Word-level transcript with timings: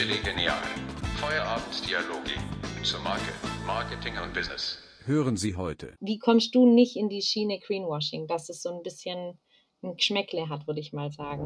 Chili 0.00 0.16
Genial. 0.24 0.56
Feierabenddialoge 1.16 2.30
zur 2.82 3.00
Marke, 3.00 3.34
Marketing 3.66 4.14
und 4.24 4.32
Business. 4.32 4.78
Hören 5.04 5.36
Sie 5.36 5.56
heute. 5.56 5.92
Wie 6.00 6.18
kommst 6.18 6.54
du 6.54 6.64
nicht 6.64 6.96
in 6.96 7.10
die 7.10 7.20
Schiene 7.20 7.60
Greenwashing, 7.60 8.26
dass 8.26 8.48
es 8.48 8.62
so 8.62 8.74
ein 8.74 8.82
bisschen 8.82 9.38
ein 9.82 9.96
Geschmäckle 9.96 10.48
hat, 10.48 10.66
würde 10.66 10.80
ich 10.80 10.94
mal 10.94 11.12
sagen? 11.12 11.44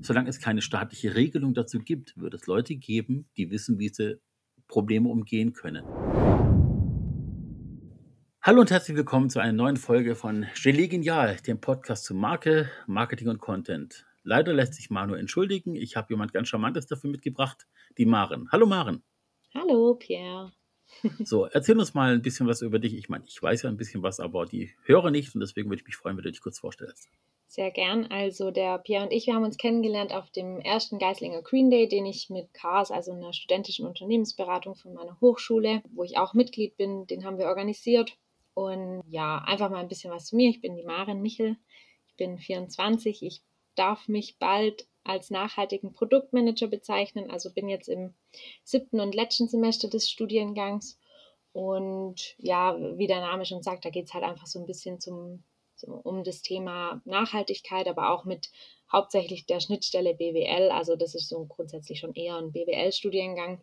Solange 0.00 0.30
es 0.30 0.40
keine 0.40 0.62
staatliche 0.62 1.14
Regelung 1.14 1.52
dazu 1.52 1.78
gibt, 1.78 2.16
wird 2.16 2.32
es 2.32 2.46
Leute 2.46 2.74
geben, 2.76 3.28
die 3.36 3.50
wissen, 3.50 3.78
wie 3.78 3.90
sie 3.90 4.18
Probleme 4.66 5.10
umgehen 5.10 5.52
können. 5.52 5.84
Hallo 8.40 8.62
und 8.62 8.70
herzlich 8.70 8.96
willkommen 8.96 9.28
zu 9.28 9.40
einer 9.40 9.52
neuen 9.52 9.76
Folge 9.76 10.14
von 10.14 10.46
Gelee 10.62 10.88
Genial, 10.88 11.36
dem 11.46 11.60
Podcast 11.60 12.04
zu 12.04 12.14
Marke, 12.14 12.70
Marketing 12.86 13.28
und 13.28 13.40
Content. 13.40 14.06
Leider 14.24 14.52
lässt 14.52 14.74
sich 14.74 14.90
Manu 14.90 15.14
entschuldigen. 15.14 15.74
Ich 15.74 15.96
habe 15.96 16.08
jemand 16.10 16.32
ganz 16.32 16.48
Charmantes 16.48 16.86
dafür 16.86 17.10
mitgebracht, 17.10 17.66
die 17.98 18.06
Maren. 18.06 18.48
Hallo 18.52 18.66
Maren. 18.66 19.02
Hallo 19.54 19.94
Pierre. 19.94 20.52
So, 21.24 21.46
erzähl 21.46 21.78
uns 21.78 21.94
mal 21.94 22.12
ein 22.12 22.22
bisschen 22.22 22.46
was 22.46 22.60
über 22.60 22.78
dich. 22.78 22.94
Ich 22.94 23.08
meine, 23.08 23.24
ich 23.26 23.42
weiß 23.42 23.62
ja 23.62 23.70
ein 23.70 23.78
bisschen 23.78 24.02
was, 24.02 24.20
aber 24.20 24.44
die 24.44 24.72
höre 24.84 25.10
nicht 25.10 25.34
und 25.34 25.40
deswegen 25.40 25.70
würde 25.70 25.80
ich 25.80 25.86
mich 25.86 25.96
freuen, 25.96 26.16
wenn 26.16 26.24
du 26.24 26.30
dich 26.30 26.42
kurz 26.42 26.58
vorstellst. 26.58 27.08
Sehr 27.48 27.70
gern. 27.70 28.06
Also 28.06 28.50
der 28.50 28.78
Pierre 28.78 29.04
und 29.04 29.12
ich, 29.12 29.26
wir 29.26 29.34
haben 29.34 29.44
uns 29.44 29.56
kennengelernt 29.56 30.12
auf 30.12 30.30
dem 30.30 30.58
ersten 30.60 30.98
Geislinger 30.98 31.42
Green 31.42 31.70
Day, 31.70 31.88
den 31.88 32.06
ich 32.06 32.30
mit 32.30 32.52
CARS, 32.54 32.90
also 32.90 33.12
einer 33.12 33.32
studentischen 33.32 33.86
Unternehmensberatung 33.86 34.74
von 34.74 34.94
meiner 34.94 35.18
Hochschule, 35.20 35.82
wo 35.92 36.04
ich 36.04 36.18
auch 36.18 36.34
Mitglied 36.34 36.76
bin, 36.76 37.06
den 37.06 37.24
haben 37.24 37.38
wir 37.38 37.46
organisiert. 37.46 38.16
Und 38.54 39.02
ja, 39.08 39.38
einfach 39.46 39.70
mal 39.70 39.80
ein 39.80 39.88
bisschen 39.88 40.12
was 40.12 40.26
zu 40.26 40.36
mir. 40.36 40.50
Ich 40.50 40.60
bin 40.60 40.76
die 40.76 40.84
Maren 40.84 41.22
Michel. 41.22 41.56
Ich 42.06 42.16
bin 42.16 42.38
24. 42.38 43.22
Ich 43.22 43.42
darf 43.74 44.08
mich 44.08 44.38
bald 44.38 44.86
als 45.04 45.30
nachhaltigen 45.30 45.92
Produktmanager 45.92 46.68
bezeichnen. 46.68 47.30
Also 47.30 47.52
bin 47.52 47.68
jetzt 47.68 47.88
im 47.88 48.14
siebten 48.62 49.00
und 49.00 49.14
letzten 49.14 49.48
Semester 49.48 49.88
des 49.88 50.10
Studiengangs. 50.10 50.98
Und 51.52 52.34
ja, 52.38 52.76
wie 52.96 53.06
der 53.06 53.20
Name 53.20 53.44
schon 53.44 53.62
sagt, 53.62 53.84
da 53.84 53.90
geht 53.90 54.06
es 54.06 54.14
halt 54.14 54.24
einfach 54.24 54.46
so 54.46 54.58
ein 54.58 54.66
bisschen 54.66 55.00
zum, 55.00 55.42
zum, 55.76 55.94
um 55.94 56.24
das 56.24 56.42
Thema 56.42 57.02
Nachhaltigkeit, 57.04 57.88
aber 57.88 58.10
auch 58.10 58.24
mit 58.24 58.50
hauptsächlich 58.90 59.46
der 59.46 59.60
Schnittstelle 59.60 60.14
BWL. 60.14 60.70
Also 60.70 60.96
das 60.96 61.14
ist 61.14 61.28
so 61.28 61.44
grundsätzlich 61.46 61.98
schon 61.98 62.14
eher 62.14 62.36
ein 62.36 62.52
BWL-Studiengang, 62.52 63.62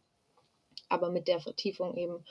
aber 0.89 1.09
mit 1.09 1.27
der 1.27 1.39
Vertiefung 1.39 1.95
eben. 1.97 2.25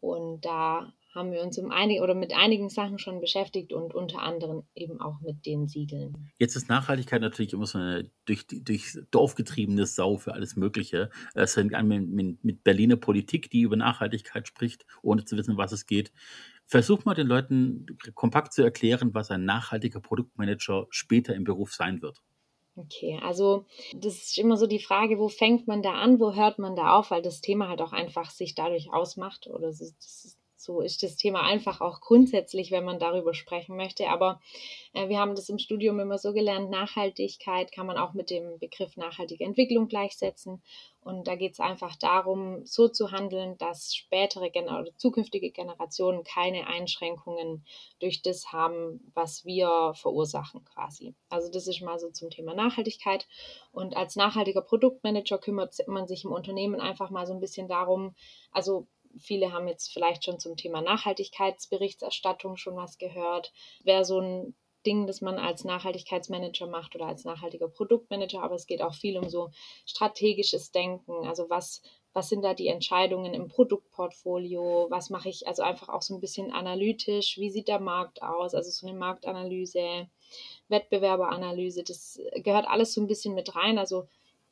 Und 0.00 0.44
da 0.44 0.92
haben 1.14 1.32
wir 1.32 1.42
uns 1.42 1.58
um 1.58 1.70
einige 1.70 2.02
oder 2.02 2.14
mit 2.14 2.32
einigen 2.32 2.68
Sachen 2.68 2.98
schon 2.98 3.20
beschäftigt 3.20 3.72
und 3.72 3.94
unter 3.94 4.22
anderem 4.22 4.62
eben 4.74 5.00
auch 5.00 5.20
mit 5.20 5.44
den 5.44 5.66
Siegeln. 5.66 6.30
Jetzt 6.38 6.54
ist 6.54 6.68
Nachhaltigkeit 6.68 7.20
natürlich 7.20 7.52
immer 7.52 7.66
so 7.66 7.78
eine 7.78 8.10
durch, 8.26 8.46
durch 8.46 8.96
Dorf 9.10 9.34
getriebene 9.34 9.86
Sau 9.86 10.18
für 10.18 10.34
alles 10.34 10.56
Mögliche. 10.56 11.10
Es 11.34 11.54
fängt 11.54 11.74
an 11.74 11.88
mit, 11.88 12.44
mit 12.44 12.62
Berliner 12.62 12.96
Politik, 12.96 13.50
die 13.50 13.62
über 13.62 13.76
Nachhaltigkeit 13.76 14.46
spricht, 14.46 14.86
ohne 15.02 15.24
zu 15.24 15.36
wissen, 15.36 15.56
was 15.56 15.72
es 15.72 15.86
geht. 15.86 16.12
Versuch 16.66 17.04
mal 17.04 17.14
den 17.14 17.26
Leuten 17.26 17.86
kompakt 18.14 18.52
zu 18.52 18.62
erklären, 18.62 19.12
was 19.12 19.32
ein 19.32 19.44
nachhaltiger 19.44 20.00
Produktmanager 20.00 20.86
später 20.90 21.34
im 21.34 21.42
Beruf 21.42 21.72
sein 21.74 22.00
wird. 22.02 22.22
Okay, 22.76 23.18
also 23.22 23.66
das 23.92 24.14
ist 24.14 24.38
immer 24.38 24.56
so 24.56 24.66
die 24.66 24.78
Frage, 24.78 25.18
wo 25.18 25.28
fängt 25.28 25.66
man 25.66 25.82
da 25.82 25.94
an, 25.94 26.20
wo 26.20 26.34
hört 26.34 26.58
man 26.58 26.76
da 26.76 26.98
auf, 26.98 27.10
weil 27.10 27.20
das 27.20 27.40
Thema 27.40 27.68
halt 27.68 27.82
auch 27.82 27.92
einfach 27.92 28.30
sich 28.30 28.54
dadurch 28.54 28.92
ausmacht 28.92 29.48
oder 29.48 29.68
das 29.68 30.38
so 30.60 30.80
ist 30.80 31.02
das 31.02 31.16
Thema 31.16 31.42
einfach 31.42 31.80
auch 31.80 32.00
grundsätzlich, 32.00 32.70
wenn 32.70 32.84
man 32.84 32.98
darüber 32.98 33.32
sprechen 33.32 33.76
möchte. 33.76 34.08
Aber 34.08 34.40
äh, 34.92 35.08
wir 35.08 35.18
haben 35.18 35.34
das 35.34 35.48
im 35.48 35.58
Studium 35.58 35.98
immer 36.00 36.18
so 36.18 36.32
gelernt, 36.32 36.70
Nachhaltigkeit 36.70 37.72
kann 37.72 37.86
man 37.86 37.96
auch 37.96 38.12
mit 38.12 38.30
dem 38.30 38.58
Begriff 38.58 38.96
nachhaltige 38.96 39.44
Entwicklung 39.44 39.88
gleichsetzen. 39.88 40.62
Und 41.02 41.26
da 41.26 41.34
geht 41.34 41.54
es 41.54 41.60
einfach 41.60 41.96
darum, 41.96 42.66
so 42.66 42.86
zu 42.88 43.10
handeln, 43.10 43.56
dass 43.56 43.94
spätere 43.94 44.50
Gener 44.50 44.80
oder 44.80 44.94
zukünftige 44.98 45.50
Generationen 45.50 46.24
keine 46.24 46.66
Einschränkungen 46.66 47.64
durch 48.00 48.20
das 48.20 48.52
haben, 48.52 49.10
was 49.14 49.46
wir 49.46 49.92
verursachen 49.94 50.62
quasi. 50.66 51.14
Also 51.30 51.50
das 51.50 51.66
ist 51.68 51.80
mal 51.80 51.98
so 51.98 52.10
zum 52.10 52.28
Thema 52.28 52.54
Nachhaltigkeit. 52.54 53.26
Und 53.72 53.96
als 53.96 54.14
nachhaltiger 54.16 54.60
Produktmanager 54.60 55.38
kümmert 55.38 55.74
man 55.86 56.06
sich 56.06 56.24
im 56.24 56.32
Unternehmen 56.32 56.80
einfach 56.80 57.08
mal 57.08 57.26
so 57.26 57.32
ein 57.32 57.40
bisschen 57.40 57.66
darum, 57.66 58.14
also 58.52 58.86
viele 59.18 59.52
haben 59.52 59.68
jetzt 59.68 59.92
vielleicht 59.92 60.24
schon 60.24 60.38
zum 60.38 60.56
Thema 60.56 60.80
Nachhaltigkeitsberichterstattung 60.82 62.56
schon 62.56 62.76
was 62.76 62.98
gehört. 62.98 63.52
Wäre 63.84 64.04
so 64.04 64.20
ein 64.20 64.54
Ding, 64.86 65.06
das 65.06 65.20
man 65.20 65.38
als 65.38 65.64
Nachhaltigkeitsmanager 65.64 66.66
macht 66.66 66.94
oder 66.94 67.06
als 67.06 67.24
nachhaltiger 67.24 67.68
Produktmanager, 67.68 68.42
aber 68.42 68.54
es 68.54 68.66
geht 68.66 68.82
auch 68.82 68.94
viel 68.94 69.18
um 69.18 69.28
so 69.28 69.50
strategisches 69.84 70.72
Denken. 70.72 71.26
Also 71.26 71.50
was, 71.50 71.82
was 72.12 72.28
sind 72.28 72.42
da 72.42 72.54
die 72.54 72.68
Entscheidungen 72.68 73.34
im 73.34 73.48
Produktportfolio? 73.48 74.86
Was 74.88 75.10
mache 75.10 75.28
ich 75.28 75.46
also 75.46 75.62
einfach 75.62 75.88
auch 75.90 76.02
so 76.02 76.14
ein 76.14 76.20
bisschen 76.20 76.50
analytisch? 76.50 77.36
Wie 77.38 77.50
sieht 77.50 77.68
der 77.68 77.80
Markt 77.80 78.22
aus? 78.22 78.54
Also 78.54 78.70
so 78.70 78.86
eine 78.86 78.98
Marktanalyse, 78.98 80.08
Wettbewerberanalyse, 80.68 81.84
das 81.84 82.18
gehört 82.36 82.66
alles 82.66 82.94
so 82.94 83.02
ein 83.02 83.06
bisschen 83.06 83.34
mit 83.34 83.54
rein. 83.54 83.78
Also 83.78 84.08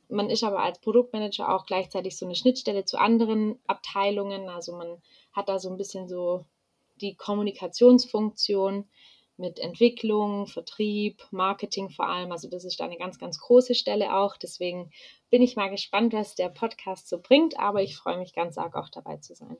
man 0.08 0.30
ist 0.30 0.44
aber 0.44 0.62
als 0.62 0.80
Produktmanager 0.80 1.54
auch 1.54 1.66
gleichzeitig 1.66 2.16
so 2.16 2.26
eine 2.26 2.34
Schnittstelle 2.34 2.84
zu 2.84 2.98
anderen 2.98 3.58
Abteilungen. 3.66 4.48
Also 4.48 4.76
man 4.76 5.02
hat 5.32 5.48
da 5.48 5.58
so 5.58 5.70
ein 5.70 5.76
bisschen 5.76 6.08
so 6.08 6.46
die 6.96 7.14
Kommunikationsfunktion 7.14 8.88
mit 9.36 9.60
Entwicklung, 9.60 10.47
Vertrieb, 10.47 11.22
Marketing 11.30 11.91
vor 11.91 12.08
allem. 12.08 12.32
Also 12.32 12.48
das 12.48 12.64
ist 12.64 12.80
da 12.80 12.84
eine 12.84 12.97
ganz, 12.97 13.18
ganz 13.18 13.38
große 13.38 13.74
Stelle 13.74 14.16
auch. 14.16 14.36
Deswegen 14.36 14.91
bin 15.30 15.42
ich 15.42 15.56
mal 15.56 15.68
gespannt, 15.68 16.12
was 16.12 16.34
der 16.34 16.48
Podcast 16.48 17.08
so 17.08 17.20
bringt. 17.20 17.58
Aber 17.58 17.82
ich 17.82 17.97
freue 17.97 18.18
mich 18.18 18.34
ganz 18.34 18.58
arg 18.58 18.74
auch 18.74 18.88
dabei 18.88 19.18
zu 19.18 19.34
sein. 19.34 19.56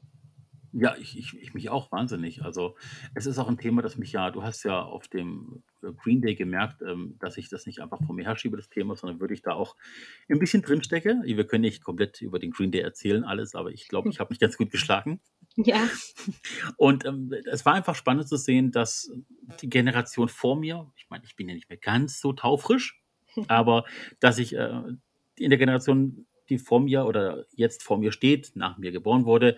Ja, 0.81 0.97
ich, 0.97 1.19
ich, 1.19 1.37
ich 1.41 1.55
mich 1.55 1.71
auch 1.71 1.91
wahnsinnig. 1.91 2.43
Also 2.45 2.77
es 3.15 3.27
ist 3.27 3.39
auch 3.39 3.49
ein 3.49 3.59
Thema, 3.59 3.83
das 3.83 3.99
mich 3.99 4.13
ja, 4.13 4.31
du 4.31 4.43
hast 4.43 4.63
ja 4.63 4.81
auf 4.81 5.09
dem 5.09 5.63
äh, 5.83 5.93
Green 5.93 6.23
Day 6.23 6.37
gemerkt, 6.37 6.83
ähm, 6.83 7.17
dass 7.19 7.37
ich 7.37 7.49
das 7.49 7.67
nicht 7.67 7.81
einfach 7.81 7.99
vor 8.05 8.15
mir 8.15 8.25
herschiebe, 8.25 8.57
das 8.57 8.69
Thema, 8.69 8.95
sondern 8.95 9.21
würde 9.21 9.35
ich 9.35 9.43
da 9.43 9.55
auch 9.55 9.77
ein 10.29 10.39
bisschen 10.39 10.63
drinstecke. 10.63 11.21
Wir 11.25 11.47
können 11.47 11.63
nicht 11.63 11.83
komplett 11.83 12.21
über 12.21 12.39
den 12.39 12.53
Green 12.53 12.71
Day 12.71 12.81
erzählen, 12.81 13.25
alles, 13.25 13.57
aber 13.57 13.73
ich 13.73 13.89
glaube, 13.89 14.09
ich 14.09 14.21
habe 14.21 14.31
mich 14.31 14.39
ganz 14.41 14.57
gut 14.57 14.71
geschlagen. 14.71 15.21
Ja. 15.57 15.89
Und 16.77 17.05
ähm, 17.05 17.35
es 17.51 17.67
war 17.67 17.75
einfach 17.75 17.97
spannend 17.97 18.29
zu 18.29 18.37
sehen, 18.37 18.71
dass 18.71 19.11
die 19.61 19.69
Generation 19.69 20.29
vor 20.29 20.57
mir, 20.57 20.93
ich 20.97 21.07
meine, 21.11 21.25
ich 21.25 21.35
bin 21.35 21.49
ja 21.49 21.55
nicht 21.55 21.69
mehr 21.69 21.79
ganz 21.79 22.21
so 22.21 22.33
taufrisch, 22.33 23.03
aber 23.49 23.85
dass 24.21 24.39
ich 24.39 24.55
äh, 24.55 24.83
in 25.37 25.51
der 25.51 25.59
Generation, 25.59 26.27
die 26.49 26.59
vor 26.59 26.81
mir 26.81 27.05
oder 27.05 27.47
jetzt 27.51 27.83
vor 27.83 27.99
mir 27.99 28.13
steht, 28.13 28.53
nach 28.55 28.79
mir 28.79 28.93
geboren 28.93 29.25
wurde, 29.25 29.57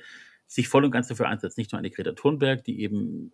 sich 0.51 0.69
voll 0.69 0.85
und 0.85 0.91
ganz 0.91 1.09
dafür 1.09 1.29
einsetzt. 1.29 1.57
Nicht 1.59 1.73
nur 1.73 1.79
eine 1.79 1.91
Greta 1.91 2.13
Thunberg, 2.13 2.65
die 2.65 2.81
eben 2.81 3.33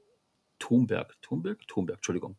Thunberg, 0.59 1.16
Thunberg, 1.22 1.66
Thunberg, 1.66 1.97
Entschuldigung, 1.97 2.37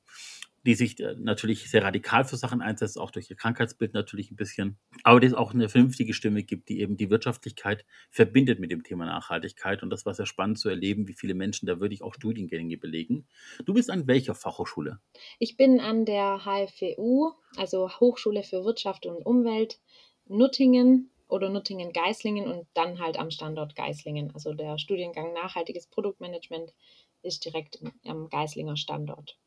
die 0.66 0.76
sich 0.76 1.00
äh, 1.00 1.16
natürlich 1.18 1.70
sehr 1.70 1.84
radikal 1.84 2.26
für 2.26 2.38
Sachen 2.38 2.62
einsetzt, 2.62 3.00
auch 3.00 3.10
durch 3.10 3.30
ihr 3.30 3.36
Krankheitsbild 3.36 3.94
natürlich 3.94 4.32
ein 4.32 4.36
bisschen, 4.36 4.78
aber 5.04 5.20
die 5.20 5.28
es 5.28 5.34
auch 5.34 5.54
eine 5.54 5.70
vernünftige 5.70 6.14
Stimme 6.14 6.44
gibt, 6.44 6.70
die 6.70 6.80
eben 6.80 6.96
die 6.96 7.10
Wirtschaftlichkeit 7.10 7.86
verbindet 8.12 8.60
mit 8.60 8.72
dem 8.72 8.84
Thema 8.84 9.06
Nachhaltigkeit. 9.06 9.82
Und 9.82 9.90
das 9.90 10.06
war 10.06 10.14
sehr 10.14 10.26
spannend 10.28 10.60
zu 10.60 10.70
erleben, 10.70 11.08
wie 11.08 11.14
viele 11.14 11.34
Menschen 11.34 11.66
da 11.66 11.80
wirklich 11.80 12.04
auch 12.04 12.14
Studiengänge 12.14 12.78
belegen. 12.78 13.28
Du 13.66 13.74
bist 13.74 13.90
an 13.90 14.08
welcher 14.08 14.36
Fachhochschule? 14.36 15.00
Ich 15.40 15.58
bin 15.58 15.80
an 15.80 16.06
der 16.06 16.42
HFWU, 16.44 17.32
also 17.56 17.90
Hochschule 18.00 18.44
für 18.44 18.64
Wirtschaft 18.64 19.06
und 19.06 19.26
Umwelt, 19.26 19.80
Nuttingen 20.28 21.10
oder 21.28 21.50
Nuttingen-Geislingen 21.50 22.48
und 22.48 22.68
dann 22.74 23.00
halt 23.00 23.18
am 23.18 23.32
Standort 23.32 23.76
Geislingen. 23.76 24.32
Also 24.34 24.54
der 24.54 24.78
Studiengang 24.78 25.34
Nachhaltiges 25.34 25.88
Produktmanagement 25.88 26.74
ist 27.22 27.46
direkt 27.46 27.80
am 28.06 28.30
Geislinger 28.30 28.78
Standort. 28.78 29.38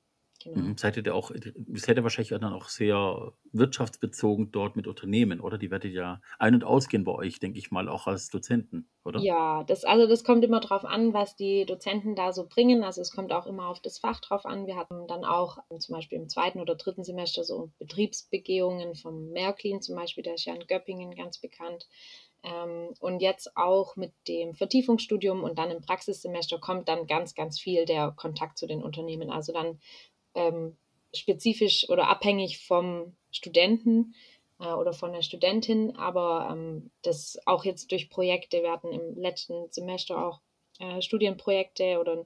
Genau. 0.43 0.59
Mhm. 0.59 0.79
Seid 0.79 0.97
ihr 0.97 1.03
da 1.03 1.13
auch, 1.13 1.31
seid 1.31 1.97
ihr 1.97 2.03
wahrscheinlich 2.03 2.31
dann 2.31 2.45
auch 2.45 2.69
sehr 2.69 3.33
wirtschaftsbezogen 3.53 4.51
dort 4.53 4.75
mit 4.75 4.87
Unternehmen, 4.87 5.41
oder? 5.41 5.59
Die 5.59 5.71
werdet 5.71 5.93
ja 5.93 6.21
ein- 6.39 6.55
und 6.55 6.65
ausgehen 6.65 7.05
bei 7.05 7.13
euch, 7.13 7.39
denke 7.41 7.59
ich 7.59 7.71
mal, 7.71 7.89
auch 7.89 8.07
als 8.07 8.31
Dozenten, 8.31 8.89
oder? 9.05 9.21
Ja, 9.21 9.65
das, 9.65 9.85
also 9.85 10.07
das 10.07 10.25
kommt 10.25 10.45
immer 10.45 10.61
drauf 10.61 10.85
an, 10.85 11.13
was 11.13 11.37
die 11.37 11.67
Dozenten 11.67 12.15
da 12.15 12.33
so 12.33 12.47
bringen. 12.47 12.85
Also 12.85 13.03
es 13.03 13.11
kommt 13.11 13.33
auch 13.33 13.47
immer 13.47 13.69
auf 13.69 13.81
das 13.81 13.99
Fach 13.99 14.21
drauf 14.21 14.47
an. 14.47 14.67
Wir 14.67 14.77
hatten 14.77 15.07
dann 15.07 15.25
auch 15.25 15.59
zum 15.79 15.95
Beispiel 15.95 16.19
im 16.19 16.29
zweiten 16.29 16.61
oder 16.61 16.75
dritten 16.75 17.05
Semester 17.05 17.45
so 17.45 17.71
Betriebsbegehungen 17.79 18.95
vom 18.95 19.31
Märklin 19.33 19.83
zum 19.83 19.97
Beispiel, 19.97 20.25
der 20.25 20.35
ist 20.35 20.47
ja 20.47 20.55
in 20.55 20.67
Göppingen 20.67 21.15
ganz 21.15 21.39
bekannt. 21.39 21.87
Ähm, 22.43 22.95
und 23.01 23.21
jetzt 23.21 23.57
auch 23.57 23.97
mit 23.97 24.13
dem 24.27 24.55
Vertiefungsstudium 24.55 25.45
und 25.45 25.59
dann 25.59 25.71
im 25.71 25.83
Praxissemester 25.83 26.59
kommt 26.59 26.89
dann 26.89 27.07
ganz, 27.07 27.35
ganz 27.35 27.61
viel 27.61 27.85
der 27.85 28.13
Kontakt 28.13 28.57
zu 28.57 28.67
den 28.67 28.83
Unternehmen. 28.83 29.31
Also 29.31 29.53
dann 29.53 29.79
ähm, 30.35 30.77
spezifisch 31.15 31.89
oder 31.89 32.09
abhängig 32.09 32.65
vom 32.67 33.17
Studenten 33.31 34.15
äh, 34.61 34.73
oder 34.73 34.93
von 34.93 35.13
der 35.13 35.23
Studentin, 35.23 35.97
aber 35.97 36.49
ähm, 36.53 36.91
das 37.03 37.39
auch 37.47 37.65
jetzt 37.65 37.91
durch 37.91 38.11
Projekte, 38.11 38.63
wir 38.63 38.73
hatten 38.73 38.93
im 38.93 39.17
letzten 39.17 39.71
Semester 39.71 40.25
auch 40.25 40.41
äh, 40.79 41.03
Studienprojekte 41.03 41.99
oder 42.01 42.25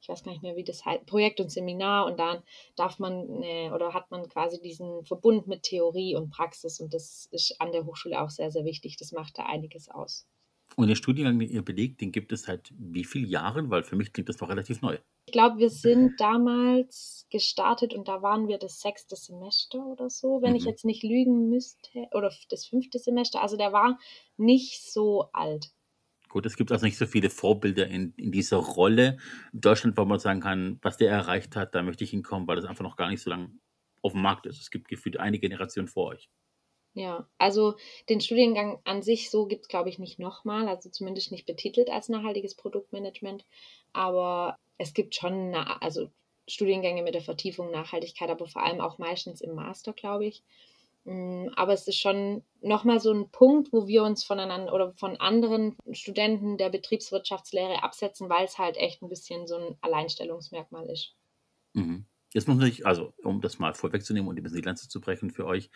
ich 0.00 0.08
weiß 0.10 0.22
gar 0.22 0.32
nicht 0.32 0.42
mehr, 0.42 0.54
wie 0.56 0.64
das 0.64 0.84
heißt, 0.84 1.06
Projekt 1.06 1.40
und 1.40 1.50
Seminar 1.50 2.04
und 2.04 2.18
dann 2.18 2.42
darf 2.76 2.98
man 2.98 3.42
äh, 3.42 3.70
oder 3.70 3.94
hat 3.94 4.10
man 4.10 4.28
quasi 4.28 4.60
diesen 4.60 5.04
Verbund 5.06 5.46
mit 5.46 5.62
Theorie 5.62 6.14
und 6.14 6.30
Praxis 6.30 6.78
und 6.78 6.92
das 6.92 7.26
ist 7.30 7.58
an 7.58 7.72
der 7.72 7.86
Hochschule 7.86 8.20
auch 8.20 8.28
sehr, 8.28 8.50
sehr 8.50 8.66
wichtig. 8.66 8.98
Das 8.98 9.12
macht 9.12 9.38
da 9.38 9.46
einiges 9.46 9.88
aus. 9.88 10.26
Und 10.76 10.88
den 10.88 10.96
Studiengang, 10.96 11.38
den 11.38 11.50
ihr 11.50 11.62
belegt, 11.62 12.00
den 12.00 12.12
gibt 12.12 12.32
es 12.32 12.42
seit 12.42 12.72
wie 12.76 13.04
vielen 13.04 13.28
Jahren? 13.28 13.70
Weil 13.70 13.82
für 13.82 13.96
mich 13.96 14.12
klingt 14.12 14.28
das 14.28 14.40
noch 14.40 14.48
relativ 14.48 14.82
neu. 14.82 14.98
Ich 15.26 15.32
glaube, 15.32 15.58
wir 15.58 15.70
sind 15.70 16.20
damals 16.20 17.26
gestartet 17.30 17.94
und 17.94 18.08
da 18.08 18.22
waren 18.22 18.48
wir 18.48 18.58
das 18.58 18.80
sechste 18.80 19.16
Semester 19.16 19.84
oder 19.86 20.10
so, 20.10 20.42
wenn 20.42 20.50
mhm. 20.50 20.56
ich 20.56 20.64
jetzt 20.64 20.84
nicht 20.84 21.02
lügen 21.02 21.48
müsste, 21.48 22.06
oder 22.12 22.32
das 22.50 22.66
fünfte 22.66 22.98
Semester. 22.98 23.40
Also 23.42 23.56
der 23.56 23.72
war 23.72 23.98
nicht 24.36 24.82
so 24.82 25.30
alt. 25.32 25.70
Gut, 26.28 26.46
es 26.46 26.56
gibt 26.56 26.72
also 26.72 26.84
nicht 26.84 26.98
so 26.98 27.06
viele 27.06 27.30
Vorbilder 27.30 27.86
in, 27.86 28.12
in 28.16 28.32
dieser 28.32 28.56
Rolle 28.56 29.18
in 29.52 29.60
Deutschland, 29.60 29.96
wo 29.96 30.04
man 30.04 30.18
sagen 30.18 30.40
kann, 30.40 30.78
was 30.82 30.96
der 30.96 31.10
erreicht 31.10 31.54
hat, 31.54 31.74
da 31.74 31.82
möchte 31.82 32.02
ich 32.02 32.10
hinkommen, 32.10 32.48
weil 32.48 32.56
das 32.56 32.64
einfach 32.64 32.82
noch 32.82 32.96
gar 32.96 33.08
nicht 33.08 33.22
so 33.22 33.30
lange 33.30 33.52
auf 34.02 34.12
dem 34.12 34.22
Markt 34.22 34.46
ist. 34.46 34.60
Es 34.60 34.70
gibt 34.70 34.88
gefühlt 34.88 35.18
eine 35.18 35.38
Generation 35.38 35.86
vor 35.86 36.08
euch. 36.08 36.28
Ja, 36.94 37.28
also 37.38 37.74
den 38.08 38.20
Studiengang 38.20 38.78
an 38.84 39.02
sich 39.02 39.28
so 39.30 39.46
gibt 39.46 39.62
es, 39.62 39.68
glaube 39.68 39.88
ich, 39.88 39.98
nicht 39.98 40.20
nochmal, 40.20 40.68
also 40.68 40.88
zumindest 40.90 41.32
nicht 41.32 41.44
betitelt 41.44 41.90
als 41.90 42.08
nachhaltiges 42.08 42.54
Produktmanagement. 42.54 43.44
Aber 43.92 44.58
es 44.78 44.94
gibt 44.94 45.14
schon 45.16 45.50
na 45.50 45.78
also 45.78 46.08
Studiengänge 46.46 47.02
mit 47.02 47.14
der 47.14 47.22
Vertiefung 47.22 47.70
Nachhaltigkeit, 47.70 48.30
aber 48.30 48.46
vor 48.46 48.62
allem 48.62 48.80
auch 48.80 48.98
meistens 48.98 49.40
im 49.40 49.54
Master, 49.54 49.92
glaube 49.92 50.26
ich. 50.26 50.44
Mm, 51.04 51.48
aber 51.56 51.72
es 51.72 51.88
ist 51.88 51.98
schon 51.98 52.44
nochmal 52.60 53.00
so 53.00 53.12
ein 53.12 53.28
Punkt, 53.30 53.72
wo 53.72 53.88
wir 53.88 54.04
uns 54.04 54.22
voneinander 54.22 54.72
oder 54.72 54.92
von 54.92 55.16
anderen 55.16 55.76
Studenten 55.92 56.58
der 56.58 56.70
Betriebswirtschaftslehre 56.70 57.82
absetzen, 57.82 58.28
weil 58.28 58.44
es 58.44 58.58
halt 58.58 58.76
echt 58.76 59.02
ein 59.02 59.08
bisschen 59.08 59.46
so 59.46 59.56
ein 59.56 59.76
Alleinstellungsmerkmal 59.80 60.88
ist. 60.90 61.14
Mhm. 61.72 62.06
Jetzt 62.32 62.48
muss 62.48 62.62
ich, 62.64 62.86
also 62.86 63.12
um 63.22 63.40
das 63.40 63.58
mal 63.58 63.74
vorwegzunehmen 63.74 64.28
und 64.28 64.36
ein 64.36 64.42
bisschen 64.42 64.60
die 64.60 64.66
Lanze 64.66 64.88
zu 64.88 65.00
brechen 65.00 65.30
für 65.30 65.46
euch, 65.46 65.70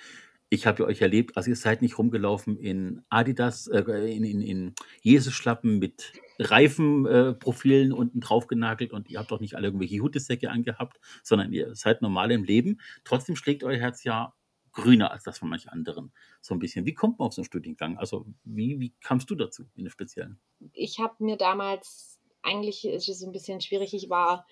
ich 0.50 0.66
habe 0.66 0.82
ja 0.82 0.88
euch 0.88 1.00
erlebt, 1.00 1.36
also 1.36 1.50
ihr 1.50 1.56
seid 1.56 1.82
nicht 1.82 1.98
rumgelaufen 1.98 2.56
in 2.56 3.02
Adidas, 3.10 3.66
äh, 3.66 3.82
in, 4.10 4.24
in, 4.24 4.40
in 4.40 4.74
Jesus-Schlappen 5.02 5.78
mit 5.78 6.12
Reifenprofilen 6.38 7.90
äh, 7.90 7.94
unten 7.94 8.20
drauf 8.20 8.46
genagelt 8.46 8.92
und 8.92 9.10
ihr 9.10 9.18
habt 9.18 9.30
auch 9.32 9.40
nicht 9.40 9.56
alle 9.56 9.68
irgendwelche 9.68 10.00
Hutesäcke 10.00 10.50
angehabt, 10.50 11.00
sondern 11.22 11.52
ihr 11.52 11.74
seid 11.74 12.00
normal 12.00 12.30
im 12.30 12.44
Leben. 12.44 12.80
Trotzdem 13.04 13.36
schlägt 13.36 13.62
euer 13.62 13.78
Herz 13.78 14.04
ja 14.04 14.34
grüner 14.72 15.10
als 15.10 15.24
das 15.24 15.38
von 15.38 15.48
manchen 15.48 15.68
anderen. 15.68 16.12
So 16.40 16.54
ein 16.54 16.60
bisschen. 16.60 16.86
Wie 16.86 16.94
kommt 16.94 17.18
man 17.18 17.26
auf 17.26 17.34
so 17.34 17.42
einen 17.42 17.46
Studiengang? 17.46 17.98
Also 17.98 18.26
wie, 18.44 18.80
wie 18.80 18.94
kamst 19.02 19.28
du 19.28 19.34
dazu 19.34 19.64
in 19.74 19.84
der 19.84 19.90
speziellen? 19.90 20.40
Ich 20.72 20.98
habe 20.98 21.22
mir 21.24 21.36
damals 21.36 22.14
eigentlich 22.40 22.86
ist 22.86 23.08
es 23.08 23.22
ein 23.22 23.32
bisschen 23.32 23.60
schwierig. 23.60 23.92
Ich 23.92 24.08
war, 24.08 24.46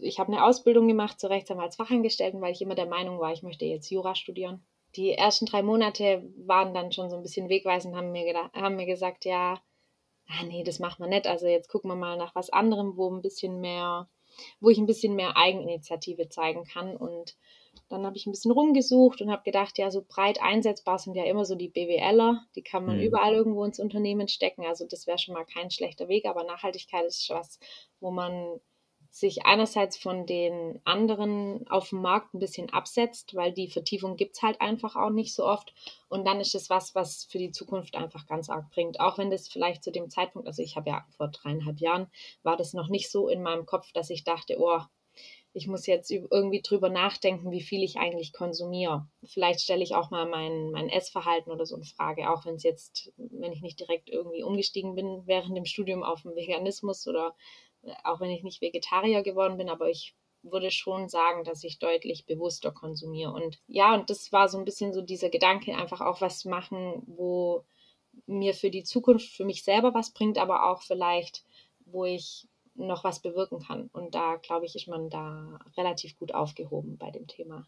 ich 0.00 0.18
habe 0.18 0.32
eine 0.32 0.44
Ausbildung 0.44 0.86
gemacht 0.86 1.18
zur 1.20 1.30
Rechtsanwaltsfachangestellten, 1.30 2.40
weil 2.40 2.52
ich 2.52 2.62
immer 2.62 2.76
der 2.76 2.86
Meinung 2.86 3.18
war, 3.18 3.32
ich 3.32 3.42
möchte 3.42 3.64
jetzt 3.64 3.90
Jura 3.90 4.14
studieren 4.14 4.64
die 4.96 5.12
ersten 5.12 5.46
drei 5.46 5.62
Monate 5.62 6.22
waren 6.36 6.74
dann 6.74 6.92
schon 6.92 7.10
so 7.10 7.16
ein 7.16 7.22
bisschen 7.22 7.48
wegweisend, 7.48 7.94
haben 7.94 8.12
mir, 8.12 8.24
gedacht, 8.24 8.52
haben 8.54 8.76
mir 8.76 8.86
gesagt, 8.86 9.24
ja, 9.24 9.60
ah, 10.28 10.44
nee, 10.46 10.62
das 10.64 10.78
machen 10.78 11.04
wir 11.04 11.08
nicht. 11.08 11.26
Also 11.26 11.46
jetzt 11.46 11.68
gucken 11.68 11.90
wir 11.90 11.96
mal 11.96 12.16
nach 12.16 12.34
was 12.34 12.50
anderem, 12.50 12.96
wo 12.96 13.10
ein 13.10 13.22
bisschen 13.22 13.60
mehr, 13.60 14.08
wo 14.60 14.70
ich 14.70 14.78
ein 14.78 14.86
bisschen 14.86 15.14
mehr 15.14 15.36
Eigeninitiative 15.36 16.28
zeigen 16.28 16.64
kann. 16.64 16.96
Und 16.96 17.36
dann 17.88 18.06
habe 18.06 18.16
ich 18.16 18.26
ein 18.26 18.32
bisschen 18.32 18.52
rumgesucht 18.52 19.20
und 19.20 19.30
habe 19.30 19.42
gedacht, 19.42 19.78
ja, 19.78 19.90
so 19.90 20.04
breit 20.06 20.40
einsetzbar 20.40 20.98
sind 20.98 21.14
ja 21.14 21.24
immer 21.24 21.44
so 21.44 21.54
die 21.54 21.68
BWLer, 21.68 22.44
die 22.54 22.62
kann 22.62 22.84
man 22.84 22.96
mhm. 22.98 23.02
überall 23.02 23.34
irgendwo 23.34 23.64
ins 23.64 23.80
Unternehmen 23.80 24.28
stecken. 24.28 24.64
Also 24.64 24.86
das 24.86 25.06
wäre 25.06 25.18
schon 25.18 25.34
mal 25.34 25.44
kein 25.44 25.70
schlechter 25.70 26.08
Weg, 26.08 26.26
aber 26.26 26.44
Nachhaltigkeit 26.44 27.04
ist 27.04 27.28
was, 27.30 27.58
wo 28.00 28.10
man 28.10 28.60
sich 29.14 29.46
einerseits 29.46 29.96
von 29.96 30.26
den 30.26 30.80
anderen 30.84 31.68
auf 31.68 31.90
dem 31.90 32.02
Markt 32.02 32.34
ein 32.34 32.40
bisschen 32.40 32.70
absetzt, 32.70 33.36
weil 33.36 33.52
die 33.52 33.68
Vertiefung 33.68 34.16
gibt 34.16 34.34
es 34.34 34.42
halt 34.42 34.60
einfach 34.60 34.96
auch 34.96 35.10
nicht 35.10 35.32
so 35.32 35.46
oft. 35.46 35.72
Und 36.08 36.26
dann 36.26 36.40
ist 36.40 36.56
es 36.56 36.68
was, 36.68 36.96
was 36.96 37.22
für 37.22 37.38
die 37.38 37.52
Zukunft 37.52 37.94
einfach 37.94 38.26
ganz 38.26 38.50
arg 38.50 38.68
bringt. 38.70 38.98
Auch 38.98 39.16
wenn 39.16 39.30
das 39.30 39.46
vielleicht 39.46 39.84
zu 39.84 39.92
dem 39.92 40.10
Zeitpunkt, 40.10 40.48
also 40.48 40.62
ich 40.62 40.74
habe 40.74 40.90
ja 40.90 41.06
vor 41.16 41.28
dreieinhalb 41.28 41.78
Jahren, 41.78 42.08
war 42.42 42.56
das 42.56 42.72
noch 42.72 42.88
nicht 42.88 43.08
so 43.08 43.28
in 43.28 43.40
meinem 43.40 43.66
Kopf, 43.66 43.92
dass 43.92 44.10
ich 44.10 44.24
dachte, 44.24 44.56
oh, 44.58 44.80
ich 45.52 45.68
muss 45.68 45.86
jetzt 45.86 46.10
irgendwie 46.10 46.60
drüber 46.60 46.88
nachdenken, 46.88 47.52
wie 47.52 47.62
viel 47.62 47.84
ich 47.84 47.98
eigentlich 47.98 48.32
konsumiere. 48.32 49.06
Vielleicht 49.22 49.60
stelle 49.60 49.84
ich 49.84 49.94
auch 49.94 50.10
mal 50.10 50.26
mein, 50.28 50.72
mein 50.72 50.88
Essverhalten 50.88 51.52
oder 51.52 51.66
so 51.66 51.76
in 51.76 51.84
Frage, 51.84 52.28
auch 52.30 52.44
wenn 52.46 52.56
es 52.56 52.64
jetzt, 52.64 53.12
wenn 53.16 53.52
ich 53.52 53.62
nicht 53.62 53.78
direkt 53.78 54.10
irgendwie 54.10 54.42
umgestiegen 54.42 54.96
bin 54.96 55.22
während 55.26 55.56
dem 55.56 55.66
Studium 55.66 56.02
auf 56.02 56.22
den 56.22 56.34
Veganismus 56.34 57.06
oder 57.06 57.36
auch 58.04 58.20
wenn 58.20 58.30
ich 58.30 58.42
nicht 58.42 58.60
Vegetarier 58.60 59.22
geworden 59.22 59.56
bin, 59.56 59.68
aber 59.68 59.88
ich 59.88 60.14
würde 60.42 60.70
schon 60.70 61.08
sagen, 61.08 61.44
dass 61.44 61.64
ich 61.64 61.78
deutlich 61.78 62.26
bewusster 62.26 62.70
konsumiere. 62.70 63.32
Und 63.32 63.58
ja, 63.66 63.94
und 63.94 64.10
das 64.10 64.30
war 64.32 64.48
so 64.48 64.58
ein 64.58 64.64
bisschen 64.64 64.92
so 64.92 65.02
dieser 65.02 65.30
Gedanke, 65.30 65.76
einfach 65.76 66.00
auch 66.00 66.20
was 66.20 66.44
machen, 66.44 67.02
wo 67.06 67.64
mir 68.26 68.54
für 68.54 68.70
die 68.70 68.84
Zukunft, 68.84 69.28
für 69.34 69.44
mich 69.44 69.64
selber 69.64 69.94
was 69.94 70.12
bringt, 70.12 70.38
aber 70.38 70.70
auch 70.70 70.82
vielleicht, 70.82 71.44
wo 71.86 72.04
ich 72.04 72.46
noch 72.74 73.04
was 73.04 73.20
bewirken 73.20 73.60
kann. 73.60 73.88
Und 73.92 74.14
da, 74.14 74.36
glaube 74.36 74.66
ich, 74.66 74.74
ist 74.74 74.88
man 74.88 75.10
da 75.10 75.58
relativ 75.76 76.16
gut 76.16 76.34
aufgehoben 76.34 76.98
bei 76.98 77.10
dem 77.10 77.26
Thema. 77.26 77.66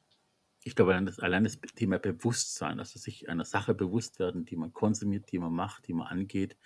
Ich 0.63 0.75
glaube, 0.75 0.93
allein 0.93 1.07
das, 1.07 1.21
allein 1.21 1.45
das 1.45 1.59
Thema 1.77 1.99
Bewusstsein, 1.99 2.81
also 2.81 2.99
sich 2.99 3.29
einer 3.29 3.45
Sache 3.45 3.73
bewusst 3.73 4.19
werden, 4.19 4.45
die 4.45 4.57
man 4.57 4.73
konsumiert, 4.73 5.31
die 5.31 5.39
man 5.39 5.53
macht, 5.53 5.87
die 5.87 5.93
man 5.93 6.09
angeht, 6.09 6.57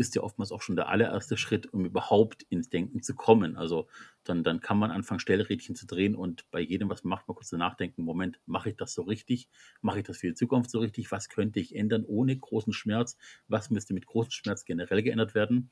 ist 0.00 0.14
ja 0.16 0.22
oftmals 0.22 0.50
auch 0.50 0.62
schon 0.62 0.76
der 0.76 0.88
allererste 0.88 1.36
Schritt, 1.36 1.72
um 1.72 1.84
überhaupt 1.84 2.42
ins 2.44 2.70
Denken 2.70 3.02
zu 3.02 3.14
kommen. 3.14 3.56
Also 3.56 3.86
dann, 4.24 4.42
dann 4.42 4.60
kann 4.60 4.78
man 4.78 4.90
anfangen, 4.90 5.20
Stellrädchen 5.20 5.76
zu 5.76 5.86
drehen 5.86 6.16
und 6.16 6.50
bei 6.50 6.60
jedem, 6.60 6.88
was 6.88 7.04
man 7.04 7.10
macht, 7.10 7.28
mal 7.28 7.34
kurz 7.34 7.52
nachdenken, 7.52 8.02
Moment, 8.02 8.40
mache 8.46 8.70
ich 8.70 8.76
das 8.76 8.94
so 8.94 9.02
richtig? 9.02 9.48
Mache 9.82 10.00
ich 10.00 10.06
das 10.06 10.18
für 10.18 10.28
die 10.28 10.34
Zukunft 10.34 10.70
so 10.70 10.80
richtig? 10.80 11.12
Was 11.12 11.28
könnte 11.28 11.60
ich 11.60 11.76
ändern 11.76 12.04
ohne 12.06 12.36
großen 12.36 12.72
Schmerz? 12.72 13.16
Was 13.46 13.70
müsste 13.70 13.94
mit 13.94 14.06
großem 14.06 14.32
Schmerz 14.32 14.64
generell 14.64 15.02
geändert 15.02 15.34
werden? 15.34 15.70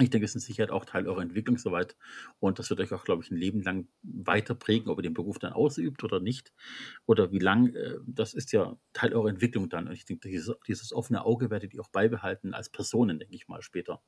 Ich 0.00 0.10
denke, 0.10 0.24
es 0.24 0.34
ist 0.34 0.46
Sicherheit 0.46 0.72
auch 0.72 0.84
Teil 0.84 1.06
eurer 1.06 1.22
Entwicklung 1.22 1.56
soweit. 1.56 1.96
Und 2.40 2.58
das 2.58 2.68
wird 2.68 2.80
euch 2.80 2.92
auch, 2.92 3.04
glaube 3.04 3.22
ich, 3.22 3.30
ein 3.30 3.36
Leben 3.36 3.62
lang 3.62 3.86
weiter 4.02 4.56
prägen, 4.56 4.90
ob 4.90 4.98
ihr 4.98 5.04
den 5.04 5.14
Beruf 5.14 5.38
dann 5.38 5.52
ausübt 5.52 6.02
oder 6.02 6.18
nicht. 6.18 6.52
Oder 7.06 7.30
wie 7.30 7.38
lang, 7.38 7.74
äh, 7.74 7.98
das 8.04 8.34
ist 8.34 8.52
ja 8.52 8.76
Teil 8.92 9.14
eurer 9.14 9.28
Entwicklung 9.28 9.68
dann. 9.68 9.86
Und 9.86 9.94
ich 9.94 10.04
denke, 10.04 10.28
dieses, 10.28 10.56
dieses 10.66 10.92
offene 10.92 11.24
Auge 11.24 11.50
werdet 11.50 11.74
ihr 11.74 11.80
auch 11.80 11.90
beibehalten 11.90 12.54
als 12.54 12.70
Personen, 12.70 13.20
denke 13.20 13.36
ich 13.36 13.46
mal, 13.46 13.62
später. 13.62 14.02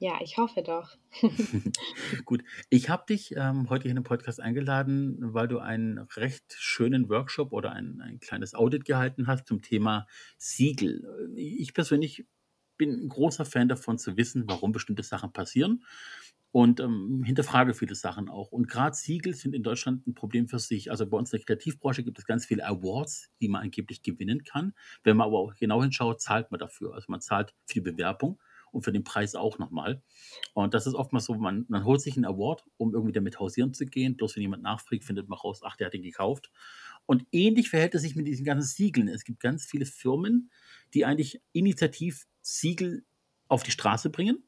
Ja, 0.00 0.18
ich 0.20 0.36
hoffe 0.36 0.62
doch. 0.62 0.96
Gut, 2.26 2.44
ich 2.68 2.90
habe 2.90 3.04
dich 3.08 3.34
ähm, 3.36 3.70
heute 3.70 3.84
hier 3.84 3.92
in 3.92 3.96
den 3.96 4.04
Podcast 4.04 4.40
eingeladen, 4.40 5.16
weil 5.32 5.48
du 5.48 5.58
einen 5.58 5.98
recht 5.98 6.54
schönen 6.58 7.08
Workshop 7.08 7.52
oder 7.52 7.72
ein, 7.72 8.02
ein 8.02 8.20
kleines 8.20 8.54
Audit 8.54 8.84
gehalten 8.84 9.26
hast 9.26 9.46
zum 9.46 9.62
Thema 9.62 10.06
Siegel. 10.36 11.32
Ich 11.36 11.72
persönlich 11.72 12.26
bin 12.76 12.90
ein 12.90 13.08
großer 13.08 13.44
Fan 13.44 13.68
davon 13.68 13.98
zu 13.98 14.16
wissen, 14.16 14.44
warum 14.46 14.72
bestimmte 14.72 15.02
Sachen 15.02 15.32
passieren 15.32 15.84
und 16.56 16.80
ähm, 16.80 17.22
hinterfrage 17.22 17.74
viele 17.74 17.94
Sachen 17.94 18.30
auch. 18.30 18.50
Und 18.50 18.66
gerade 18.66 18.96
Siegel 18.96 19.34
sind 19.34 19.54
in 19.54 19.62
Deutschland 19.62 20.06
ein 20.06 20.14
Problem 20.14 20.48
für 20.48 20.58
sich. 20.58 20.90
Also 20.90 21.06
bei 21.06 21.18
uns 21.18 21.30
in 21.30 21.38
der 21.38 21.44
Kreativbranche 21.44 22.02
gibt 22.02 22.18
es 22.18 22.24
ganz 22.24 22.46
viele 22.46 22.64
Awards, 22.64 23.30
die 23.42 23.48
man 23.48 23.60
angeblich 23.60 24.02
gewinnen 24.02 24.42
kann. 24.42 24.72
Wenn 25.04 25.18
man 25.18 25.26
aber 25.26 25.38
auch 25.38 25.54
genau 25.56 25.82
hinschaut, 25.82 26.22
zahlt 26.22 26.50
man 26.50 26.58
dafür. 26.58 26.94
Also 26.94 27.06
man 27.08 27.20
zahlt 27.20 27.54
für 27.66 27.74
die 27.74 27.80
Bewerbung 27.82 28.40
und 28.72 28.84
für 28.84 28.92
den 28.92 29.04
Preis 29.04 29.34
auch 29.34 29.58
nochmal. 29.58 30.02
Und 30.54 30.72
das 30.72 30.86
ist 30.86 30.94
oftmals 30.94 31.26
so, 31.26 31.34
man, 31.34 31.66
man 31.68 31.84
holt 31.84 32.00
sich 32.00 32.16
einen 32.16 32.24
Award, 32.24 32.64
um 32.78 32.94
irgendwie 32.94 33.12
damit 33.12 33.38
hausieren 33.38 33.74
zu 33.74 33.84
gehen. 33.84 34.16
Bloß 34.16 34.36
wenn 34.36 34.42
jemand 34.42 34.62
nachfragt, 34.62 35.04
findet 35.04 35.28
man 35.28 35.38
raus, 35.38 35.60
ach, 35.62 35.76
der 35.76 35.88
hat 35.88 35.92
den 35.92 36.02
gekauft. 36.02 36.50
Und 37.04 37.26
ähnlich 37.32 37.68
verhält 37.68 37.94
es 37.94 38.00
sich 38.02 38.16
mit 38.16 38.26
diesen 38.26 38.46
ganzen 38.46 38.66
Siegeln. 38.66 39.08
Es 39.08 39.24
gibt 39.24 39.40
ganz 39.40 39.66
viele 39.66 39.84
Firmen, 39.84 40.50
die 40.94 41.04
eigentlich 41.04 41.42
initiativ 41.52 42.26
Siegel 42.46 43.04
auf 43.48 43.62
die 43.62 43.72
Straße 43.72 44.10
bringen, 44.10 44.44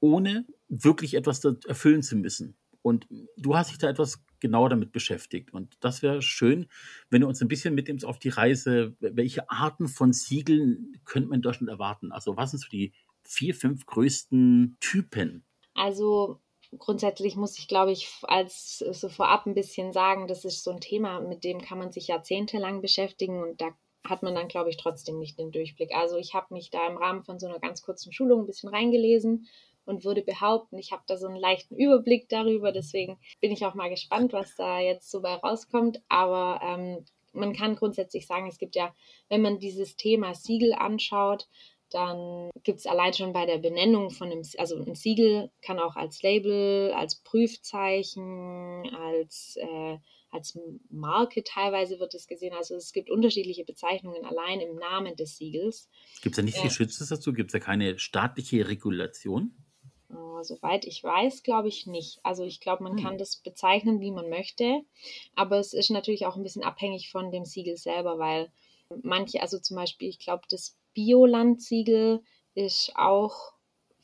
ohne 0.00 0.46
wirklich 0.68 1.14
etwas 1.14 1.44
erfüllen 1.44 2.02
zu 2.02 2.16
müssen. 2.16 2.56
Und 2.82 3.06
du 3.36 3.56
hast 3.56 3.70
dich 3.70 3.78
da 3.78 3.88
etwas 3.88 4.22
genauer 4.40 4.68
damit 4.68 4.92
beschäftigt. 4.92 5.52
Und 5.52 5.74
das 5.80 6.02
wäre 6.02 6.20
schön, 6.20 6.66
wenn 7.10 7.22
du 7.22 7.28
uns 7.28 7.40
ein 7.40 7.48
bisschen 7.48 7.74
mitnimmst 7.74 8.04
auf 8.04 8.18
die 8.18 8.28
Reise, 8.28 8.96
welche 9.00 9.50
Arten 9.50 9.88
von 9.88 10.12
Siegeln 10.12 10.92
könnte 11.04 11.28
man 11.28 11.36
in 11.36 11.42
Deutschland 11.42 11.70
erwarten? 11.70 12.12
Also 12.12 12.36
was 12.36 12.50
sind 12.50 12.60
so 12.60 12.68
die 12.68 12.92
vier, 13.22 13.54
fünf 13.54 13.86
größten 13.86 14.76
Typen? 14.80 15.44
Also 15.74 16.40
grundsätzlich 16.78 17.36
muss 17.36 17.58
ich, 17.58 17.68
glaube 17.68 17.92
ich, 17.92 18.10
als 18.22 18.78
so 18.78 19.08
vorab 19.08 19.46
ein 19.46 19.54
bisschen 19.54 19.92
sagen, 19.92 20.28
das 20.28 20.44
ist 20.44 20.62
so 20.62 20.70
ein 20.70 20.80
Thema, 20.80 21.20
mit 21.20 21.44
dem 21.44 21.60
kann 21.60 21.78
man 21.78 21.92
sich 21.92 22.08
jahrzehntelang 22.08 22.82
beschäftigen 22.82 23.42
und 23.42 23.60
da 23.60 23.70
hat 24.06 24.22
man 24.22 24.34
dann, 24.34 24.48
glaube 24.48 24.70
ich, 24.70 24.76
trotzdem 24.76 25.18
nicht 25.18 25.38
den 25.38 25.50
Durchblick. 25.50 25.94
Also 25.94 26.16
ich 26.16 26.34
habe 26.34 26.52
mich 26.52 26.70
da 26.70 26.86
im 26.86 26.98
Rahmen 26.98 27.24
von 27.24 27.38
so 27.38 27.46
einer 27.46 27.58
ganz 27.58 27.82
kurzen 27.82 28.12
Schulung 28.12 28.40
ein 28.40 28.46
bisschen 28.46 28.68
reingelesen 28.68 29.48
und 29.86 30.04
würde 30.04 30.22
behaupten, 30.22 30.78
ich 30.78 30.92
habe 30.92 31.02
da 31.06 31.16
so 31.16 31.26
einen 31.26 31.36
leichten 31.36 31.76
Überblick 31.76 32.28
darüber. 32.28 32.72
Deswegen 32.72 33.18
bin 33.40 33.52
ich 33.52 33.64
auch 33.66 33.74
mal 33.74 33.90
gespannt, 33.90 34.32
was 34.32 34.54
da 34.56 34.80
jetzt 34.80 35.10
so 35.10 35.20
bei 35.20 35.34
rauskommt. 35.34 36.00
Aber 36.08 36.60
ähm, 36.62 37.04
man 37.32 37.52
kann 37.52 37.76
grundsätzlich 37.76 38.26
sagen, 38.26 38.46
es 38.46 38.58
gibt 38.58 38.76
ja, 38.76 38.94
wenn 39.28 39.42
man 39.42 39.58
dieses 39.58 39.96
Thema 39.96 40.34
Siegel 40.34 40.72
anschaut, 40.72 41.48
Dann 41.94 42.50
gibt 42.64 42.80
es 42.80 42.86
allein 42.86 43.12
schon 43.12 43.32
bei 43.32 43.46
der 43.46 43.58
Benennung 43.58 44.10
von 44.10 44.30
einem, 44.30 44.42
also 44.58 44.76
ein 44.76 44.96
Siegel 44.96 45.50
kann 45.62 45.78
auch 45.78 45.94
als 45.94 46.22
Label, 46.22 46.92
als 46.92 47.22
Prüfzeichen, 47.22 48.90
als, 48.96 49.56
äh, 49.60 49.98
als 50.34 50.58
Marke 50.90 51.42
teilweise 51.44 51.98
wird 52.00 52.14
es 52.14 52.26
gesehen. 52.26 52.54
Also 52.54 52.76
es 52.76 52.92
gibt 52.92 53.10
unterschiedliche 53.10 53.64
Bezeichnungen 53.64 54.24
allein 54.24 54.60
im 54.60 54.76
Namen 54.76 55.16
des 55.16 55.36
Siegels. 55.36 55.88
Gibt 56.22 56.34
es 56.34 56.36
da 56.38 56.42
nicht 56.42 56.58
viel 56.58 56.70
Äh, 56.70 56.72
Schützes 56.72 57.06
dazu? 57.08 57.32
Gibt 57.32 57.50
es 57.50 57.52
da 57.52 57.60
keine 57.60 58.00
staatliche 58.00 58.66
Regulation? 58.66 59.64
Äh, 60.10 60.42
Soweit 60.44 60.84
ich 60.84 61.02
weiß, 61.02 61.42
glaube 61.42 61.68
ich 61.68 61.86
nicht. 61.86 62.20
Also 62.22 62.44
ich 62.44 62.60
glaube, 62.60 62.82
man 62.84 62.96
Hm. 62.96 62.96
kann 62.96 63.18
das 63.18 63.36
bezeichnen, 63.36 64.00
wie 64.00 64.10
man 64.10 64.28
möchte, 64.28 64.82
aber 65.34 65.58
es 65.58 65.72
ist 65.72 65.90
natürlich 65.90 66.26
auch 66.26 66.36
ein 66.36 66.42
bisschen 66.42 66.64
abhängig 66.64 67.10
von 67.10 67.30
dem 67.30 67.44
Siegel 67.44 67.76
selber, 67.76 68.18
weil 68.18 68.52
manche, 69.02 69.40
also 69.40 69.58
zum 69.58 69.76
Beispiel, 69.76 70.08
ich 70.08 70.18
glaube, 70.18 70.42
das 70.50 70.78
Bioland-Siegel 70.94 72.22
ist 72.54 72.92
auch 72.96 73.54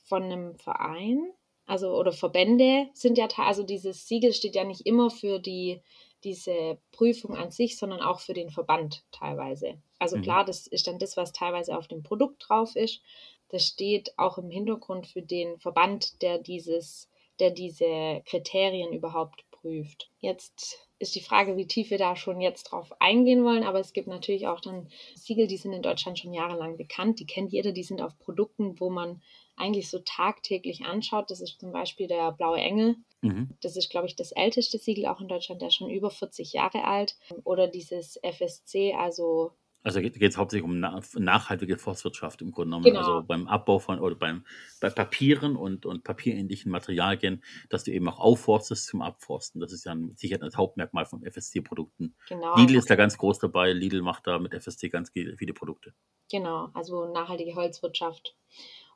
von 0.05 0.25
einem 0.25 0.57
Verein, 0.59 1.33
also 1.67 1.95
oder 1.97 2.13
Verbände 2.13 2.89
sind 2.95 3.17
ja, 3.19 3.29
also 3.37 3.63
dieses 3.63 4.09
Siegel 4.09 4.33
steht 4.33 4.57
ja 4.57 4.65
nicht 4.65 4.87
immer 4.87 5.11
für 5.11 5.39
die 5.39 5.83
diese 6.25 6.79
Prüfung 6.93 7.37
an 7.37 7.51
sich, 7.51 7.79
sondern 7.79 8.01
auch 8.01 8.21
für 8.21 8.35
den 8.35 8.51
Verband 8.51 9.05
teilweise. 9.13 9.81
Also 9.99 10.17
Mhm. 10.17 10.21
klar, 10.21 10.45
das 10.45 10.67
ist 10.67 10.87
dann 10.87 10.99
das, 10.99 11.17
was 11.17 11.33
teilweise 11.33 11.77
auf 11.77 11.89
dem 11.89 12.03
Produkt 12.03 12.45
drauf 12.49 12.77
ist. 12.77 13.03
Das 13.49 13.67
steht 13.67 14.17
auch 14.19 14.39
im 14.39 14.51
Hintergrund 14.51 15.07
für 15.07 15.23
den 15.23 15.59
Verband, 15.59 16.23
der 16.23 16.39
dieses, 16.39 17.11
der 17.39 17.51
diese 17.51 18.23
Kriterien 18.25 18.93
überhaupt 18.93 19.45
prüft. 19.51 20.11
Jetzt 20.21 20.89
ist 20.99 21.15
die 21.15 21.21
Frage, 21.21 21.57
wie 21.57 21.67
tief 21.67 21.91
wir 21.91 21.99
da 21.99 22.15
schon 22.17 22.41
jetzt 22.41 22.65
drauf 22.65 22.93
eingehen 23.01 23.45
wollen, 23.45 23.65
aber 23.65 23.81
es 23.81 23.93
gibt 23.93 24.07
natürlich 24.09 24.47
auch 24.47 24.61
dann 24.61 24.89
Siegel, 25.15 25.47
die 25.47 25.57
sind 25.57 25.73
in 25.73 25.83
Deutschland 25.83 26.19
schon 26.19 26.33
jahrelang 26.33 26.77
bekannt, 26.77 27.19
die 27.21 27.27
kennt 27.27 27.53
jeder, 27.53 27.73
die 27.73 27.83
sind 27.83 28.01
auf 28.01 28.19
Produkten, 28.19 28.79
wo 28.81 28.91
man 28.91 29.23
eigentlich 29.61 29.89
so 29.89 30.01
tagtäglich 30.01 30.85
anschaut. 30.85 31.31
Das 31.31 31.41
ist 31.41 31.61
zum 31.61 31.73
Beispiel 31.73 32.09
der 32.09 32.33
Blaue 32.33 32.59
Engel. 32.59 32.97
Mhm. 33.23 33.51
Das 33.61 33.77
ist, 33.77 33.91
glaube 33.91 34.07
ich, 34.07 34.17
das 34.17 34.33
älteste 34.33 34.79
Siegel 34.79 35.07
auch 35.07 35.21
in 35.21 35.29
Deutschland, 35.29 35.61
der 35.61 35.69
ist 35.69 35.75
schon 35.75 35.91
über 35.91 36.11
40 36.11 36.53
Jahre 36.53 36.85
alt. 36.85 37.17
Oder 37.45 37.69
dieses 37.69 38.19
FSC, 38.23 38.95
also 38.95 39.53
Also 39.83 40.01
geht 40.01 40.17
es 40.23 40.37
hauptsächlich 40.39 40.65
um 40.65 40.81
na 40.81 41.01
nachhaltige 41.15 41.77
Forstwirtschaft 41.77 42.41
im 42.43 42.51
Grunde 42.51 42.69
genommen. 42.71 42.85
Genau. 42.85 42.99
Also 42.99 43.27
beim 43.27 43.47
Abbau 43.47 43.79
von 43.79 43.99
oder 44.01 44.15
beim, 44.15 44.45
bei 44.81 44.89
Papieren 44.91 45.57
und, 45.57 45.85
und 45.85 46.03
papierähnlichen 46.03 46.73
Materialien, 46.73 47.43
dass 47.69 47.85
du 47.85 47.93
eben 47.93 48.09
auch 48.09 48.19
aufforstest 48.19 48.87
zum 48.87 49.03
Abforsten. 49.03 49.61
Das 49.61 49.73
ist 49.73 49.85
ja 49.85 49.93
ein, 49.93 50.15
sicher 50.17 50.39
das 50.39 50.57
Hauptmerkmal 50.57 51.05
von 51.05 51.23
FSC-Produkten. 51.23 52.15
genau, 52.29 52.57
Lidl 52.57 52.77
ist 52.77 52.89
da 52.89 52.97
ganz 52.97 53.19
groß 53.19 53.39
dabei. 53.39 53.73
Lidl 53.73 54.03
macht 54.03 54.27
da 54.27 54.39
mit 54.39 54.55
FSC 54.55 54.89
ganz 54.89 55.11
viele 55.11 55.53
Produkte. 55.53 55.93
genau, 56.31 56.71
also 56.73 57.13
nachhaltige 57.13 57.55
Holzwirtschaft. 57.55 58.35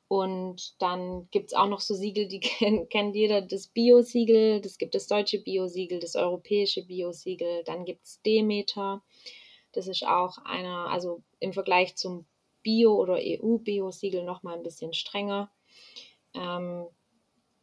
Und 0.08 0.80
dann 0.80 1.28
gibt 1.30 1.46
es 1.48 1.54
auch 1.54 1.68
noch 1.68 1.80
so 1.80 1.94
Siegel, 1.94 2.28
die 2.28 2.40
kennt, 2.90 3.14
jeder, 3.14 3.40
das 3.40 3.68
Bio-Siegel, 3.68 4.60
das 4.60 4.78
gibt 4.78 4.94
das 4.94 5.06
deutsche 5.06 5.38
Bio-Siegel, 5.38 5.98
das 5.98 6.16
europäische 6.16 6.84
Bio-Siegel, 6.84 7.64
dann 7.64 7.84
gibt 7.84 8.04
es 8.04 8.20
Demeter. 8.22 9.02
Das 9.72 9.88
ist 9.88 10.06
auch 10.06 10.38
einer, 10.44 10.88
also 10.90 11.22
im 11.40 11.52
Vergleich 11.52 11.96
zum 11.96 12.26
Bio- 12.62 12.96
oder 12.96 13.18
EU-Bio-Siegel 13.20 14.24
nochmal 14.24 14.56
ein 14.56 14.62
bisschen 14.62 14.92
strenger. 14.92 15.50
Ähm, 16.34 16.86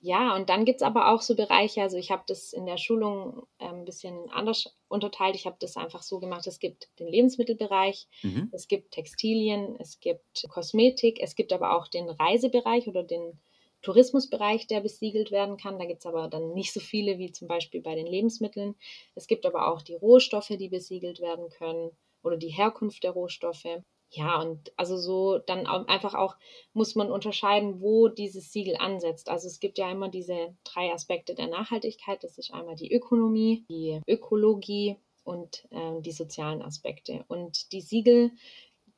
ja, 0.03 0.35
und 0.35 0.49
dann 0.49 0.65
gibt 0.65 0.81
es 0.81 0.87
aber 0.87 1.11
auch 1.13 1.21
so 1.21 1.35
Bereiche, 1.35 1.81
also 1.81 1.97
ich 1.97 2.09
habe 2.11 2.23
das 2.27 2.53
in 2.53 2.65
der 2.65 2.77
Schulung 2.77 3.43
äh, 3.59 3.65
ein 3.67 3.85
bisschen 3.85 4.29
anders 4.31 4.75
unterteilt. 4.87 5.35
Ich 5.35 5.45
habe 5.45 5.57
das 5.59 5.77
einfach 5.77 6.01
so 6.03 6.19
gemacht, 6.19 6.47
es 6.47 6.59
gibt 6.59 6.89
den 6.99 7.07
Lebensmittelbereich, 7.07 8.07
Mhm. 8.23 8.51
es 8.51 8.67
gibt 8.67 8.91
Textilien, 8.91 9.75
es 9.79 9.99
gibt 9.99 10.45
Kosmetik, 10.49 11.19
es 11.21 11.35
gibt 11.35 11.53
aber 11.53 11.75
auch 11.77 11.87
den 11.87 12.09
Reisebereich 12.09 12.87
oder 12.87 13.03
den 13.03 13.39
Tourismusbereich, 13.83 14.67
der 14.67 14.81
besiegelt 14.81 15.31
werden 15.31 15.57
kann. 15.57 15.77
Da 15.79 15.85
gibt 15.85 15.99
es 16.01 16.05
aber 16.05 16.27
dann 16.27 16.53
nicht 16.53 16.73
so 16.73 16.79
viele 16.79 17.17
wie 17.19 17.31
zum 17.31 17.47
Beispiel 17.47 17.81
bei 17.81 17.95
den 17.95 18.07
Lebensmitteln. 18.07 18.75
Es 19.15 19.27
gibt 19.27 19.45
aber 19.45 19.71
auch 19.71 19.81
die 19.83 19.95
Rohstoffe, 19.95 20.49
die 20.49 20.69
besiegelt 20.69 21.19
werden 21.19 21.49
können 21.49 21.91
oder 22.23 22.37
die 22.37 22.49
Herkunft 22.49 23.03
der 23.03 23.11
Rohstoffe. 23.11 23.65
Ja, 24.13 24.41
und 24.41 24.73
also 24.75 24.97
so 24.97 25.37
dann 25.37 25.67
auch 25.67 25.87
einfach 25.87 26.15
auch 26.15 26.35
muss 26.73 26.95
man 26.95 27.09
unterscheiden, 27.09 27.79
wo 27.79 28.09
dieses 28.09 28.51
Siegel 28.51 28.75
ansetzt. 28.75 29.29
Also 29.29 29.47
es 29.47 29.61
gibt 29.61 29.77
ja 29.77 29.89
immer 29.89 30.09
diese 30.09 30.53
drei 30.65 30.91
Aspekte 30.91 31.33
der 31.33 31.47
Nachhaltigkeit. 31.47 32.21
Das 32.21 32.37
ist 32.37 32.53
einmal 32.53 32.75
die 32.75 32.93
Ökonomie, 32.93 33.65
die 33.69 34.01
Ökologie 34.07 34.97
und 35.23 35.65
ähm, 35.71 36.01
die 36.01 36.11
sozialen 36.11 36.61
Aspekte. 36.61 37.23
Und 37.29 37.71
die 37.71 37.79
Siegel 37.79 38.31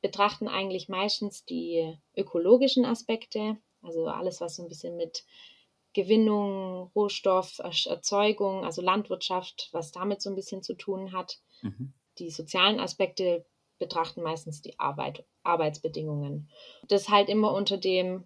betrachten 0.02 0.48
eigentlich 0.48 0.88
meistens 0.88 1.44
die 1.44 1.96
ökologischen 2.16 2.84
Aspekte, 2.84 3.56
also 3.82 4.06
alles, 4.06 4.40
was 4.40 4.56
so 4.56 4.62
ein 4.62 4.68
bisschen 4.68 4.96
mit 4.96 5.24
Gewinnung, 5.92 6.90
Rohstoff, 6.96 7.60
Erzeugung, 7.60 8.64
also 8.64 8.82
Landwirtschaft, 8.82 9.68
was 9.70 9.92
damit 9.92 10.20
so 10.20 10.28
ein 10.28 10.34
bisschen 10.34 10.62
zu 10.62 10.74
tun 10.74 11.12
hat. 11.12 11.38
Mhm. 11.62 11.92
Die 12.18 12.30
sozialen 12.30 12.80
Aspekte 12.80 13.46
betrachten 13.78 14.22
meistens 14.22 14.62
die 14.62 14.78
Arbeit, 14.78 15.24
Arbeitsbedingungen. 15.42 16.50
Das 16.88 17.08
halt 17.08 17.28
immer 17.28 17.52
unter 17.52 17.76
dem, 17.76 18.24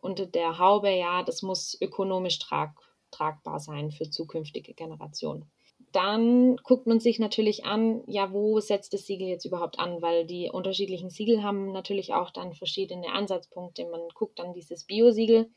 unter 0.00 0.26
der 0.26 0.58
Haube, 0.58 0.90
ja, 0.90 1.22
das 1.22 1.42
muss 1.42 1.76
ökonomisch 1.80 2.38
trag, 2.38 2.76
tragbar 3.10 3.60
sein 3.60 3.90
für 3.90 4.10
zukünftige 4.10 4.74
Generationen. 4.74 5.50
Dann 5.92 6.56
guckt 6.56 6.86
man 6.86 6.98
sich 6.98 7.18
natürlich 7.18 7.64
an, 7.64 8.02
ja, 8.06 8.32
wo 8.32 8.58
setzt 8.58 8.92
das 8.92 9.06
Siegel 9.06 9.28
jetzt 9.28 9.44
überhaupt 9.44 9.78
an, 9.78 10.02
weil 10.02 10.26
die 10.26 10.50
unterschiedlichen 10.50 11.08
Siegel 11.08 11.42
haben 11.42 11.70
natürlich 11.72 12.12
auch 12.12 12.30
dann 12.30 12.52
verschiedene 12.52 13.12
Ansatzpunkte. 13.12 13.88
Man 13.88 14.00
guckt 14.14 14.38
dann 14.40 14.52
dieses 14.52 14.84
Bio-Siegel, 14.84 15.50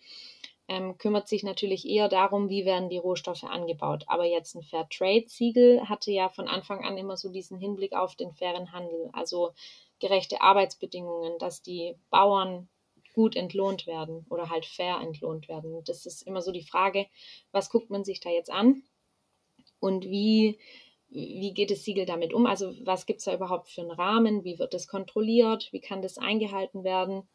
ähm, 0.67 0.97
kümmert 0.97 1.27
sich 1.27 1.43
natürlich 1.43 1.87
eher 1.87 2.09
darum, 2.09 2.49
wie 2.49 2.65
werden 2.65 2.89
die 2.89 2.97
Rohstoffe 2.97 3.43
angebaut. 3.43 4.03
Aber 4.07 4.25
jetzt 4.25 4.55
ein 4.55 4.63
Fairtrade-Siegel 4.63 5.87
hatte 5.87 6.11
ja 6.11 6.29
von 6.29 6.47
Anfang 6.47 6.83
an 6.83 6.97
immer 6.97 7.17
so 7.17 7.29
diesen 7.29 7.57
Hinblick 7.57 7.93
auf 7.93 8.15
den 8.15 8.33
fairen 8.33 8.71
Handel, 8.71 9.09
also 9.13 9.53
gerechte 9.99 10.41
Arbeitsbedingungen, 10.41 11.39
dass 11.39 11.61
die 11.61 11.95
Bauern 12.09 12.69
gut 13.13 13.35
entlohnt 13.35 13.87
werden 13.87 14.25
oder 14.29 14.49
halt 14.49 14.65
fair 14.65 14.99
entlohnt 15.01 15.47
werden. 15.47 15.83
Das 15.85 16.05
ist 16.05 16.21
immer 16.21 16.41
so 16.41 16.51
die 16.51 16.61
Frage, 16.61 17.07
was 17.51 17.71
guckt 17.71 17.89
man 17.89 18.03
sich 18.03 18.19
da 18.19 18.29
jetzt 18.29 18.51
an 18.51 18.83
und 19.79 20.05
wie, 20.05 20.59
wie 21.09 21.53
geht 21.53 21.71
das 21.71 21.83
Siegel 21.83 22.05
damit 22.05 22.33
um? 22.33 22.45
Also 22.45 22.73
was 22.85 23.07
gibt 23.07 23.19
es 23.19 23.25
da 23.25 23.33
überhaupt 23.33 23.69
für 23.69 23.81
einen 23.81 23.91
Rahmen? 23.91 24.43
Wie 24.43 24.59
wird 24.59 24.73
das 24.73 24.87
kontrolliert? 24.87 25.69
Wie 25.71 25.81
kann 25.81 26.03
das 26.03 26.17
eingehalten 26.19 26.83
werden? 26.83 27.27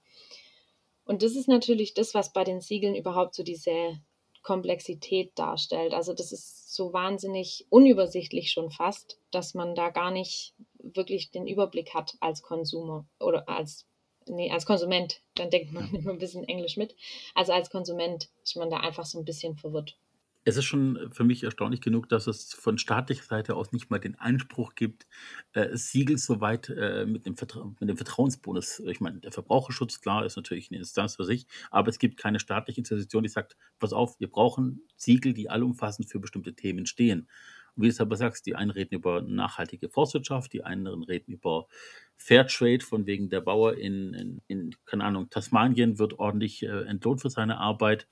Und 1.05 1.23
das 1.23 1.37
ist 1.37 1.49
natürlich 1.49 1.95
das, 1.95 2.15
was 2.15 2.33
bei 2.33 2.45
den 2.45 2.61
Siegeln 2.61 2.95
überhaupt 2.95 3.35
so 3.35 3.43
diese 3.43 3.99
Komplexität 4.43 5.33
darstellt. 5.37 5.95
Also 5.95 6.15
das 6.15 6.33
ist 6.33 6.75
so 6.75 6.93
wahnsinnig 6.93 7.67
unübersichtlich 7.71 8.51
schon 8.51 8.71
fast, 8.71 9.19
dass 9.31 9.55
man 9.55 9.75
da 9.75 9.91
gar 9.91 10.11
nicht 10.11 10.55
wirklich 10.79 11.31
den 11.31 11.47
Überblick 11.47 11.95
hat 11.95 12.17
als 12.21 12.43
Konsumer 12.43 13.07
oder 13.21 13.49
als 13.49 13.87
nee, 14.27 14.51
als 14.51 14.67
Konsument. 14.67 15.21
Dann 15.35 15.51
denkt 15.51 15.73
man 15.73 15.95
immer 15.95 16.13
ein 16.13 16.19
bisschen 16.19 16.45
Englisch 16.45 16.77
mit. 16.77 16.95
Also 17.35 17.53
als 17.53 17.71
Konsument 17.71 18.29
ist 18.43 18.57
man 18.57 18.71
da 18.71 18.79
einfach 18.79 19.07
so 19.07 19.19
ein 19.19 19.25
bisschen 19.25 19.57
verwirrt. 19.57 19.97
Es 20.45 20.57
ist 20.57 20.65
schon 20.65 20.99
für 21.13 21.23
mich 21.23 21.45
erstaunlich 21.45 21.81
genug, 21.81 22.09
dass 22.09 22.27
es 22.27 22.53
von 22.53 22.77
staatlicher 22.77 23.23
Seite 23.23 23.55
aus 23.55 23.71
nicht 23.71 23.91
mal 23.91 24.01
den 24.01 24.19
Anspruch 24.19 24.75
gibt, 24.75 25.07
äh, 25.53 25.77
Siegel 25.77 26.19
soweit 26.19 26.69
äh, 26.69 27.07
mit, 27.07 27.27
dem 27.27 27.37
mit 27.79 27.89
dem 27.89 27.97
Vertrauensbonus. 27.97 28.81
Ich 28.81 29.01
meine, 29.01 29.21
der 29.21 29.31
Verbraucherschutz, 29.31 30.01
klar, 30.01 30.27
ist 30.27 30.37
natürlich 30.37 30.71
eine 30.71 30.79
Instanz 30.79 31.15
für 31.15 31.25
sich, 31.25 31.47
aber 31.71 31.91
es 31.91 32.01
gibt 32.01 32.17
keine 32.17 32.41
staatliche 32.41 32.81
Institution, 32.81 33.23
die 33.23 33.29
sagt, 33.29 33.57
pass 33.79 33.93
auf, 33.93 34.19
wir 34.19 34.29
brauchen 34.29 34.83
Siegel, 34.97 35.33
die 35.33 35.49
allumfassend 35.49 36.11
für 36.11 36.19
bestimmte 36.19 36.55
Themen 36.55 36.87
stehen. 36.87 37.29
Und 37.75 37.85
wie 37.85 37.87
du 37.87 37.93
es 37.93 38.01
aber 38.01 38.17
sagst, 38.17 38.45
die 38.47 38.57
einen 38.57 38.71
reden 38.71 38.97
über 38.97 39.23
nachhaltige 39.23 39.89
Forstwirtschaft, 39.89 40.53
die 40.53 40.65
anderen 40.65 41.05
reden 41.05 41.33
über 41.33 41.69
Fairtrade, 42.17 42.85
von 42.85 43.07
wegen 43.07 43.31
der 43.31 43.41
Bauer 43.41 43.77
in, 43.77 44.13
in, 44.15 44.43
in 44.49 44.75
keine 44.85 45.05
Ahnung, 45.05 45.31
Tasmanien 45.31 45.99
wird 46.01 46.19
ordentlich 46.19 46.65
äh, 46.65 46.83
entlohnt 46.83 47.21
für 47.21 47.31
seine 47.31 47.59
Arbeit. 47.59 48.09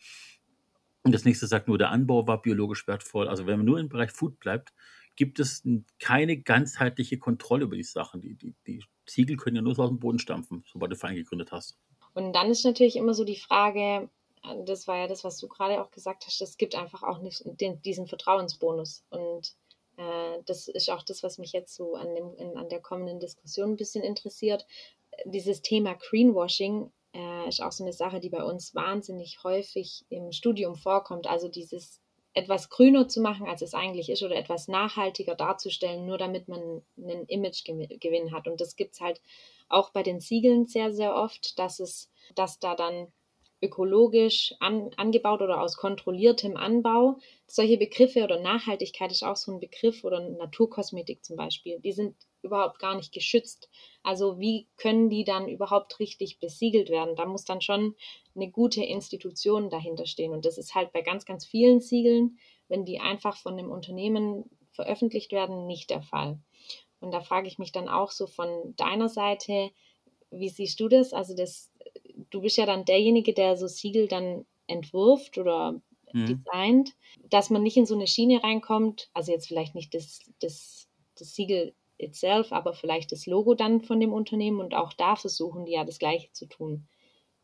Und 1.02 1.12
das 1.12 1.24
nächste 1.24 1.46
sagt 1.46 1.68
nur, 1.68 1.78
der 1.78 1.90
Anbau 1.90 2.26
war 2.26 2.42
biologisch 2.42 2.86
wertvoll. 2.86 3.28
Also 3.28 3.46
wenn 3.46 3.58
man 3.58 3.66
nur 3.66 3.78
im 3.78 3.88
Bereich 3.88 4.10
Food 4.10 4.38
bleibt, 4.38 4.72
gibt 5.16 5.40
es 5.40 5.62
keine 5.98 6.38
ganzheitliche 6.38 7.18
Kontrolle 7.18 7.64
über 7.64 7.76
die 7.76 7.82
Sachen. 7.82 8.20
Die, 8.20 8.34
die, 8.34 8.54
die 8.66 8.84
Siegel 9.06 9.36
können 9.36 9.56
ja 9.56 9.62
nur 9.62 9.78
aus 9.78 9.88
dem 9.88 9.98
Boden 9.98 10.18
stampfen, 10.18 10.64
sobald 10.70 10.92
du 10.92 10.96
Verein 10.96 11.16
gegründet 11.16 11.52
hast. 11.52 11.78
Und 12.14 12.32
dann 12.34 12.50
ist 12.50 12.64
natürlich 12.64 12.96
immer 12.96 13.14
so 13.14 13.24
die 13.24 13.36
Frage, 13.36 14.08
das 14.66 14.88
war 14.88 14.96
ja 14.96 15.06
das, 15.06 15.24
was 15.24 15.38
du 15.38 15.48
gerade 15.48 15.80
auch 15.80 15.90
gesagt 15.90 16.26
hast, 16.26 16.40
es 16.40 16.56
gibt 16.56 16.74
einfach 16.74 17.02
auch 17.02 17.20
nicht 17.20 17.42
den, 17.44 17.80
diesen 17.82 18.06
Vertrauensbonus. 18.06 19.04
Und 19.10 19.54
äh, 19.96 20.38
das 20.46 20.68
ist 20.68 20.90
auch 20.90 21.02
das, 21.02 21.22
was 21.22 21.38
mich 21.38 21.52
jetzt 21.52 21.74
so 21.74 21.94
an, 21.94 22.14
dem, 22.14 22.34
in, 22.36 22.56
an 22.56 22.68
der 22.68 22.80
kommenden 22.80 23.20
Diskussion 23.20 23.70
ein 23.70 23.76
bisschen 23.76 24.02
interessiert. 24.02 24.66
Dieses 25.26 25.60
Thema 25.60 25.94
Greenwashing 25.94 26.90
äh, 27.14 27.48
ist 27.48 27.62
auch 27.62 27.72
so 27.72 27.84
eine 27.84 27.92
Sache, 27.92 28.20
die 28.20 28.30
bei 28.30 28.44
uns 28.44 28.74
wahnsinnig 28.74 29.42
häufig 29.44 30.04
im 30.08 30.32
Studium 30.32 30.76
vorkommt. 30.76 31.26
Also 31.26 31.48
dieses 31.48 32.00
etwas 32.32 32.68
grüner 32.68 33.08
zu 33.08 33.20
machen, 33.20 33.48
als 33.48 33.62
es 33.62 33.74
eigentlich 33.74 34.08
ist, 34.08 34.22
oder 34.22 34.36
etwas 34.36 34.68
nachhaltiger 34.68 35.34
darzustellen, 35.34 36.06
nur 36.06 36.18
damit 36.18 36.48
man 36.48 36.82
einen 36.96 37.26
Imagegewinn 37.26 38.32
hat. 38.32 38.46
Und 38.46 38.60
das 38.60 38.76
gibt 38.76 38.94
es 38.94 39.00
halt 39.00 39.20
auch 39.68 39.90
bei 39.90 40.02
den 40.02 40.20
Siegeln 40.20 40.66
sehr, 40.66 40.92
sehr 40.92 41.14
oft, 41.14 41.58
dass 41.58 41.80
es, 41.80 42.10
dass 42.34 42.58
da 42.58 42.74
dann 42.74 43.08
ökologisch 43.62 44.54
an, 44.60 44.90
angebaut 44.96 45.42
oder 45.42 45.60
aus 45.60 45.76
kontrolliertem 45.76 46.56
Anbau. 46.56 47.18
Solche 47.46 47.76
Begriffe 47.76 48.24
oder 48.24 48.40
Nachhaltigkeit 48.40 49.12
ist 49.12 49.22
auch 49.22 49.36
so 49.36 49.52
ein 49.52 49.60
Begriff 49.60 50.04
oder 50.04 50.20
Naturkosmetik 50.20 51.24
zum 51.24 51.36
Beispiel. 51.36 51.78
Die 51.80 51.92
sind 51.92 52.16
überhaupt 52.42 52.78
gar 52.78 52.94
nicht 52.94 53.12
geschützt. 53.12 53.68
Also 54.02 54.38
wie 54.38 54.66
können 54.76 55.10
die 55.10 55.24
dann 55.24 55.48
überhaupt 55.48 55.98
richtig 56.00 56.40
besiegelt 56.40 56.88
werden? 56.88 57.16
Da 57.16 57.26
muss 57.26 57.44
dann 57.44 57.60
schon 57.60 57.94
eine 58.34 58.50
gute 58.50 58.82
Institution 58.82 59.68
dahinter 59.68 60.06
stehen. 60.06 60.32
Und 60.32 60.44
das 60.46 60.56
ist 60.56 60.74
halt 60.74 60.92
bei 60.92 61.02
ganz, 61.02 61.26
ganz 61.26 61.44
vielen 61.44 61.80
Siegeln, 61.80 62.38
wenn 62.68 62.84
die 62.84 63.00
einfach 63.00 63.36
von 63.36 63.58
einem 63.58 63.70
Unternehmen 63.70 64.44
veröffentlicht 64.72 65.32
werden, 65.32 65.66
nicht 65.66 65.90
der 65.90 66.02
Fall. 66.02 66.38
Und 67.00 67.12
da 67.12 67.20
frage 67.20 67.48
ich 67.48 67.58
mich 67.58 67.72
dann 67.72 67.88
auch 67.88 68.10
so 68.10 68.26
von 68.26 68.74
deiner 68.76 69.08
Seite, 69.08 69.70
wie 70.30 70.48
siehst 70.48 70.78
du 70.80 70.88
das? 70.88 71.12
Also 71.12 71.34
das 71.34 71.69
du 72.30 72.40
bist 72.40 72.56
ja 72.56 72.66
dann 72.66 72.84
derjenige, 72.84 73.32
der 73.32 73.56
so 73.56 73.66
Siegel 73.66 74.08
dann 74.08 74.44
entwirft 74.66 75.38
oder 75.38 75.80
mhm. 76.12 76.26
designt, 76.26 76.94
dass 77.28 77.50
man 77.50 77.62
nicht 77.62 77.76
in 77.76 77.86
so 77.86 77.94
eine 77.94 78.06
Schiene 78.06 78.42
reinkommt, 78.42 79.10
also 79.14 79.32
jetzt 79.32 79.48
vielleicht 79.48 79.74
nicht 79.74 79.94
das, 79.94 80.20
das, 80.40 80.88
das 81.18 81.34
Siegel 81.34 81.74
itself, 81.98 82.52
aber 82.52 82.72
vielleicht 82.72 83.12
das 83.12 83.26
Logo 83.26 83.54
dann 83.54 83.82
von 83.82 84.00
dem 84.00 84.12
Unternehmen 84.12 84.60
und 84.60 84.74
auch 84.74 84.92
da 84.92 85.16
versuchen 85.16 85.64
die 85.66 85.72
ja 85.72 85.84
das 85.84 85.98
Gleiche 85.98 86.30
zu 86.32 86.46
tun. 86.46 86.88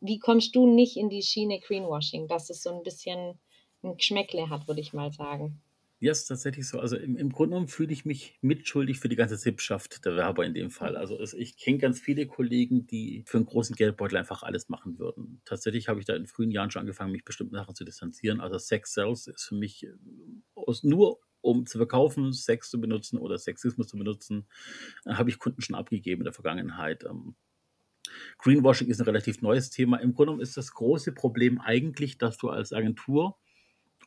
Wie 0.01 0.19
kommst 0.19 0.55
du 0.55 0.67
nicht 0.67 0.97
in 0.97 1.09
die 1.09 1.23
Schiene 1.23 1.61
Greenwashing, 1.61 2.29
dass 2.29 2.51
es 2.51 2.63
so 2.63 2.71
ein 2.71 2.83
bisschen 2.83 3.39
ein 3.83 3.97
Geschmäckle 3.97 4.51
hat, 4.51 4.69
würde 4.69 4.81
ich 4.81 4.93
mal 4.93 5.13
sagen? 5.13 5.63
Ja, 5.99 6.13
ist 6.13 6.27
tatsächlich 6.27 6.69
so. 6.69 6.79
Also 6.79 6.97
im, 6.97 7.17
im 7.17 7.31
Grunde 7.31 7.51
genommen 7.55 7.69
fühle 7.69 7.93
ich 7.93 8.05
mich 8.05 8.39
mitschuldig 8.43 8.99
für 8.99 9.09
die 9.09 9.17
ganze 9.17 9.37
Sippschaft 9.39 10.05
der 10.05 10.15
Werber 10.15 10.45
in 10.45 10.53
dem 10.53 10.71
Fall. 10.71 10.95
Also 10.95 11.19
es, 11.19 11.33
ich 11.33 11.57
kenne 11.57 11.79
ganz 11.79 12.01
viele 12.01 12.27
Kollegen, 12.27 12.87
die 12.87 13.25
für 13.27 13.39
einen 13.39 13.47
großen 13.47 13.75
Geldbeutel 13.75 14.19
einfach 14.19 14.43
alles 14.43 14.69
machen 14.69 14.99
würden. 14.99 15.41
Tatsächlich 15.47 15.89
habe 15.89 15.99
ich 15.99 16.05
da 16.05 16.15
in 16.15 16.27
frühen 16.27 16.51
Jahren 16.51 16.71
schon 16.71 16.81
angefangen, 16.81 17.13
mich 17.13 17.25
bestimmten 17.25 17.55
Sachen 17.55 17.75
zu 17.75 17.85
distanzieren. 17.85 18.41
Also 18.41 18.59
Sex 18.59 18.93
Sales 18.93 19.27
ist 19.27 19.45
für 19.45 19.55
mich 19.55 19.85
äh, 19.85 19.93
aus, 20.55 20.83
nur 20.85 21.19
um 21.41 21.65
zu 21.65 21.79
verkaufen, 21.79 22.33
Sex 22.33 22.69
zu 22.69 22.79
benutzen 22.79 23.19
oder 23.19 23.39
Sexismus 23.39 23.89
zu 23.89 23.97
benutzen, 23.97 24.47
äh, 25.07 25.15
habe 25.15 25.31
ich 25.31 25.39
Kunden 25.39 25.63
schon 25.63 25.77
abgegeben 25.77 26.21
in 26.21 26.25
der 26.25 26.35
Vergangenheit. 26.35 27.05
Ähm, 27.05 27.37
Greenwashing 28.39 28.89
ist 28.89 29.01
ein 29.01 29.07
relativ 29.07 29.41
neues 29.41 29.71
Thema. 29.71 29.97
Im 29.97 30.13
Grunde 30.13 30.33
genommen 30.33 30.43
ist 30.43 30.59
das 30.59 30.73
große 30.73 31.13
Problem 31.13 31.59
eigentlich, 31.59 32.19
dass 32.19 32.37
du 32.37 32.51
als 32.51 32.75
Agentur 32.75 33.39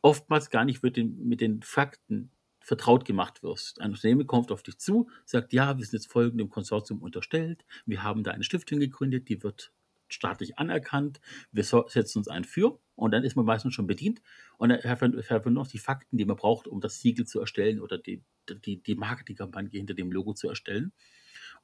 oftmals 0.02 0.50
gar 0.50 0.64
nicht 0.64 0.82
mit 0.82 0.96
den, 0.96 1.28
mit 1.28 1.40
den 1.40 1.62
Fakten 1.62 2.30
vertraut 2.60 3.04
gemacht 3.04 3.42
wirst. 3.42 3.80
Ein 3.80 3.92
Unternehmen 3.92 4.26
kommt 4.26 4.52
auf 4.52 4.62
dich 4.62 4.78
zu, 4.78 5.08
sagt, 5.24 5.52
ja, 5.52 5.78
wir 5.78 5.84
sind 5.84 5.94
jetzt 5.94 6.12
folgendem 6.12 6.50
Konsortium 6.50 7.02
unterstellt, 7.02 7.64
wir 7.86 8.02
haben 8.02 8.22
da 8.22 8.32
eine 8.32 8.44
Stiftung 8.44 8.78
gegründet, 8.78 9.28
die 9.28 9.42
wird 9.42 9.72
staatlich 10.08 10.58
anerkannt, 10.58 11.20
wir 11.52 11.64
setzen 11.64 12.18
uns 12.18 12.28
ein 12.28 12.44
für 12.44 12.80
und 12.96 13.12
dann 13.12 13.24
ist 13.24 13.36
man 13.36 13.44
meistens 13.44 13.74
schon 13.74 13.86
bedient 13.86 14.20
und 14.58 14.70
dann 14.70 14.82
hat 14.82 15.44
man 15.44 15.54
noch 15.54 15.68
die 15.68 15.78
Fakten, 15.78 16.16
die 16.16 16.24
man 16.24 16.36
braucht, 16.36 16.66
um 16.66 16.80
das 16.80 17.00
Siegel 17.00 17.26
zu 17.26 17.40
erstellen 17.40 17.80
oder 17.80 17.96
die, 17.96 18.22
die, 18.64 18.82
die 18.82 18.94
Marketingkampagne 18.94 19.70
hinter 19.70 19.94
dem 19.94 20.12
Logo 20.12 20.34
zu 20.34 20.48
erstellen. 20.48 20.92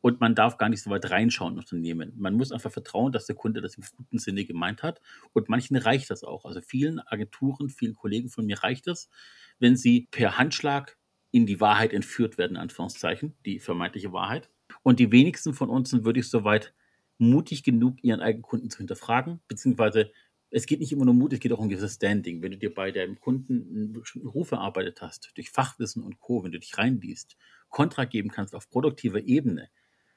Und 0.07 0.21
man 0.21 0.37
darf 0.37 0.57
gar 0.57 0.69
nicht 0.69 0.85
so 0.85 0.91
weit 0.91 1.11
reinschauen 1.11 1.55
in 1.55 1.59
Unternehmen. 1.59 2.13
Man 2.17 2.35
muss 2.35 2.53
einfach 2.53 2.71
vertrauen, 2.71 3.11
dass 3.11 3.27
der 3.27 3.35
Kunde 3.35 3.61
das 3.61 3.75
im 3.75 3.83
guten 3.97 4.21
Sinne 4.21 4.45
gemeint 4.45 4.85
hat. 4.85 5.01
Und 5.33 5.49
manchen 5.49 5.77
reicht 5.77 6.11
das 6.11 6.23
auch. 6.23 6.45
Also 6.45 6.61
vielen 6.61 7.01
Agenturen, 7.01 7.71
vielen 7.71 7.97
Kollegen 7.97 8.29
von 8.29 8.47
mir 8.47 8.63
reicht 8.63 8.87
es, 8.87 9.11
wenn 9.59 9.77
sie 9.77 10.07
per 10.13 10.39
Handschlag 10.39 10.97
in 11.33 11.45
die 11.45 11.61
Wahrheit 11.61 11.93
entführt 11.93 12.39
werden, 12.39 12.57
Anführungszeichen, 12.57 13.35
die 13.45 13.59
vermeintliche 13.59 14.13
Wahrheit. 14.13 14.49
Und 14.85 15.01
die 15.01 15.11
wenigsten 15.11 15.55
von 15.55 15.71
uns 15.71 15.91
sind 15.91 16.05
wirklich 16.05 16.31
so 16.31 16.45
weit 16.45 16.73
mutig 17.19 17.65
genug, 17.65 17.97
ihren 18.05 18.21
eigenen 18.21 18.45
Kunden 18.45 18.71
zu 18.71 18.79
hinterfragen, 18.79 19.41
beziehungsweise 19.49 20.13
es 20.51 20.67
geht 20.67 20.79
nicht 20.79 20.93
immer 20.93 21.05
nur 21.05 21.15
Mut, 21.15 21.33
es 21.33 21.41
geht 21.41 21.53
auch 21.53 21.59
um 21.59 21.69
gewisses 21.69 21.95
Standing. 21.95 22.43
Wenn 22.43 22.53
du 22.53 22.59
dir 22.59 22.73
bei 22.73 22.93
deinem 22.93 23.19
Kunden 23.19 23.67
einen 23.75 23.93
bestimmten 23.93 24.29
Ruf 24.29 24.53
erarbeitet 24.53 25.03
hast, 25.03 25.33
durch 25.35 25.51
Fachwissen 25.51 26.05
und 26.05 26.21
Co., 26.21 26.45
wenn 26.45 26.53
du 26.53 26.61
dich 26.61 26.79
reinliest, 26.79 27.37
Kontra 27.71 28.05
geben 28.05 28.31
kannst 28.31 28.55
auf 28.55 28.71
produktiver 28.71 29.21
Ebene, 29.25 29.69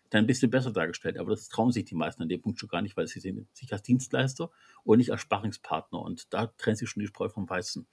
dann 0.10 0.26
bist 0.26 0.42
du 0.42 0.48
besser 0.48 0.72
dargestellt. 0.72 1.18
Aber 1.18 1.32
das 1.32 1.50
trauen 1.50 1.72
sich 1.72 1.86
die 1.86 1.96
meisten 1.96 2.22
an 2.22 2.30
dem 2.30 2.42
Punkt 2.42 2.60
schon 2.60 2.70
gar 2.70 2.82
nicht, 2.82 2.98
weil 2.98 3.08
sie 3.08 3.20
sehen 3.20 3.48
sich 3.54 3.72
als 3.72 3.84
Dienstleister 3.84 4.50
und 4.84 4.98
nicht 4.98 5.12
als 5.12 5.22
Sparringspartner. 5.22 6.02
Und 6.02 6.34
da 6.34 6.48
trennt 6.58 6.78
sich 6.78 6.90
schon 6.90 7.02
die 7.02 7.08
Spreu 7.08 7.30
vom 7.30 7.50
Weißen. 7.50 7.88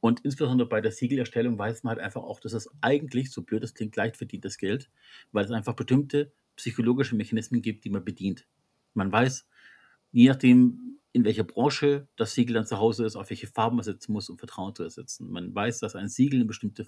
Und 0.00 0.20
insbesondere 0.20 0.68
bei 0.68 0.80
der 0.80 0.92
Siegelerstellung 0.92 1.58
weiß 1.58 1.82
man 1.82 1.96
halt 1.96 2.04
einfach 2.04 2.22
auch, 2.22 2.40
dass 2.40 2.52
es 2.52 2.70
eigentlich, 2.80 3.32
so 3.32 3.42
blöd 3.42 3.64
es 3.64 3.74
klingt, 3.74 3.96
leicht 3.96 4.16
verdientes 4.16 4.58
Geld, 4.58 4.90
weil 5.32 5.44
es 5.44 5.50
einfach 5.50 5.74
bestimmte 5.74 6.32
psychologische 6.56 7.16
Mechanismen 7.16 7.62
gibt, 7.62 7.84
die 7.84 7.90
man 7.90 8.04
bedient. 8.04 8.46
Man 8.94 9.10
weiß, 9.10 9.48
je 10.12 10.28
nachdem, 10.28 10.87
in 11.12 11.24
welcher 11.24 11.44
Branche 11.44 12.06
das 12.16 12.34
Siegel 12.34 12.54
dann 12.54 12.66
zu 12.66 12.78
Hause 12.78 13.04
ist, 13.06 13.16
auf 13.16 13.30
welche 13.30 13.46
Farben 13.46 13.76
man 13.76 13.84
setzen 13.84 14.12
muss, 14.12 14.28
um 14.28 14.38
Vertrauen 14.38 14.74
zu 14.74 14.82
ersetzen. 14.82 15.30
Man 15.30 15.54
weiß, 15.54 15.80
dass 15.80 15.96
ein 15.96 16.08
Siegel 16.08 16.40
eine 16.40 16.44
bestimmte 16.44 16.86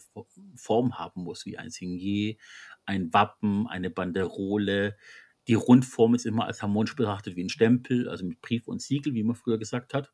Form 0.55 0.99
haben 0.99 1.23
muss, 1.23 1.47
wie 1.47 1.59
ein 1.59 1.71
Signier, 1.71 2.37
ein 2.85 3.13
Wappen, 3.13 3.67
eine 3.67 3.91
Banderole. 3.91 4.97
Die 5.49 5.55
Rundform 5.55 6.15
ist 6.15 6.27
immer 6.27 6.45
als 6.45 6.63
harmonisch 6.63 6.95
betrachtet 6.97 7.37
wie 7.37 7.45
ein 7.45 7.49
Stempel, 7.49 8.09
also 8.09 8.27
mit 8.27 8.41
Brief 8.41 8.69
und 8.69 8.83
Siegel, 8.83 9.15
wie 9.15 9.23
man 9.23 9.37
früher 9.37 9.59
gesagt 9.59 9.95
hat. 9.95 10.13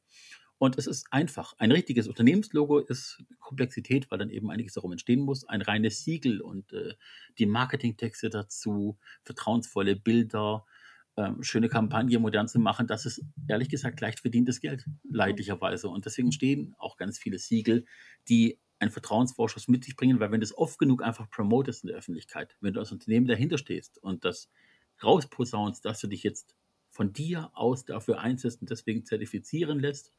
Und 0.59 0.79
es 0.79 0.87
ist 0.87 1.07
einfach. 1.11 1.53
Ein 1.59 1.71
richtiges 1.71 2.09
Unternehmenslogo 2.09 2.79
ist 2.79 3.23
Komplexität, 3.40 4.11
weil 4.11 4.19
dann 4.19 4.31
eben 4.31 4.51
einiges 4.51 4.73
darum 4.75 4.92
entstehen 4.92 5.21
muss. 5.21 5.47
Ein 5.47 5.61
reines 5.61 6.03
Siegel 6.03 6.40
und 6.40 6.73
äh, 6.73 6.95
die 7.38 7.45
Marketingtexte 7.45 8.31
dazu, 8.31 8.99
vertrauensvolle 9.25 9.97
Bilder, 9.97 10.64
ähm, 11.16 11.42
schöne 11.42 11.68
Kampagne 11.68 12.18
modern 12.18 12.48
zu 12.48 12.59
machen, 12.59 12.87
das 12.87 13.07
ist 13.07 13.22
ehrlich 13.48 13.68
gesagt 13.68 14.00
leicht 14.00 14.20
verdientes 14.20 14.61
Geld, 14.61 14.85
leidlicherweise. 15.09 15.88
Und 15.88 16.05
deswegen 16.05 16.33
stehen 16.33 16.74
auch 16.79 16.96
ganz 16.96 17.18
viele 17.18 17.38
Siegel, 17.38 17.87
die 18.29 18.59
einen 18.79 18.90
Vertrauensvorschuss 18.90 19.68
mit 19.68 19.85
sich 19.85 19.96
bringen, 19.96 20.20
weil 20.20 20.31
wenn 20.31 20.40
du 20.40 20.44
es 20.44 20.57
oft 20.57 20.79
genug 20.79 21.02
einfach 21.02 21.31
promotest 21.31 21.85
in 21.85 21.88
der 21.88 21.96
Öffentlichkeit, 21.96 22.57
wenn 22.61 22.74
du 22.74 22.81
als 22.81 22.92
Unternehmen 22.92 23.26
dahinter 23.26 23.57
stehst 23.57 23.98
und 24.02 24.24
das 24.24 24.50
rausposaunst, 25.02 25.85
dass 25.85 26.00
du 26.00 26.07
dich 26.07 26.22
jetzt 26.22 26.55
von 26.90 27.12
dir 27.12 27.50
aus 27.55 27.85
dafür 27.85 28.20
einsetzt 28.20 28.61
und 28.61 28.70
deswegen 28.70 29.05
zertifizieren 29.05 29.81
lässt, 29.81 30.12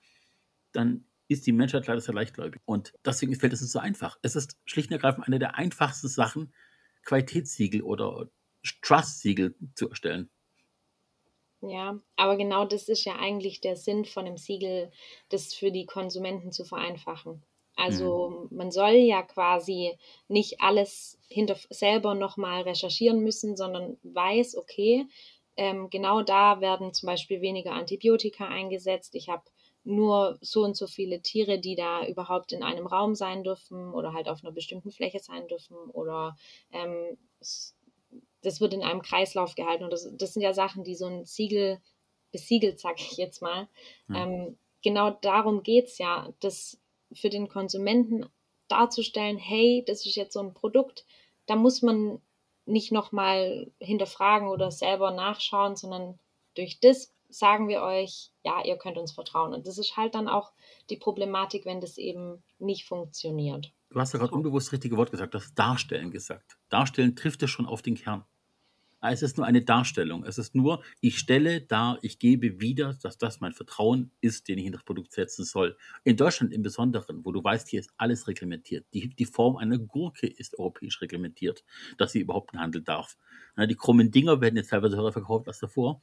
dann 0.71 1.05
ist 1.27 1.45
die 1.45 1.51
Menschheit 1.51 1.87
leider 1.87 2.01
sehr 2.01 2.15
leichtgläubig. 2.15 2.61
Und 2.65 2.93
deswegen 3.05 3.35
fällt 3.35 3.53
es 3.53 3.61
uns 3.61 3.71
so 3.71 3.79
einfach. 3.79 4.17
Es 4.21 4.35
ist 4.35 4.57
schlicht 4.65 4.89
und 4.89 4.93
ergreifend 4.93 5.27
eine 5.27 5.39
der 5.39 5.55
einfachsten 5.55 6.07
Sachen, 6.07 6.53
Qualitätssiegel 7.03 7.81
oder 7.81 8.29
Trust-Siegel 8.81 9.55
zu 9.75 9.89
erstellen. 9.89 10.29
Ja, 11.61 11.99
aber 12.15 12.37
genau 12.37 12.65
das 12.65 12.87
ist 12.87 13.05
ja 13.05 13.15
eigentlich 13.15 13.61
der 13.61 13.75
Sinn 13.75 14.05
von 14.05 14.25
dem 14.25 14.37
Siegel, 14.37 14.91
das 15.29 15.53
für 15.53 15.71
die 15.71 15.85
Konsumenten 15.85 16.51
zu 16.51 16.65
vereinfachen. 16.65 17.43
Also 17.75 18.47
mhm. 18.51 18.57
man 18.57 18.71
soll 18.71 18.93
ja 18.93 19.21
quasi 19.23 19.97
nicht 20.27 20.61
alles 20.61 21.19
hinter 21.27 21.55
selber 21.69 22.15
nochmal 22.15 22.63
recherchieren 22.63 23.21
müssen, 23.21 23.55
sondern 23.55 23.97
weiß, 24.03 24.57
okay, 24.57 25.05
ähm, 25.55 25.89
genau 25.89 26.21
da 26.21 26.61
werden 26.61 26.93
zum 26.93 27.07
Beispiel 27.07 27.41
weniger 27.41 27.71
Antibiotika 27.71 28.47
eingesetzt. 28.47 29.15
Ich 29.15 29.29
habe 29.29 29.43
nur 29.83 30.37
so 30.41 30.63
und 30.63 30.75
so 30.75 30.85
viele 30.85 31.21
Tiere, 31.21 31.59
die 31.59 31.75
da 31.75 32.05
überhaupt 32.05 32.51
in 32.51 32.61
einem 32.61 32.87
Raum 32.87 33.15
sein 33.15 33.43
dürfen 33.43 33.93
oder 33.93 34.13
halt 34.13 34.27
auf 34.27 34.43
einer 34.43 34.51
bestimmten 34.51 34.91
Fläche 34.91 35.19
sein 35.19 35.47
dürfen 35.47 35.77
oder 35.91 36.35
ähm, 36.71 37.17
das 38.47 38.61
wird 38.61 38.73
in 38.73 38.83
einem 38.83 39.01
Kreislauf 39.01 39.55
gehalten. 39.55 39.83
Und 39.83 39.91
das, 39.91 40.09
das 40.13 40.33
sind 40.33 40.41
ja 40.41 40.53
Sachen, 40.53 40.83
die 40.83 40.95
so 40.95 41.05
ein 41.05 41.25
Siegel 41.25 41.81
besiegelt, 42.31 42.79
sag 42.79 42.99
ich 42.99 43.17
jetzt 43.17 43.41
mal. 43.41 43.67
Ja. 44.09 44.23
Ähm, 44.23 44.57
genau 44.81 45.11
darum 45.11 45.63
geht 45.63 45.85
es 45.87 45.97
ja, 45.97 46.33
das 46.39 46.79
für 47.13 47.29
den 47.29 47.47
Konsumenten 47.47 48.25
darzustellen, 48.67 49.37
hey, 49.37 49.83
das 49.85 50.05
ist 50.05 50.15
jetzt 50.15 50.33
so 50.33 50.39
ein 50.39 50.53
Produkt, 50.53 51.05
da 51.45 51.55
muss 51.55 51.81
man 51.81 52.21
nicht 52.65 52.91
nochmal 52.91 53.71
hinterfragen 53.79 54.49
oder 54.49 54.71
selber 54.71 55.11
nachschauen, 55.11 55.75
sondern 55.75 56.19
durch 56.55 56.79
das 56.79 57.13
sagen 57.29 57.67
wir 57.67 57.81
euch, 57.81 58.31
ja, 58.43 58.63
ihr 58.63 58.77
könnt 58.77 58.97
uns 58.97 59.11
vertrauen. 59.11 59.53
Und 59.53 59.67
das 59.67 59.77
ist 59.77 59.97
halt 59.97 60.15
dann 60.15 60.27
auch 60.27 60.53
die 60.89 60.97
Problematik, 60.97 61.65
wenn 61.65 61.81
das 61.81 61.97
eben 61.97 62.43
nicht 62.59 62.85
funktioniert. 62.85 63.73
Du 63.89 63.99
hast 63.99 64.13
ja 64.13 64.19
gerade 64.19 64.33
unbewusst 64.33 64.67
das 64.67 64.73
richtige 64.73 64.97
Wort 64.97 65.11
gesagt, 65.11 65.33
das 65.33 65.53
Darstellen 65.53 66.11
gesagt. 66.11 66.57
Darstellen 66.69 67.15
trifft 67.15 67.43
es 67.43 67.49
schon 67.49 67.65
auf 67.65 67.81
den 67.81 67.95
Kern. 67.95 68.25
Es 68.99 69.21
ist 69.21 69.37
nur 69.37 69.45
eine 69.45 69.61
Darstellung. 69.61 70.23
Es 70.23 70.37
ist 70.37 70.55
nur, 70.55 70.83
ich 71.01 71.19
stelle 71.19 71.61
dar, 71.61 71.99
ich 72.01 72.17
gebe 72.17 72.59
wieder, 72.59 72.97
dass 73.01 73.17
das 73.17 73.39
mein 73.39 73.53
Vertrauen 73.53 74.11
ist, 74.21 74.47
den 74.47 74.57
ich 74.57 74.65
in 74.65 74.71
das 74.71 74.83
Produkt 74.83 75.13
setzen 75.13 75.45
soll. 75.45 75.77
In 76.03 76.17
Deutschland 76.17 76.51
im 76.51 76.63
Besonderen, 76.63 77.23
wo 77.23 77.31
du 77.31 77.43
weißt, 77.43 77.69
hier 77.69 77.79
ist 77.79 77.91
alles 77.97 78.27
reglementiert. 78.27 78.85
Die, 78.93 79.09
die 79.09 79.25
Form 79.25 79.57
einer 79.57 79.77
Gurke 79.77 80.27
ist 80.27 80.57
europäisch 80.57 80.99
reglementiert, 81.01 81.63
dass 81.97 82.11
sie 82.11 82.21
überhaupt 82.21 82.53
in 82.53 82.59
Handel 82.59 82.81
darf. 82.81 83.17
Die 83.57 83.75
krummen 83.75 84.11
Dinger 84.11 84.41
werden 84.41 84.55
jetzt 84.55 84.69
teilweise 84.69 84.97
höher 84.97 85.13
verkauft 85.13 85.47
als 85.47 85.59
davor. 85.59 86.01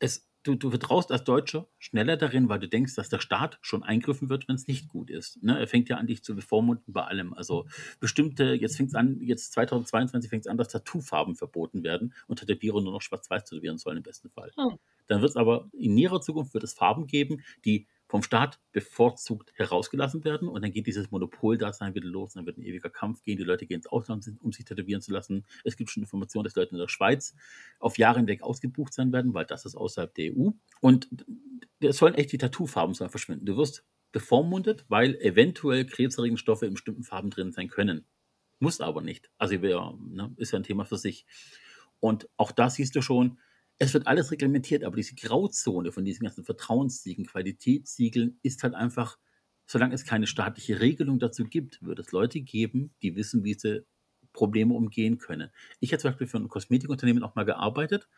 Es 0.00 0.28
du, 0.44 0.54
du 0.54 0.70
vertraust 0.70 1.10
als 1.10 1.24
Deutscher 1.24 1.66
schneller 1.78 2.16
darin, 2.16 2.48
weil 2.48 2.60
du 2.60 2.68
denkst, 2.68 2.94
dass 2.94 3.08
der 3.08 3.18
Staat 3.18 3.58
schon 3.62 3.82
eingriffen 3.82 4.28
wird, 4.28 4.46
wenn 4.46 4.54
es 4.54 4.68
nicht 4.68 4.88
gut 4.88 5.10
ist. 5.10 5.42
Ne? 5.42 5.58
Er 5.58 5.66
fängt 5.66 5.88
ja 5.88 5.96
an, 5.96 6.06
dich 6.06 6.22
zu 6.22 6.36
bevormunden 6.36 6.92
bei 6.92 7.02
allem. 7.02 7.34
Also 7.34 7.66
bestimmte, 7.98 8.54
jetzt 8.54 8.76
fängt 8.76 8.90
es 8.90 8.94
an, 8.94 9.20
jetzt 9.20 9.52
2022 9.54 10.30
fängt 10.30 10.44
es 10.44 10.50
an, 10.50 10.56
dass 10.56 10.68
Tattoofarben 10.68 11.34
verboten 11.34 11.82
werden 11.82 12.14
und 12.28 12.38
Tätowierer 12.38 12.80
nur 12.80 12.92
noch 12.92 13.02
schwarz-weiß 13.02 13.44
tätowieren 13.44 13.78
sollen 13.78 13.96
im 13.96 14.02
besten 14.02 14.30
Fall. 14.30 14.52
Hm. 14.56 14.78
Dann 15.06 15.20
wird 15.20 15.30
es 15.30 15.36
aber 15.36 15.68
in 15.72 15.94
näherer 15.94 16.20
Zukunft 16.20 16.54
wird 16.54 16.64
es 16.64 16.74
Farben 16.74 17.06
geben, 17.06 17.42
die 17.64 17.86
vom 18.14 18.22
Staat 18.22 18.60
bevorzugt 18.70 19.50
herausgelassen 19.56 20.22
werden 20.22 20.46
und 20.46 20.62
dann 20.62 20.70
geht 20.70 20.86
dieses 20.86 21.10
Monopoldasein 21.10 21.96
wieder 21.96 22.06
los, 22.06 22.34
dann 22.34 22.46
wird 22.46 22.58
ein 22.58 22.62
ewiger 22.62 22.88
Kampf 22.88 23.24
gehen, 23.24 23.36
die 23.38 23.42
Leute 23.42 23.66
gehen 23.66 23.78
ins 23.78 23.88
Ausland, 23.88 24.24
um 24.40 24.52
sich 24.52 24.64
tätowieren 24.64 25.02
zu 25.02 25.10
lassen. 25.10 25.44
Es 25.64 25.76
gibt 25.76 25.90
schon 25.90 26.04
Informationen, 26.04 26.44
dass 26.44 26.54
Leute 26.54 26.70
in 26.70 26.78
der 26.78 26.86
Schweiz 26.86 27.34
auf 27.80 27.98
Jahre 27.98 28.20
hinweg 28.20 28.44
ausgebucht 28.44 28.94
sein 28.94 29.12
werden, 29.12 29.34
weil 29.34 29.46
das 29.46 29.64
ist 29.64 29.74
außerhalb 29.74 30.14
der 30.14 30.32
EU 30.32 30.50
und 30.80 31.08
es 31.80 31.96
sollen 31.96 32.14
echt 32.14 32.30
die 32.30 32.38
Tattoofarben 32.38 32.94
sollen 32.94 33.10
verschwinden. 33.10 33.46
Du 33.46 33.56
wirst 33.56 33.84
bevormundet, 34.12 34.84
weil 34.86 35.16
eventuell 35.16 35.84
krebserregende 35.84 36.40
Stoffe 36.40 36.66
in 36.66 36.74
bestimmten 36.74 37.02
Farben 37.02 37.30
drin 37.30 37.50
sein 37.50 37.66
können. 37.66 38.04
Muss 38.60 38.80
aber 38.80 39.02
nicht. 39.02 39.28
Also 39.38 39.56
ne, 39.56 40.32
ist 40.36 40.52
ja 40.52 40.60
ein 40.60 40.62
Thema 40.62 40.84
für 40.84 40.98
sich. 40.98 41.26
Und 41.98 42.28
auch 42.36 42.52
da 42.52 42.70
siehst 42.70 42.94
du 42.94 43.02
schon, 43.02 43.40
es 43.78 43.94
wird 43.94 44.06
alles 44.06 44.30
reglementiert, 44.30 44.84
aber 44.84 44.96
diese 44.96 45.14
Grauzone 45.14 45.92
von 45.92 46.04
diesen 46.04 46.24
ganzen 46.24 46.44
Vertrauenssiegeln, 46.44 47.26
Qualitätssiegeln 47.26 48.38
ist 48.42 48.62
halt 48.62 48.74
einfach, 48.74 49.18
solange 49.66 49.94
es 49.94 50.04
keine 50.04 50.26
staatliche 50.26 50.80
Regelung 50.80 51.18
dazu 51.18 51.44
gibt, 51.44 51.82
wird 51.82 51.98
es 51.98 52.12
Leute 52.12 52.40
geben, 52.40 52.94
die 53.02 53.16
wissen, 53.16 53.44
wie 53.44 53.54
sie 53.54 53.84
Probleme 54.32 54.74
umgehen 54.74 55.18
können. 55.18 55.50
Ich 55.80 55.92
habe 55.92 56.00
zum 56.00 56.10
Beispiel 56.10 56.26
für 56.26 56.38
ein 56.38 56.48
Kosmetikunternehmen 56.48 57.22
auch 57.22 57.34
mal 57.34 57.44
gearbeitet. 57.44 58.08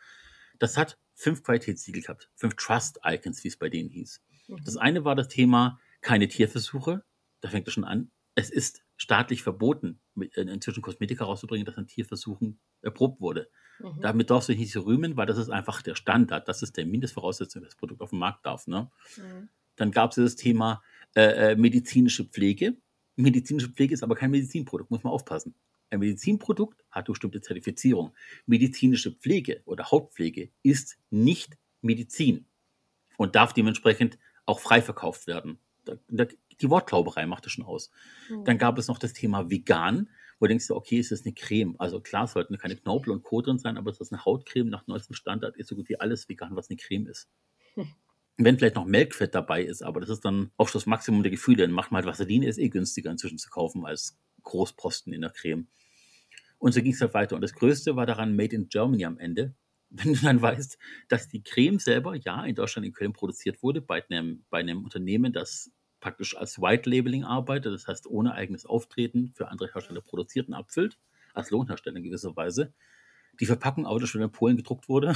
Das 0.59 0.77
hat 0.77 0.99
fünf 1.13 1.43
Qualitätssiegel 1.43 2.01
gehabt, 2.01 2.29
fünf 2.35 2.55
Trust-Icons, 2.55 3.43
wie 3.43 3.47
es 3.47 3.57
bei 3.57 3.69
denen 3.69 3.89
hieß. 3.89 4.21
Mhm. 4.47 4.63
Das 4.63 4.77
eine 4.77 5.05
war 5.05 5.15
das 5.15 5.27
Thema 5.27 5.79
keine 6.01 6.27
Tierversuche. 6.27 7.03
Da 7.41 7.49
fängt 7.49 7.67
es 7.67 7.73
schon 7.73 7.83
an. 7.83 8.11
Es 8.35 8.49
ist 8.49 8.83
staatlich 8.97 9.43
verboten, 9.43 9.99
äh, 10.19 10.41
inzwischen 10.41 10.81
Kosmetika 10.81 11.25
rauszubringen, 11.25 11.65
das 11.65 11.77
an 11.77 11.87
Tierversuchen 11.87 12.59
erprobt 12.81 13.21
wurde. 13.21 13.49
Mhm. 13.79 14.01
Damit 14.01 14.29
darfst 14.29 14.49
du 14.49 14.53
dich 14.53 14.61
nicht 14.61 14.71
so 14.71 14.81
rühmen, 14.81 15.17
weil 15.17 15.25
das 15.25 15.37
ist 15.37 15.49
einfach 15.49 15.81
der 15.81 15.95
Standard. 15.95 16.47
Das 16.47 16.61
ist 16.61 16.77
der 16.77 16.85
Mindestvoraussetzung, 16.85 17.61
dass 17.61 17.71
das 17.71 17.77
Produkt 17.77 18.01
auf 18.01 18.11
den 18.11 18.19
Markt 18.19 18.45
darf. 18.45 18.67
Ne? 18.67 18.89
Mhm. 19.17 19.49
Dann 19.75 19.91
gab 19.91 20.11
es 20.11 20.15
das 20.15 20.35
Thema 20.35 20.81
äh, 21.15 21.51
äh, 21.51 21.55
medizinische 21.55 22.25
Pflege. 22.25 22.77
Medizinische 23.15 23.69
Pflege 23.69 23.93
ist 23.93 24.03
aber 24.03 24.15
kein 24.15 24.31
Medizinprodukt, 24.31 24.91
muss 24.91 25.03
man 25.03 25.13
aufpassen. 25.13 25.55
Ein 25.89 25.99
Medizinprodukt 25.99 26.83
hat 26.91 27.07
eine 27.07 27.13
bestimmte 27.13 27.41
Zertifizierung. 27.41 28.13
Medizinische 28.45 29.11
Pflege 29.13 29.61
oder 29.65 29.89
Hautpflege 29.89 30.49
ist 30.61 30.97
nicht 31.09 31.57
Medizin 31.81 32.45
und 33.17 33.35
darf 33.35 33.53
dementsprechend 33.53 34.17
auch 34.45 34.59
frei 34.59 34.81
verkauft 34.81 35.27
werden. 35.27 35.59
Da, 35.85 35.95
da, 36.09 36.25
die 36.59 36.69
Wortklauberei 36.69 37.25
macht 37.25 37.45
das 37.45 37.53
schon 37.53 37.65
aus. 37.65 37.91
Mhm. 38.29 38.43
Dann 38.43 38.57
gab 38.57 38.77
es 38.77 38.87
noch 38.87 38.97
das 38.97 39.13
Thema 39.13 39.49
vegan 39.49 40.09
wo 40.39 40.45
du 40.45 40.49
denkst, 40.49 40.69
okay, 40.69 40.99
ist 40.99 41.11
das 41.11 41.25
eine 41.25 41.33
Creme? 41.33 41.75
Also 41.79 41.99
klar 41.99 42.27
sollten 42.27 42.57
keine 42.57 42.75
Knorpel 42.75 43.11
und 43.11 43.23
Co. 43.23 43.41
drin 43.41 43.57
sein, 43.57 43.77
aber 43.77 43.91
es 43.91 43.99
ist 43.99 44.11
eine 44.11 44.23
Hautcreme 44.23 44.69
nach 44.69 44.85
neuestem 44.87 45.15
Standard, 45.15 45.57
ist 45.57 45.67
so 45.67 45.75
gut 45.75 45.89
wie 45.89 45.99
alles 45.99 46.29
vegan, 46.29 46.55
was 46.55 46.69
eine 46.69 46.77
Creme 46.77 47.07
ist. 47.07 47.29
Hm. 47.73 47.87
Wenn 48.39 48.59
vielleicht 48.59 48.75
noch 48.75 48.85
Melkfett 48.85 49.33
dabei 49.33 49.63
ist, 49.63 49.81
aber 49.81 49.99
das 49.99 50.09
ist 50.09 50.23
dann 50.23 50.51
auch 50.57 50.67
schon 50.69 50.79
das 50.79 50.85
Maximum 50.85 51.23
der 51.23 51.31
Gefühle, 51.31 51.63
dann 51.63 51.71
macht 51.71 51.91
man 51.91 52.03
halt 52.03 52.07
Vaseline, 52.07 52.47
ist 52.47 52.59
eh 52.59 52.69
günstiger 52.69 53.09
inzwischen 53.09 53.39
zu 53.39 53.49
kaufen 53.49 53.83
als 53.83 54.15
Großposten 54.43 55.11
in 55.11 55.21
der 55.21 55.31
Creme. 55.31 55.67
Und 56.59 56.73
so 56.73 56.81
ging 56.81 56.93
es 56.93 57.01
halt 57.01 57.15
weiter. 57.15 57.35
Und 57.35 57.41
das 57.41 57.53
Größte 57.53 57.95
war 57.95 58.05
daran 58.05 58.35
Made 58.35 58.55
in 58.55 58.69
Germany 58.69 59.05
am 59.05 59.17
Ende. 59.17 59.55
Wenn 59.89 60.13
du 60.13 60.19
dann 60.19 60.41
weißt, 60.41 60.77
dass 61.07 61.29
die 61.29 61.41
Creme 61.41 61.79
selber, 61.79 62.15
ja, 62.15 62.43
in 62.45 62.55
Deutschland 62.55 62.85
in 62.85 62.93
Köln 62.93 63.13
produziert 63.13 63.63
wurde, 63.63 63.81
bei 63.81 64.03
einem, 64.09 64.45
bei 64.49 64.59
einem 64.59 64.83
Unternehmen, 64.83 65.33
das 65.33 65.71
praktisch 65.99 66.37
als 66.37 66.61
White 66.61 66.89
Labeling 66.89 67.23
arbeitet, 67.23 67.73
das 67.73 67.87
heißt 67.87 68.07
ohne 68.07 68.33
eigenes 68.33 68.65
Auftreten 68.65 69.31
für 69.33 69.49
andere 69.49 69.73
Hersteller 69.73 70.01
produziert 70.01 70.47
und 70.47 70.53
abfüllt, 70.53 70.97
als 71.33 71.51
Lohnhersteller 71.51 71.97
in 71.97 72.03
gewisser 72.03 72.35
Weise. 72.35 72.73
Die 73.39 73.45
Verpackung 73.45 73.85
aber 73.85 74.05
schon 74.07 74.21
in 74.21 74.31
Polen 74.31 74.57
gedruckt 74.57 74.89
wurde 74.89 75.15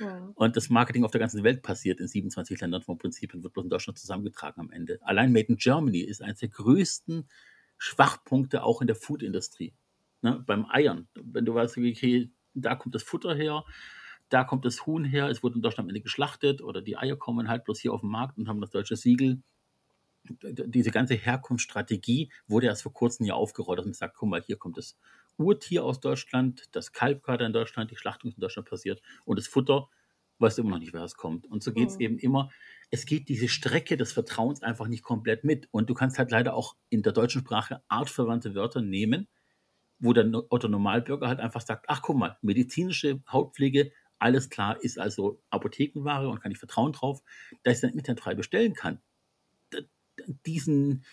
ja. 0.00 0.30
und 0.34 0.56
das 0.56 0.68
Marketing 0.68 1.04
auf 1.04 1.12
der 1.12 1.20
ganzen 1.20 1.44
Welt 1.44 1.62
passiert 1.62 1.98
in 2.00 2.08
27 2.08 2.60
Ländern 2.60 2.82
vom 2.82 2.98
Prinzip 2.98 3.32
und 3.32 3.42
wird 3.42 3.54
bloß 3.54 3.64
in 3.64 3.70
Deutschland 3.70 3.98
zusammengetragen 3.98 4.60
am 4.60 4.70
Ende. 4.70 4.98
Allein 5.02 5.32
Made 5.32 5.46
in 5.46 5.56
Germany 5.56 6.00
ist 6.00 6.22
eines 6.22 6.40
der 6.40 6.50
größten 6.50 7.26
Schwachpunkte 7.78 8.62
auch 8.64 8.80
in 8.80 8.86
der 8.86 8.96
Foodindustrie. 8.96 9.74
Ne, 10.20 10.42
beim 10.46 10.66
Eiern. 10.70 11.08
Wenn 11.14 11.44
du 11.44 11.54
weißt, 11.54 11.76
okay, 11.76 12.30
da 12.54 12.74
kommt 12.74 12.94
das 12.94 13.02
Futter 13.02 13.34
her, 13.34 13.64
da 14.30 14.44
kommt 14.44 14.64
das 14.64 14.86
Huhn 14.86 15.04
her, 15.04 15.28
es 15.28 15.42
wurde 15.42 15.56
in 15.56 15.62
Deutschland 15.62 15.86
am 15.86 15.90
Ende 15.90 16.00
geschlachtet 16.00 16.62
oder 16.62 16.80
die 16.80 16.96
Eier 16.96 17.16
kommen 17.16 17.48
halt 17.48 17.64
bloß 17.64 17.80
hier 17.80 17.92
auf 17.92 18.00
den 18.00 18.10
Markt 18.10 18.38
und 18.38 18.48
haben 18.48 18.60
das 18.60 18.70
deutsche 18.70 18.96
Siegel 18.96 19.42
diese 20.24 20.90
ganze 20.90 21.14
Herkunftsstrategie 21.14 22.30
wurde 22.46 22.66
erst 22.66 22.82
vor 22.82 22.92
kurzem 22.92 23.26
ja 23.26 23.34
aufgerollt, 23.34 23.78
dass 23.78 23.86
man 23.86 23.94
sagt, 23.94 24.16
guck 24.16 24.28
mal, 24.28 24.42
hier 24.42 24.56
kommt 24.56 24.78
das 24.78 24.96
Urtier 25.36 25.84
aus 25.84 26.00
Deutschland, 26.00 26.64
das 26.72 26.92
Kalb 26.92 27.22
gerade 27.22 27.44
in 27.44 27.52
Deutschland, 27.52 27.90
die 27.90 27.96
Schlachtung 27.96 28.30
ist 28.30 28.36
in 28.36 28.40
Deutschland 28.40 28.68
passiert 28.68 29.02
und 29.24 29.38
das 29.38 29.46
Futter 29.46 29.88
weißt 30.38 30.58
du 30.58 30.62
immer 30.62 30.72
noch 30.72 30.78
nicht, 30.78 30.92
wer 30.92 31.04
es 31.04 31.16
kommt. 31.16 31.46
Und 31.46 31.62
so 31.62 31.72
geht 31.72 31.88
es 31.88 31.94
mhm. 31.94 32.00
eben 32.00 32.18
immer. 32.18 32.50
Es 32.90 33.06
geht 33.06 33.28
diese 33.28 33.48
Strecke 33.48 33.96
des 33.96 34.12
Vertrauens 34.12 34.62
einfach 34.62 34.88
nicht 34.88 35.04
komplett 35.04 35.44
mit. 35.44 35.68
Und 35.70 35.88
du 35.88 35.94
kannst 35.94 36.18
halt 36.18 36.32
leider 36.32 36.54
auch 36.54 36.76
in 36.90 37.02
der 37.02 37.12
deutschen 37.12 37.42
Sprache 37.42 37.82
artverwandte 37.86 38.54
Wörter 38.54 38.82
nehmen, 38.82 39.28
wo 40.00 40.12
der 40.12 40.28
Otto 40.50 40.66
Normalbürger 40.66 41.28
halt 41.28 41.38
einfach 41.38 41.60
sagt, 41.60 41.86
ach 41.88 42.02
guck 42.02 42.16
mal, 42.16 42.36
medizinische 42.42 43.22
Hautpflege, 43.30 43.92
alles 44.18 44.50
klar, 44.50 44.82
ist 44.82 44.98
also 44.98 45.40
Apothekenware 45.50 46.28
und 46.28 46.40
kann 46.40 46.50
ich 46.50 46.58
vertrauen 46.58 46.92
drauf, 46.92 47.22
dass 47.62 47.76
ich 47.76 47.80
dann 47.82 47.90
Internet 47.90 48.20
frei 48.20 48.34
bestellen 48.34 48.74
kann 48.74 49.00
diesen, 50.46 51.04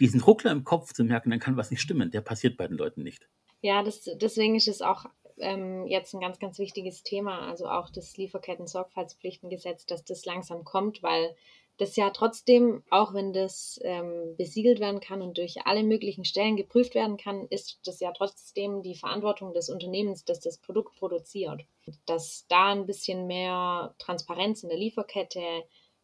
diesen 0.00 0.20
Ruckler 0.20 0.52
im 0.52 0.64
Kopf 0.64 0.92
zu 0.92 1.04
merken, 1.04 1.30
dann 1.30 1.40
kann 1.40 1.56
was 1.56 1.70
nicht 1.70 1.80
stimmen. 1.80 2.10
Der 2.10 2.20
passiert 2.20 2.56
bei 2.56 2.66
den 2.66 2.76
Leuten 2.76 3.02
nicht. 3.02 3.28
Ja, 3.60 3.82
das, 3.82 4.08
deswegen 4.20 4.54
ist 4.54 4.68
es 4.68 4.82
auch 4.82 5.06
ähm, 5.38 5.86
jetzt 5.86 6.14
ein 6.14 6.20
ganz, 6.20 6.38
ganz 6.38 6.58
wichtiges 6.58 7.02
Thema, 7.02 7.48
also 7.48 7.66
auch 7.66 7.90
das 7.90 8.16
Lieferketten-Sorgfaltspflichtengesetz, 8.16 9.86
dass 9.86 10.04
das 10.04 10.24
langsam 10.24 10.64
kommt, 10.64 11.02
weil 11.02 11.34
das 11.78 11.94
ja 11.94 12.10
trotzdem, 12.10 12.82
auch 12.90 13.14
wenn 13.14 13.32
das 13.32 13.78
ähm, 13.84 14.34
besiegelt 14.36 14.80
werden 14.80 15.00
kann 15.00 15.22
und 15.22 15.38
durch 15.38 15.64
alle 15.64 15.84
möglichen 15.84 16.24
Stellen 16.24 16.56
geprüft 16.56 16.96
werden 16.96 17.16
kann, 17.16 17.46
ist 17.50 17.78
das 17.84 18.00
ja 18.00 18.12
trotzdem 18.12 18.82
die 18.82 18.96
Verantwortung 18.96 19.54
des 19.54 19.70
Unternehmens, 19.70 20.24
das 20.24 20.40
das 20.40 20.58
Produkt 20.58 20.96
produziert. 20.96 21.62
Dass 22.04 22.46
da 22.48 22.72
ein 22.72 22.86
bisschen 22.86 23.28
mehr 23.28 23.94
Transparenz 23.98 24.64
in 24.64 24.70
der 24.70 24.78
Lieferkette 24.78 25.40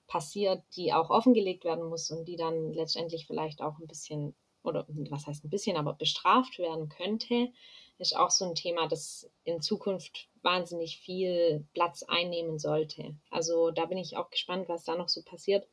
passiert, 0.07 0.63
die 0.77 0.93
auch 0.93 1.11
offengelegt 1.11 1.65
werden 1.65 1.89
muss 1.89 2.11
und 2.11 2.27
die 2.27 2.37
dann 2.37 2.73
letztendlich 2.73 3.27
vielleicht 3.27 3.63
auch 3.63 3.79
ein 3.79 3.87
bisschen, 3.87 4.35
oder 4.63 4.87
was 5.11 5.27
heißt 5.27 5.45
ein 5.45 5.51
bisschen, 5.51 5.77
aber 5.77 5.95
bestraft 5.95 6.59
werden 6.59 6.89
könnte, 6.89 7.51
ist 7.99 8.17
auch 8.17 8.31
so 8.31 8.45
ein 8.45 8.55
Thema, 8.55 8.89
das 8.89 9.31
in 9.45 9.61
Zukunft 9.61 10.29
wahnsinnig 10.43 10.99
viel 10.99 11.67
Platz 11.75 12.03
einnehmen 12.03 12.59
sollte. 12.59 13.15
Also 13.31 13.71
da 13.71 13.87
bin 13.87 13.99
ich 13.99 14.17
auch 14.17 14.31
gespannt, 14.31 14.69
was 14.69 14.85
da 14.85 14.97
noch 14.97 15.09
so 15.09 15.23
passiert. 15.23 15.67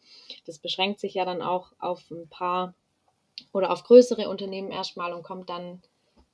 Das 0.46 0.60
beschränkt 0.60 1.00
sich 1.00 1.16
ja 1.16 1.26
dann 1.26 1.42
auch 1.42 1.74
auf 1.80 2.10
ein 2.12 2.30
paar 2.30 2.76
oder 3.54 3.72
auf 3.72 3.84
größere 3.84 4.30
Unternehmen 4.30 4.72
erstmal 4.72 5.14
und 5.14 5.24
kommt 5.24 5.50
dann 5.50 5.82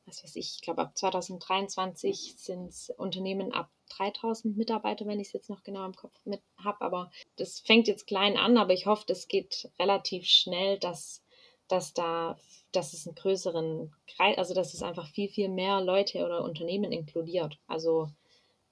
was 0.07 0.23
weiß 0.23 0.37
ich, 0.37 0.55
ich 0.55 0.61
glaube 0.61 0.81
ab 0.81 0.97
2023 0.97 2.35
sind 2.37 2.69
es 2.69 2.89
Unternehmen 2.89 3.51
ab 3.51 3.69
3000 3.89 4.57
Mitarbeiter, 4.57 5.05
wenn 5.05 5.19
ich 5.19 5.27
es 5.27 5.33
jetzt 5.33 5.49
noch 5.49 5.63
genau 5.63 5.85
im 5.85 5.95
Kopf 5.95 6.19
mit 6.25 6.41
habe. 6.63 6.81
Aber 6.81 7.11
das 7.37 7.59
fängt 7.59 7.87
jetzt 7.87 8.07
klein 8.07 8.37
an, 8.37 8.57
aber 8.57 8.73
ich 8.73 8.85
hoffe, 8.85 9.03
das 9.07 9.27
geht 9.27 9.69
relativ 9.79 10.25
schnell, 10.25 10.79
dass, 10.79 11.23
dass 11.67 11.93
da, 11.93 12.37
dass 12.71 12.93
es 12.93 13.07
einen 13.07 13.15
größeren 13.15 13.93
Kreis, 14.07 14.37
also 14.37 14.53
dass 14.53 14.73
es 14.73 14.83
einfach 14.83 15.07
viel, 15.07 15.29
viel 15.29 15.49
mehr 15.49 15.81
Leute 15.81 16.25
oder 16.25 16.43
Unternehmen 16.43 16.91
inkludiert. 16.91 17.57
Also 17.67 18.09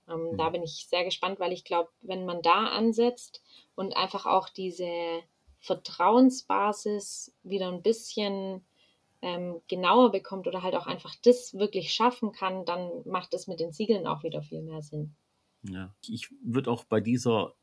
ähm, 0.10 0.32
mhm. 0.32 0.38
da 0.38 0.50
bin 0.50 0.64
ich 0.64 0.88
sehr 0.88 1.04
gespannt, 1.04 1.40
weil 1.40 1.54
ich 1.54 1.64
glaube, 1.64 1.90
wenn 2.02 2.26
man 2.26 2.42
da 2.42 2.68
ansetzt 2.68 3.42
und 3.76 3.96
einfach 3.96 4.26
auch 4.26 4.50
diese 4.50 5.22
Vertrauensbasis 5.60 7.34
wieder 7.44 7.70
ein 7.70 7.82
bisschen 7.82 8.66
ähm, 9.26 9.60
genauer 9.68 10.12
bekommt 10.12 10.46
oder 10.46 10.62
halt 10.62 10.76
auch 10.76 10.86
einfach 10.86 11.16
das 11.24 11.56
wirklich 11.56 11.92
schaffen 11.92 12.32
kann, 12.32 12.64
dann 12.64 12.92
macht 13.06 13.34
es 13.34 13.48
mit 13.48 13.60
den 13.60 13.72
Siegeln 13.72 14.06
auch 14.06 14.22
wieder 14.22 14.44
viel 14.44 14.62
mehr 14.62 14.84
Sinn. 14.84 15.16
Ja, 15.64 15.96
ich 16.08 16.30
würde 16.44 16.70
auch 16.70 16.84
bei 16.84 17.02
dieser 17.02 17.56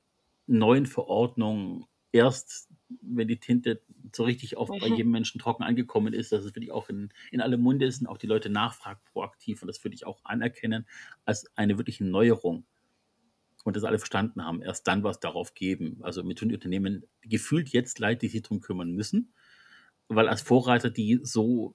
neuen 0.48 0.86
Verordnung 0.86 1.86
erst, 2.10 2.68
wenn 3.00 3.28
die 3.28 3.38
Tinte 3.38 3.80
so 4.12 4.24
richtig 4.24 4.56
auch 4.56 4.70
mhm. 4.70 4.80
bei 4.80 4.88
jedem 4.88 5.12
Menschen 5.12 5.40
trocken 5.40 5.62
angekommen 5.62 6.12
ist, 6.12 6.32
dass 6.32 6.44
es 6.44 6.56
wirklich 6.56 6.72
auch 6.72 6.88
in, 6.88 7.10
in 7.30 7.40
alle 7.40 7.58
Munde 7.58 7.86
ist 7.86 8.00
und 8.00 8.08
auch 8.08 8.18
die 8.18 8.26
Leute 8.26 8.50
nachfragen 8.50 9.00
proaktiv 9.12 9.62
und 9.62 9.68
das 9.68 9.84
würde 9.84 9.94
ich 9.94 10.04
auch 10.04 10.18
anerkennen 10.24 10.84
als 11.24 11.46
eine 11.56 11.78
wirkliche 11.78 12.04
Neuerung 12.04 12.66
und 13.62 13.76
das 13.76 13.84
alle 13.84 14.00
verstanden 14.00 14.44
haben, 14.44 14.62
erst 14.62 14.88
dann 14.88 15.04
was 15.04 15.20
darauf 15.20 15.54
geben. 15.54 16.00
Also 16.02 16.24
mit 16.24 16.42
Unternehmen 16.42 17.04
gefühlt 17.20 17.68
jetzt 17.68 18.00
leid, 18.00 18.22
die 18.22 18.28
sich 18.28 18.42
darum 18.42 18.60
kümmern 18.60 18.90
müssen 18.90 19.32
weil 20.14 20.28
als 20.28 20.42
Vorreiter 20.42 20.90
die 20.90 21.20
so 21.22 21.74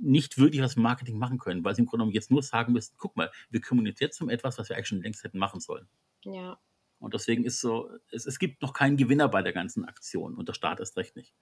nicht 0.00 0.36
wirklich 0.38 0.60
was 0.62 0.76
Marketing 0.76 1.16
machen 1.18 1.38
können, 1.38 1.64
weil 1.64 1.74
sie 1.74 1.82
im 1.82 1.86
Grunde 1.86 2.02
genommen 2.02 2.14
jetzt 2.14 2.30
nur 2.30 2.42
sagen 2.42 2.72
müssen, 2.72 2.94
guck 2.98 3.16
mal, 3.16 3.30
wir 3.50 3.60
kümmern 3.60 3.86
uns 3.86 4.00
jetzt 4.00 4.20
um 4.20 4.28
etwas, 4.28 4.58
was 4.58 4.68
wir 4.68 4.76
eigentlich 4.76 4.88
schon 4.88 5.02
längst 5.02 5.22
hätten 5.22 5.38
machen 5.38 5.60
sollen. 5.60 5.86
Ja. 6.24 6.58
Und 6.98 7.14
deswegen 7.14 7.44
ist 7.44 7.60
so, 7.60 7.88
es, 8.10 8.26
es 8.26 8.38
gibt 8.38 8.62
noch 8.62 8.72
keinen 8.72 8.96
Gewinner 8.96 9.28
bei 9.28 9.42
der 9.42 9.52
ganzen 9.52 9.84
Aktion 9.84 10.34
und 10.34 10.48
der 10.48 10.54
Staat 10.54 10.80
ist 10.80 10.96
recht 10.96 11.16
nicht. 11.16 11.34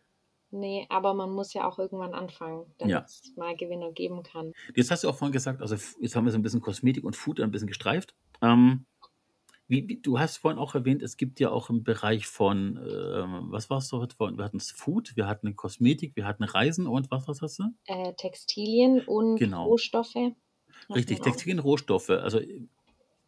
Nee, 0.52 0.84
aber 0.88 1.14
man 1.14 1.30
muss 1.30 1.52
ja 1.54 1.66
auch 1.66 1.78
irgendwann 1.78 2.12
anfangen, 2.12 2.66
damit 2.78 2.90
Ja. 2.92 3.00
es 3.04 3.32
mal 3.36 3.56
Gewinner 3.56 3.92
geben 3.92 4.22
kann. 4.22 4.52
Jetzt 4.74 4.90
hast 4.90 5.04
du 5.04 5.08
auch 5.08 5.16
vorhin 5.16 5.32
gesagt, 5.32 5.60
also 5.62 5.76
jetzt 6.00 6.16
haben 6.16 6.24
wir 6.24 6.32
so 6.32 6.38
ein 6.38 6.42
bisschen 6.42 6.60
Kosmetik 6.60 7.04
und 7.04 7.14
Food 7.14 7.40
ein 7.40 7.50
bisschen 7.52 7.68
gestreift. 7.68 8.14
Ähm, 8.42 8.84
wie, 9.70 9.88
wie, 9.88 10.00
du 10.02 10.18
hast 10.18 10.38
vorhin 10.38 10.58
auch 10.58 10.74
erwähnt, 10.74 11.02
es 11.02 11.16
gibt 11.16 11.40
ja 11.40 11.50
auch 11.50 11.70
im 11.70 11.84
Bereich 11.84 12.26
von, 12.26 12.76
ähm, 12.78 13.46
was 13.50 13.70
war 13.70 13.78
es 13.78 13.88
so? 13.88 14.06
vorhin? 14.16 14.36
Wir 14.38 14.44
hatten 14.44 14.60
Food, 14.60 15.16
wir 15.16 15.26
hatten 15.26 15.56
Kosmetik, 15.56 16.16
wir 16.16 16.26
hatten 16.26 16.44
Reisen 16.44 16.86
und 16.86 17.10
was, 17.10 17.28
was 17.28 17.40
hast 17.42 17.58
du? 17.60 17.64
Äh, 17.84 18.14
Textilien 18.14 19.02
und 19.02 19.38
Genau. 19.40 19.66
Rohstoffe. 19.66 20.14
Richtig. 20.94 21.22
Textilien, 21.22 21.58
Rohstoffe. 21.58 22.10
Also 22.10 22.40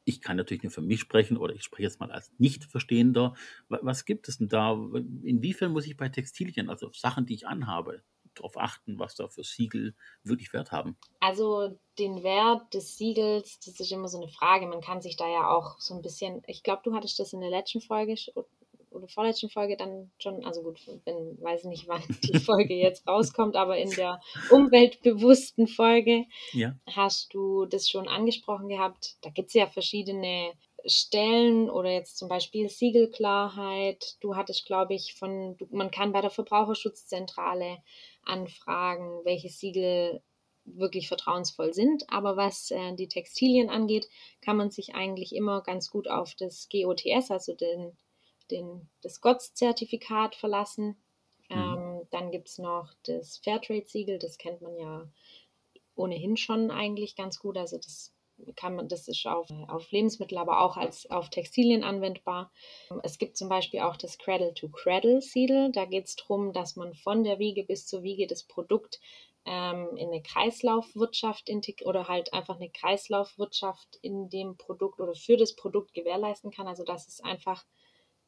ich 0.05 0.21
kann 0.21 0.37
natürlich 0.37 0.63
nur 0.65 0.73
für 0.73 0.83
mich 0.83 1.01
sprechen 1.01 1.37
oder 1.37 1.55
ich 1.55 1.63
spreche 1.65 1.85
jetzt 1.85 2.01
mal 2.01 2.11
als 2.13 2.33
Nicht-Verstehender. 2.39 3.35
Wa- 3.69 3.81
Was 3.83 4.05
gibt 4.05 4.29
es 4.29 4.39
denn 4.39 4.49
da? 4.49 4.73
Inwiefern 5.23 5.73
muss 5.73 5.87
ich 5.87 5.97
bei 5.97 6.09
Textilien, 6.09 6.71
also 6.71 6.91
Sachen, 6.93 7.27
die 7.27 7.35
ich 7.35 7.47
anhabe, 7.47 8.03
darauf 8.35 8.57
achten, 8.57 8.99
was 8.99 9.15
da 9.15 9.29
für 9.29 9.45
Siegel 9.45 9.95
wirklich 10.23 10.53
Wert 10.53 10.73
haben? 10.73 10.97
Also 11.21 11.79
den 11.99 12.23
Wert 12.23 12.73
des 12.75 12.97
Siegels, 12.97 13.59
das 13.61 13.79
ist 13.81 13.93
immer 13.93 14.09
so 14.09 14.19
eine 14.21 14.29
Frage. 14.29 14.67
Man 14.67 14.81
kann 14.81 15.03
sich 15.03 15.17
da 15.17 15.29
ja 15.29 15.49
auch 15.49 15.79
so 15.79 15.95
ein 15.95 16.03
bisschen, 16.03 16.43
ich 16.47 16.63
glaube, 16.63 16.83
du 16.85 16.95
hattest 16.95 17.19
das 17.19 17.33
in 17.33 17.41
der 17.41 17.51
letzten 17.51 17.81
Folge 17.81 18.15
oder 18.91 19.09
vorletzten 19.09 19.49
Folge 19.49 19.77
dann 19.77 20.11
schon, 20.19 20.45
also 20.45 20.63
gut, 20.63 20.79
wenn, 21.05 21.41
weiß 21.41 21.65
nicht, 21.65 21.89
wann 21.89 22.03
die 22.25 22.39
Folge 22.39 22.75
jetzt 22.75 23.07
rauskommt, 23.07 23.57
aber 23.57 23.79
in 23.79 23.91
der 23.91 24.21
umweltbewussten 24.51 25.67
Folge 25.67 26.27
Ja. 26.53 26.77
hast 26.91 27.33
du 27.35 27.67
das 27.67 27.89
schon 27.89 28.09
angesprochen 28.09 28.69
gehabt. 28.69 29.17
Da 29.23 29.31
gibt 29.31 29.49
es 29.49 29.55
ja 29.55 29.67
verschiedene 29.67 30.53
Stellen 30.87 31.71
oder 31.71 31.91
jetzt 31.91 32.19
zum 32.19 32.29
Beispiel 32.29 32.69
Siegelklarheit. 32.69 34.17
Du 34.21 34.37
hattest, 34.37 34.67
glaube 34.67 34.95
ich, 34.95 35.15
von, 35.15 35.57
man 35.71 35.91
kann 35.91 36.13
bei 36.13 36.21
der 36.21 36.31
Verbraucherschutzzentrale 36.31 37.79
anfragen, 38.25 39.25
welche 39.25 39.49
Siegel 39.49 40.23
wirklich 40.65 41.09
vertrauensvoll 41.09 41.73
sind. 41.73 42.05
Aber 42.09 42.37
was 42.37 42.71
äh, 42.71 42.95
die 42.95 43.09
Textilien 43.09 43.69
angeht, 43.69 44.09
kann 44.41 44.57
man 44.57 44.71
sich 44.71 44.95
eigentlich 44.95 45.35
immer 45.35 45.63
ganz 45.63 45.91
gut 45.91 46.09
auf 46.09 46.35
das 46.35 46.69
GOTS, 46.71 47.31
also 47.31 47.55
den, 47.55 47.97
den, 48.51 48.89
das 49.03 49.21
GOTS-Zertifikat 49.21 50.35
verlassen. 50.35 51.03
Mhm. 51.49 51.57
Ähm, 51.57 52.09
dann 52.11 52.31
gibt 52.31 52.49
es 52.49 52.59
noch 52.59 52.93
das 53.05 53.39
Fairtrade-Siegel, 53.39 54.19
das 54.19 54.39
kennt 54.39 54.63
man 54.63 54.77
ja 54.77 55.09
ohnehin 55.95 56.37
schon 56.37 56.71
eigentlich 56.71 57.17
ganz 57.17 57.39
gut. 57.39 57.57
Also 57.57 57.77
das 57.77 58.15
kann 58.57 58.77
man, 58.77 58.89
das 58.89 59.09
ist 59.09 59.27
auf, 59.27 59.49
auf 59.69 59.91
Lebensmittel, 59.91 60.39
aber 60.39 60.61
auch 60.61 60.77
als 60.77 61.11
auf 61.11 61.31
Textilien 61.31 61.85
anwendbar. 61.85 62.51
Es 63.03 63.19
gibt 63.19 63.37
zum 63.37 63.49
Beispiel 63.49 63.81
auch 63.81 63.97
das 63.97 64.19
Cradle-to-Cradle-Siegel. 64.19 65.73
Da 65.73 65.85
geht 65.85 66.07
es 66.07 66.17
darum, 66.17 66.53
dass 66.53 66.77
man 66.77 66.95
von 66.95 67.25
der 67.25 67.39
Wiege 67.39 67.65
bis 67.65 67.87
zur 67.87 68.03
Wiege 68.03 68.27
das 68.27 68.43
Produkt 68.45 69.01
ähm, 69.45 69.97
in 69.97 70.09
eine 70.09 70.23
Kreislaufwirtschaft 70.23 71.51
oder 71.85 72.09
halt 72.09 72.33
einfach 72.33 72.57
eine 72.57 72.71
Kreislaufwirtschaft 72.71 73.99
in 74.03 74.29
dem 74.29 74.57
Produkt 74.57 75.01
oder 75.01 75.15
für 75.15 75.37
das 75.37 75.55
Produkt 75.55 75.95
gewährleisten 75.95 76.51
kann. 76.51 76.69
Also 76.69 76.85
dass 76.85 77.09
es 77.09 77.21
einfach 77.21 77.65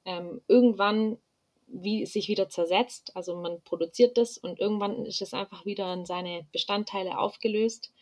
ähm, 0.04 0.42
irgendwann 0.48 1.18
wie 1.66 2.06
sich 2.06 2.28
wieder 2.28 2.48
zersetzt. 2.48 3.12
Also 3.16 3.36
man 3.36 3.62
produziert 3.62 4.18
das 4.18 4.38
und 4.38 4.60
irgendwann 4.60 5.04
ist 5.04 5.22
es 5.22 5.34
einfach 5.34 5.64
wieder 5.64 5.92
in 5.92 6.04
seine 6.04 6.46
Bestandteile 6.52 7.18
aufgelöst. 7.18 7.92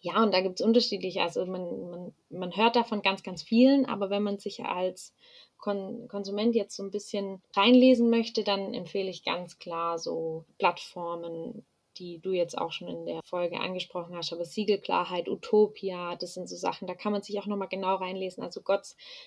Ja, 0.00 0.22
und 0.22 0.32
da 0.32 0.40
gibt 0.40 0.60
es 0.60 0.66
unterschiedliche. 0.66 1.22
Also 1.22 1.44
man, 1.46 1.90
man, 1.90 2.14
man 2.30 2.56
hört 2.56 2.76
davon 2.76 3.02
ganz, 3.02 3.22
ganz 3.22 3.42
vielen, 3.42 3.86
aber 3.86 4.10
wenn 4.10 4.22
man 4.22 4.38
sich 4.38 4.64
als 4.64 5.14
Kon 5.58 6.06
Konsument 6.08 6.54
jetzt 6.54 6.76
so 6.76 6.82
ein 6.82 6.90
bisschen 6.90 7.42
reinlesen 7.56 8.10
möchte, 8.10 8.44
dann 8.44 8.74
empfehle 8.74 9.10
ich 9.10 9.24
ganz 9.24 9.58
klar 9.58 9.98
so 9.98 10.44
Plattformen, 10.58 11.64
die 11.98 12.20
du 12.20 12.32
jetzt 12.32 12.58
auch 12.58 12.72
schon 12.72 12.88
in 12.88 13.06
der 13.06 13.20
Folge 13.24 13.58
angesprochen 13.58 14.14
hast, 14.14 14.32
aber 14.32 14.44
Siegelklarheit, 14.44 15.28
Utopia, 15.28 16.14
das 16.16 16.34
sind 16.34 16.48
so 16.48 16.56
Sachen, 16.56 16.86
da 16.86 16.94
kann 16.94 17.12
man 17.12 17.22
sich 17.22 17.38
auch 17.40 17.46
nochmal 17.46 17.68
genau 17.68 17.94
reinlesen. 17.96 18.42
Also 18.42 18.60
Gott, 18.60 18.86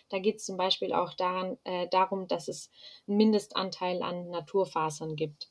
da 0.09 0.19
geht 0.19 0.37
es 0.37 0.45
zum 0.45 0.55
Beispiel 0.57 0.93
auch 0.93 1.13
daran, 1.15 1.57
äh, 1.63 1.87
darum, 1.89 2.27
dass 2.27 2.47
es 2.47 2.69
einen 3.07 3.17
Mindestanteil 3.17 4.03
an 4.03 4.29
Naturfasern 4.29 5.15
gibt. 5.15 5.49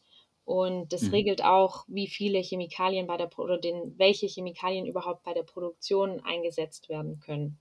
Und 0.48 0.92
das 0.94 1.12
Mhm. 1.12 1.12
regelt 1.12 1.44
auch, 1.44 1.84
wie 1.88 2.06
viele 2.08 2.38
Chemikalien 2.40 3.06
bei 3.06 3.18
der 3.18 3.30
oder 3.38 3.58
den, 3.58 3.98
welche 3.98 4.26
Chemikalien 4.26 4.86
überhaupt 4.86 5.22
bei 5.22 5.34
der 5.34 5.42
Produktion 5.42 6.20
eingesetzt 6.20 6.88
werden 6.88 7.20
können. 7.20 7.60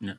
Ja. 0.00 0.18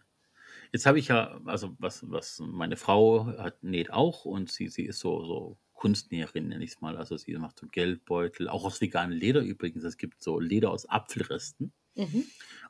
Jetzt 0.73 0.85
habe 0.85 0.99
ich 0.99 1.09
ja, 1.09 1.41
also 1.45 1.75
was, 1.79 2.09
was 2.11 2.39
meine 2.39 2.77
Frau 2.77 3.27
hat, 3.39 3.63
näht 3.63 3.91
auch 3.91 4.25
und 4.25 4.51
sie, 4.51 4.69
sie 4.69 4.85
ist 4.85 4.99
so, 4.99 5.25
so 5.25 5.59
Kunstnäherin, 5.73 6.49
nenne 6.49 6.63
ich 6.65 6.71
es 6.73 6.81
mal. 6.81 6.97
Also 6.97 7.17
sie 7.17 7.35
macht 7.37 7.59
so 7.59 7.67
Geldbeutel, 7.67 8.49
auch 8.49 8.65
aus 8.65 8.81
veganem 8.81 9.17
Leder 9.17 9.41
übrigens. 9.41 9.83
Es 9.85 9.97
gibt 9.97 10.23
so 10.23 10.39
Leder 10.39 10.71
aus 10.71 10.87
Apfelresten. 10.89 11.73
Mhm. 11.95 12.23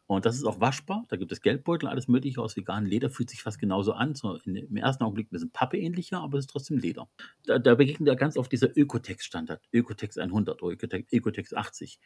Und 0.06 0.26
das 0.26 0.36
ist 0.36 0.44
auch 0.44 0.60
waschbar. 0.60 1.06
Da 1.08 1.16
gibt 1.16 1.32
es 1.32 1.42
Geldbeutel, 1.42 1.88
alles 1.88 2.08
Mögliche 2.08 2.42
aus 2.42 2.58
veganem 2.58 2.90
Leder. 2.90 3.10
Fühlt 3.10 3.30
sich 3.30 3.42
fast 3.42 3.58
genauso 3.60 3.94
an. 3.94 4.16
So 4.16 4.36
Im 4.36 4.76
ersten 4.76 5.04
Augenblick 5.04 5.28
ein 5.28 5.32
bisschen 5.32 5.52
Pappe 5.52 5.78
ähnlicher, 5.78 6.20
aber 6.20 6.38
es 6.38 6.46
ist 6.46 6.52
trotzdem 6.52 6.78
Leder. 6.78 7.10
Da, 7.46 7.58
da 7.58 7.76
begegnet 7.76 8.08
ja 8.08 8.16
ganz 8.16 8.38
oft 8.38 8.52
dieser 8.52 8.76
Ökotex-Standard. 8.78 9.62
Ökotex 9.72 10.18
100 10.18 10.62
oder 10.62 10.76
Ökotex 11.12 11.54
80. 11.54 12.00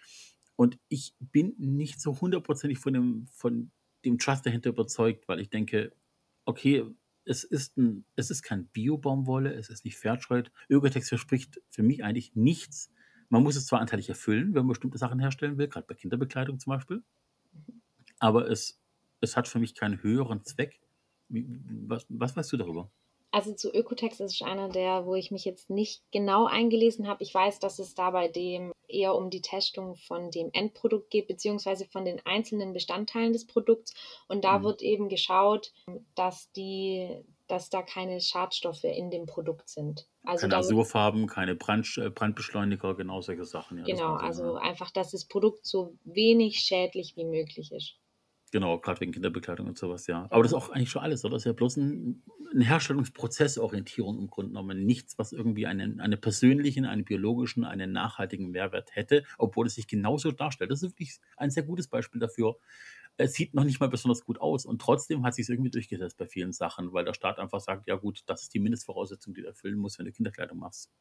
Und 0.56 0.78
ich 0.90 1.16
bin 1.20 1.56
nicht 1.58 2.00
so 2.00 2.20
hundertprozentig 2.20 2.80
von 2.80 2.94
dem, 2.94 3.28
von 3.32 3.72
dem 4.06 4.20
Trust 4.20 4.46
dahinter 4.46 4.70
überzeugt, 4.70 5.28
weil 5.28 5.40
ich 5.40 5.50
denke, 5.50 5.92
okay, 6.46 6.86
es 7.26 7.44
ist, 7.44 7.78
ein, 7.78 8.06
es 8.16 8.32
ist 8.32 8.42
kein 8.42 8.68
Bio-Baumwolle, 8.68 9.54
es 9.54 9.70
ist 9.70 9.86
nicht 9.86 9.98
Fairtrade. 9.98 10.50
Ökotex 10.70 11.10
verspricht 11.10 11.62
für 11.70 11.84
mich 11.84 12.04
eigentlich 12.04 12.36
nichts. 12.36 12.92
Man 13.30 13.44
muss 13.44 13.56
es 13.56 13.66
zwar 13.66 13.82
anteilig 13.82 14.08
erfüllen, 14.08 14.54
wenn 14.54 14.62
man 14.62 14.70
bestimmte 14.70 14.98
Sachen 14.98 15.20
herstellen 15.20 15.58
will, 15.58 15.68
gerade 15.68 15.86
bei 15.86 15.96
Kinderbekleidung 15.96 16.60
zum 16.60 16.72
Beispiel, 16.72 17.04
aber 18.20 18.50
es, 18.50 18.80
es 19.22 19.36
hat 19.38 19.48
für 19.48 19.60
mich 19.60 19.76
keinen 19.76 20.02
höheren 20.02 20.44
Zweck. 20.44 20.80
Was, 21.30 22.06
was 22.10 22.36
weißt 22.36 22.54
du 22.54 22.58
darüber? 22.58 22.90
Also 23.32 23.54
zu 23.54 23.70
Ökotex 23.72 24.20
ist 24.22 24.42
einer 24.42 24.70
der, 24.70 25.06
wo 25.06 25.14
ich 25.14 25.32
mich 25.32 25.44
jetzt 25.46 25.70
nicht 25.70 26.02
genau 26.12 26.46
eingelesen 26.46 27.08
habe. 27.08 27.24
Ich 27.24 27.34
weiß, 27.34 27.60
dass 27.60 27.78
es 27.78 27.94
da 27.94 28.12
bei 28.12 28.30
dem 28.30 28.72
eher 28.88 29.16
um 29.16 29.30
die 29.30 29.42
Testung 29.42 29.96
von 29.96 30.32
dem 30.32 30.50
Endprodukt 30.54 31.10
geht, 31.10 31.28
beziehungsweise 31.28 31.86
von 31.86 32.06
den 32.06 32.26
einzelnen 32.26 32.72
Bestandteilen 32.72 33.34
des 33.34 33.46
Produkts. 33.46 33.94
Und 34.30 34.46
da 34.46 34.60
Mhm. 34.60 34.64
wird 34.64 34.82
eben 34.82 35.10
geschaut, 35.10 35.74
dass 36.16 36.52
die, 36.54 37.18
dass 37.48 37.70
da 37.70 37.82
keine 37.82 38.22
Schadstoffe 38.22 38.86
in 38.86 39.12
dem 39.12 39.26
Produkt 39.26 39.68
sind. 39.68 40.08
Also 40.24 40.44
keine 40.48 40.56
Azurfarben, 40.58 41.28
keine 41.28 41.56
Brand, 41.56 42.00
Brandbeschleuniger, 42.16 42.96
genau 42.96 43.22
solche 43.22 43.44
Sachen. 43.46 43.78
Ja, 43.80 43.84
Genau, 43.84 44.14
also 44.16 44.56
einfach, 44.56 44.90
dass 44.90 45.12
das 45.12 45.26
Produkt 45.26 45.66
so 45.66 45.98
wenig 46.06 46.60
schädlich 46.60 47.18
wie 47.18 47.26
möglich 47.26 47.74
ist. 47.74 47.98
Genau, 48.52 48.80
gerade 48.80 49.02
wegen 49.02 49.12
Kinderbekleidung 49.12 49.68
und 49.68 49.78
sowas, 49.78 50.08
ja. 50.08 50.26
Aber 50.30 50.42
das 50.42 50.54
ist 50.54 50.58
auch 50.58 50.70
eigentlich 50.70 50.90
schon 50.90 51.02
alles, 51.02 51.26
oder? 51.26 51.34
Das 51.34 51.42
ist 51.42 51.48
ja 51.48 51.54
bloß 51.54 51.78
ein, 51.78 52.24
eine 52.54 52.64
Herstellungsprozessorientierung 52.64 54.18
im 54.20 54.28
Grunde 54.28 54.52
genommen. 54.52 54.86
Nichts, 54.86 55.18
was 55.18 55.34
irgendwie 55.34 55.68
einen, 55.68 56.00
einen 56.00 56.20
persönlichen, 56.20 56.86
einen 56.86 57.04
biologischen, 57.04 57.66
einen 57.66 57.92
nachhaltigen 57.92 58.50
Mehrwert 58.52 58.96
hätte, 58.96 59.24
obwohl 59.38 59.68
es 59.68 59.76
sich 59.76 59.88
genauso 59.88 60.32
darstellt. 60.32 60.72
Das 60.72 60.82
ist 60.82 60.92
wirklich 60.92 61.20
ein 61.36 61.50
sehr 61.50 61.64
gutes 61.64 61.88
Beispiel 61.88 62.22
dafür. 62.22 62.58
Es 63.18 63.34
sieht 63.34 63.54
noch 63.54 63.64
nicht 63.64 63.80
mal 63.80 63.90
besonders 63.90 64.24
gut 64.24 64.40
aus 64.40 64.66
und 64.66 64.80
trotzdem 64.80 65.26
hat 65.26 65.34
sich 65.34 65.50
irgendwie 65.50 65.72
durchgesetzt 65.72 66.18
bei 66.18 66.28
vielen 66.28 66.54
Sachen, 66.54 66.94
weil 66.94 67.04
der 67.04 67.16
Staat 67.16 67.40
einfach 67.40 67.60
sagt, 67.60 67.88
ja 67.88 67.96
gut, 67.96 68.22
das 68.28 68.44
ist 68.44 68.54
die 68.54 68.60
Mindestvoraussetzung, 68.60 69.34
die 69.34 69.42
du 69.42 69.48
erfüllen 69.48 69.78
musst, 69.78 69.98
wenn 69.98 70.06
du 70.06 70.12
Kinderkleidung 70.12 70.60
machst. 70.60 70.92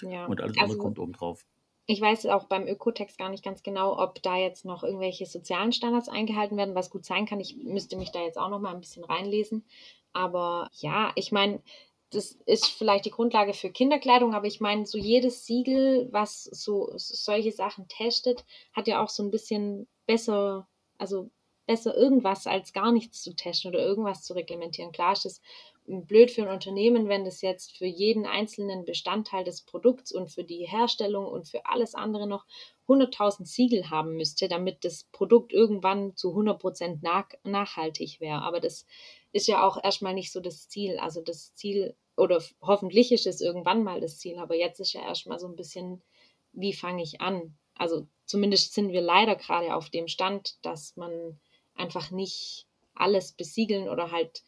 Ja, 0.00 0.26
Und 0.26 0.40
alles 0.40 0.56
andere 0.56 0.70
also 0.70 0.78
kommt 0.78 0.98
obendrauf. 0.98 1.44
Ich 1.90 2.02
weiß 2.02 2.26
auch 2.26 2.44
beim 2.44 2.68
Ökotex 2.68 3.16
gar 3.16 3.30
nicht 3.30 3.42
ganz 3.42 3.62
genau, 3.62 3.98
ob 3.98 4.22
da 4.22 4.36
jetzt 4.36 4.66
noch 4.66 4.84
irgendwelche 4.84 5.24
sozialen 5.24 5.72
Standards 5.72 6.10
eingehalten 6.10 6.58
werden, 6.58 6.74
was 6.74 6.90
gut 6.90 7.06
sein 7.06 7.24
kann. 7.24 7.40
Ich 7.40 7.56
müsste 7.56 7.96
mich 7.96 8.12
da 8.12 8.20
jetzt 8.20 8.36
auch 8.36 8.50
noch 8.50 8.60
mal 8.60 8.74
ein 8.74 8.80
bisschen 8.80 9.04
reinlesen. 9.04 9.64
Aber 10.12 10.68
ja, 10.74 11.12
ich 11.14 11.32
meine, 11.32 11.62
das 12.10 12.32
ist 12.44 12.66
vielleicht 12.66 13.06
die 13.06 13.10
Grundlage 13.10 13.54
für 13.54 13.70
Kinderkleidung, 13.70 14.34
aber 14.34 14.46
ich 14.46 14.60
meine, 14.60 14.84
so 14.84 14.98
jedes 14.98 15.46
Siegel, 15.46 16.08
was 16.12 16.44
so 16.44 16.92
solche 16.96 17.52
Sachen 17.52 17.88
testet, 17.88 18.44
hat 18.74 18.86
ja 18.86 19.02
auch 19.02 19.08
so 19.08 19.22
ein 19.22 19.30
bisschen 19.30 19.88
besser, 20.04 20.68
also 20.98 21.30
besser 21.66 21.96
irgendwas 21.96 22.46
als 22.46 22.74
gar 22.74 22.92
nichts 22.92 23.22
zu 23.22 23.34
testen 23.34 23.70
oder 23.70 23.80
irgendwas 23.80 24.24
zu 24.24 24.34
reglementieren. 24.34 24.92
Klar 24.92 25.14
ist 25.14 25.24
es 25.24 25.40
blöd 25.88 26.30
für 26.30 26.42
ein 26.42 26.52
Unternehmen, 26.52 27.08
wenn 27.08 27.24
das 27.24 27.40
jetzt 27.40 27.76
für 27.76 27.86
jeden 27.86 28.26
einzelnen 28.26 28.84
Bestandteil 28.84 29.44
des 29.44 29.62
Produkts 29.62 30.12
und 30.12 30.30
für 30.30 30.44
die 30.44 30.66
Herstellung 30.66 31.26
und 31.26 31.48
für 31.48 31.66
alles 31.66 31.94
andere 31.94 32.26
noch 32.26 32.44
100.000 32.86 33.46
Siegel 33.46 33.90
haben 33.90 34.16
müsste, 34.16 34.48
damit 34.48 34.84
das 34.84 35.04
Produkt 35.04 35.52
irgendwann 35.52 36.14
zu 36.16 36.34
100% 36.34 36.98
nach, 37.02 37.28
nachhaltig 37.42 38.20
wäre. 38.20 38.42
Aber 38.42 38.60
das 38.60 38.86
ist 39.32 39.48
ja 39.48 39.66
auch 39.66 39.82
erstmal 39.82 40.14
nicht 40.14 40.32
so 40.32 40.40
das 40.40 40.68
Ziel. 40.68 40.98
Also 40.98 41.22
das 41.22 41.54
Ziel, 41.54 41.94
oder 42.16 42.42
hoffentlich 42.60 43.12
ist 43.12 43.26
es 43.26 43.40
irgendwann 43.40 43.82
mal 43.82 44.00
das 44.00 44.18
Ziel, 44.18 44.38
aber 44.38 44.54
jetzt 44.54 44.80
ist 44.80 44.92
ja 44.92 45.02
erstmal 45.02 45.38
so 45.38 45.48
ein 45.48 45.56
bisschen, 45.56 46.02
wie 46.52 46.72
fange 46.72 47.02
ich 47.02 47.20
an? 47.20 47.56
Also 47.74 48.06
zumindest 48.26 48.74
sind 48.74 48.92
wir 48.92 49.00
leider 49.00 49.36
gerade 49.36 49.74
auf 49.74 49.90
dem 49.90 50.08
Stand, 50.08 50.58
dass 50.62 50.96
man 50.96 51.40
einfach 51.74 52.10
nicht 52.10 52.66
alles 52.94 53.32
besiegeln 53.32 53.88
oder 53.88 54.10
halt 54.10 54.42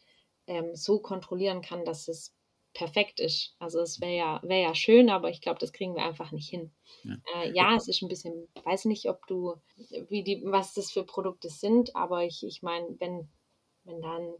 ähm, 0.47 0.75
so 0.75 0.99
kontrollieren 0.99 1.61
kann, 1.61 1.85
dass 1.85 2.07
es 2.07 2.33
perfekt 2.73 3.19
ist. 3.19 3.55
Also 3.59 3.79
es 3.79 3.99
wäre 4.01 4.15
ja, 4.15 4.39
wär 4.43 4.59
ja 4.59 4.75
schön, 4.75 5.09
aber 5.09 5.29
ich 5.29 5.41
glaube, 5.41 5.59
das 5.59 5.73
kriegen 5.73 5.95
wir 5.95 6.05
einfach 6.05 6.31
nicht 6.31 6.49
hin. 6.49 6.71
Ja. 7.03 7.15
Äh, 7.35 7.51
ja, 7.51 7.75
es 7.75 7.87
ist 7.87 8.01
ein 8.01 8.07
bisschen, 8.07 8.47
weiß 8.63 8.85
nicht, 8.85 9.09
ob 9.09 9.25
du, 9.27 9.55
wie 10.09 10.23
die, 10.23 10.41
was 10.45 10.73
das 10.73 10.91
für 10.91 11.03
Produkte 11.03 11.49
sind, 11.49 11.95
aber 11.95 12.23
ich, 12.23 12.45
ich 12.45 12.61
meine, 12.61 12.87
wenn, 12.99 13.27
wenn 13.83 14.01
da 14.01 14.17
ein, 14.17 14.33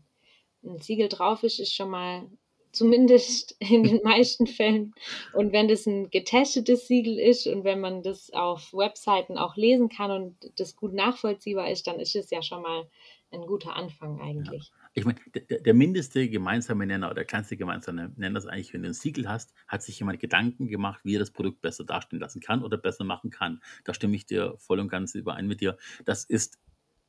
ein 0.63 0.77
Siegel 0.79 1.09
drauf 1.09 1.43
ist, 1.43 1.59
ist 1.59 1.73
schon 1.73 1.89
mal 1.89 2.29
zumindest 2.71 3.57
in 3.59 3.83
den 3.83 4.01
meisten 4.01 4.47
Fällen. 4.47 4.93
Und 5.33 5.51
wenn 5.51 5.67
das 5.67 5.85
ein 5.85 6.09
getestetes 6.09 6.87
Siegel 6.87 7.19
ist 7.19 7.45
und 7.47 7.65
wenn 7.65 7.81
man 7.81 8.01
das 8.01 8.31
auf 8.31 8.73
Webseiten 8.73 9.37
auch 9.37 9.57
lesen 9.57 9.89
kann 9.89 10.09
und 10.09 10.51
das 10.57 10.77
gut 10.77 10.93
nachvollziehbar 10.93 11.69
ist, 11.69 11.87
dann 11.87 11.99
ist 11.99 12.15
es 12.15 12.29
ja 12.29 12.41
schon 12.41 12.61
mal 12.61 12.89
ein 13.31 13.41
guter 13.41 13.75
Anfang 13.75 14.21
eigentlich. 14.21 14.69
Ja. 14.69 14.80
Ich 14.93 15.05
meine, 15.05 15.19
der, 15.33 15.59
der, 15.59 15.73
mindeste 15.73 16.27
gemeinsame 16.29 16.85
Nenner 16.85 17.07
oder 17.07 17.15
der 17.15 17.25
kleinste 17.25 17.55
gemeinsame 17.55 18.11
Nenner 18.17 18.39
ist 18.39 18.47
eigentlich, 18.47 18.73
wenn 18.73 18.83
du 18.83 18.89
ein 18.89 18.93
Siegel 18.93 19.29
hast, 19.29 19.53
hat 19.67 19.83
sich 19.83 19.97
jemand 19.99 20.19
Gedanken 20.19 20.67
gemacht, 20.67 21.01
wie 21.03 21.15
er 21.15 21.19
das 21.19 21.31
Produkt 21.31 21.61
besser 21.61 21.85
dastehen 21.85 22.19
lassen 22.19 22.41
kann 22.41 22.61
oder 22.61 22.77
besser 22.77 23.05
machen 23.05 23.29
kann. 23.29 23.61
Da 23.85 23.93
stimme 23.93 24.15
ich 24.15 24.25
dir 24.25 24.55
voll 24.57 24.79
und 24.79 24.89
ganz 24.89 25.15
überein 25.15 25.47
mit 25.47 25.61
dir. 25.61 25.77
Das 26.03 26.25
ist 26.25 26.59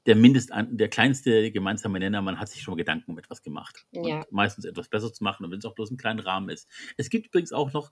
der 0.07 0.17
Mindest, 0.17 0.51
der 0.53 0.89
kleinste 0.89 1.53
gemeinsame 1.53 1.99
Nenner, 1.99 2.23
man 2.23 2.39
hat 2.39 2.49
sich 2.49 2.63
schon 2.63 2.77
Gedanken 2.77 3.13
um 3.13 3.19
etwas 3.19 3.43
gemacht. 3.43 3.87
Ja. 3.93 4.25
meistens 4.31 4.65
etwas 4.65 4.89
besser 4.89 5.13
zu 5.13 5.23
machen, 5.23 5.45
und 5.45 5.53
wenn 5.53 5.59
es 5.59 5.65
auch 5.65 5.75
bloß 5.75 5.91
im 5.91 5.97
kleinen 5.97 6.19
Rahmen 6.19 6.49
ist. 6.49 6.69
Es 6.97 7.09
gibt 7.09 7.27
übrigens 7.27 7.53
auch 7.53 7.73
noch, 7.73 7.91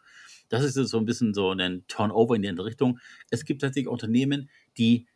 das 0.49 0.65
ist 0.65 0.75
so 0.75 0.99
ein 0.99 1.05
bisschen 1.05 1.35
so 1.35 1.51
ein 1.51 1.85
Turnover 1.87 2.35
in 2.35 2.43
die 2.43 2.49
andere 2.49 2.67
Richtung, 2.67 2.99
es 3.31 3.45
gibt 3.45 3.63
tatsächlich 3.63 3.89
Unternehmen, 3.89 4.51
die 4.77 5.07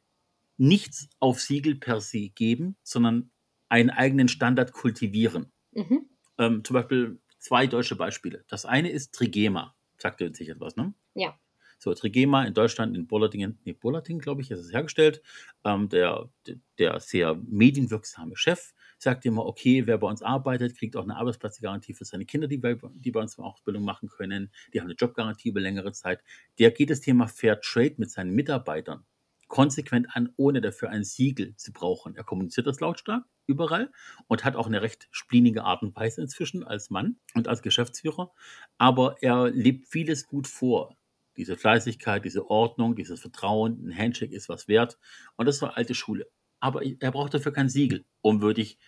nichts 0.56 1.08
auf 1.18 1.40
Siegel 1.40 1.74
per 1.74 2.00
se 2.00 2.28
geben, 2.28 2.76
sondern 2.84 3.30
einen 3.74 3.90
eigenen 3.90 4.28
Standard 4.28 4.72
kultivieren. 4.72 5.50
Mhm. 5.72 6.08
Ähm, 6.38 6.62
zum 6.62 6.74
Beispiel 6.74 7.18
zwei 7.40 7.66
deutsche 7.66 7.96
Beispiele. 7.96 8.44
Das 8.46 8.66
eine 8.66 8.88
ist 8.88 9.12
Trigema. 9.12 9.74
Sagt 9.98 10.20
ihr 10.20 10.32
sicher 10.32 10.52
etwas, 10.52 10.76
ne? 10.76 10.94
Ja. 11.14 11.36
So, 11.80 11.92
Trigema 11.92 12.44
in 12.44 12.54
Deutschland, 12.54 12.96
in 12.96 13.08
Bollertingen, 13.08 13.58
nee, 13.64 13.72
Bollertingen, 13.72 14.20
glaube 14.20 14.42
ich, 14.42 14.50
ist 14.52 14.60
es 14.60 14.72
hergestellt. 14.72 15.22
Ähm, 15.64 15.88
der, 15.88 16.30
der 16.78 17.00
sehr 17.00 17.34
medienwirksame 17.34 18.36
Chef 18.36 18.72
sagt 18.98 19.26
immer, 19.26 19.44
okay, 19.44 19.88
wer 19.88 19.98
bei 19.98 20.06
uns 20.06 20.22
arbeitet, 20.22 20.76
kriegt 20.76 20.96
auch 20.96 21.02
eine 21.02 21.16
Arbeitsplatzgarantie 21.16 21.94
für 21.94 22.04
seine 22.04 22.26
Kinder, 22.26 22.46
die 22.46 22.58
bei, 22.58 22.78
die 22.94 23.10
bei 23.10 23.20
uns 23.20 23.36
Ausbildung 23.40 23.82
machen 23.82 24.08
können. 24.08 24.52
Die 24.72 24.78
haben 24.80 24.86
eine 24.86 24.94
Jobgarantie 24.94 25.48
über 25.48 25.60
längere 25.60 25.90
Zeit. 25.90 26.22
Der 26.60 26.70
geht 26.70 26.90
das 26.90 27.00
Thema 27.00 27.26
Fair 27.26 27.60
Trade 27.60 27.94
mit 27.96 28.12
seinen 28.12 28.36
Mitarbeitern 28.36 29.04
konsequent 29.48 30.06
an, 30.12 30.32
ohne 30.36 30.60
dafür 30.60 30.90
ein 30.90 31.02
Siegel 31.02 31.56
zu 31.56 31.72
brauchen. 31.72 32.14
Er 32.14 32.22
kommuniziert 32.22 32.68
das 32.68 32.78
lautstark 32.78 33.24
überall 33.46 33.90
und 34.26 34.44
hat 34.44 34.56
auch 34.56 34.66
eine 34.66 34.82
recht 34.82 35.08
splinige 35.10 35.64
Art 35.64 35.82
und 35.82 35.94
Weise 35.96 36.22
inzwischen 36.22 36.64
als 36.64 36.90
Mann 36.90 37.16
und 37.34 37.48
als 37.48 37.62
Geschäftsführer. 37.62 38.32
Aber 38.78 39.16
er 39.20 39.50
lebt 39.50 39.86
vieles 39.86 40.26
gut 40.26 40.46
vor 40.46 40.96
diese 41.36 41.56
Fleißigkeit, 41.56 42.24
diese 42.24 42.48
Ordnung, 42.48 42.94
dieses 42.94 43.20
Vertrauen, 43.20 43.88
ein 43.88 43.96
Handshake 43.96 44.34
ist 44.34 44.48
was 44.48 44.68
wert. 44.68 44.98
Und 45.36 45.46
das 45.46 45.60
war 45.62 45.76
alte 45.76 45.94
Schule. 45.94 46.28
Aber 46.60 46.82
er 46.84 47.10
braucht 47.10 47.34
dafür 47.34 47.52
kein 47.52 47.68
Siegel, 47.68 48.04
um 48.20 48.40
wirklich 48.40 48.78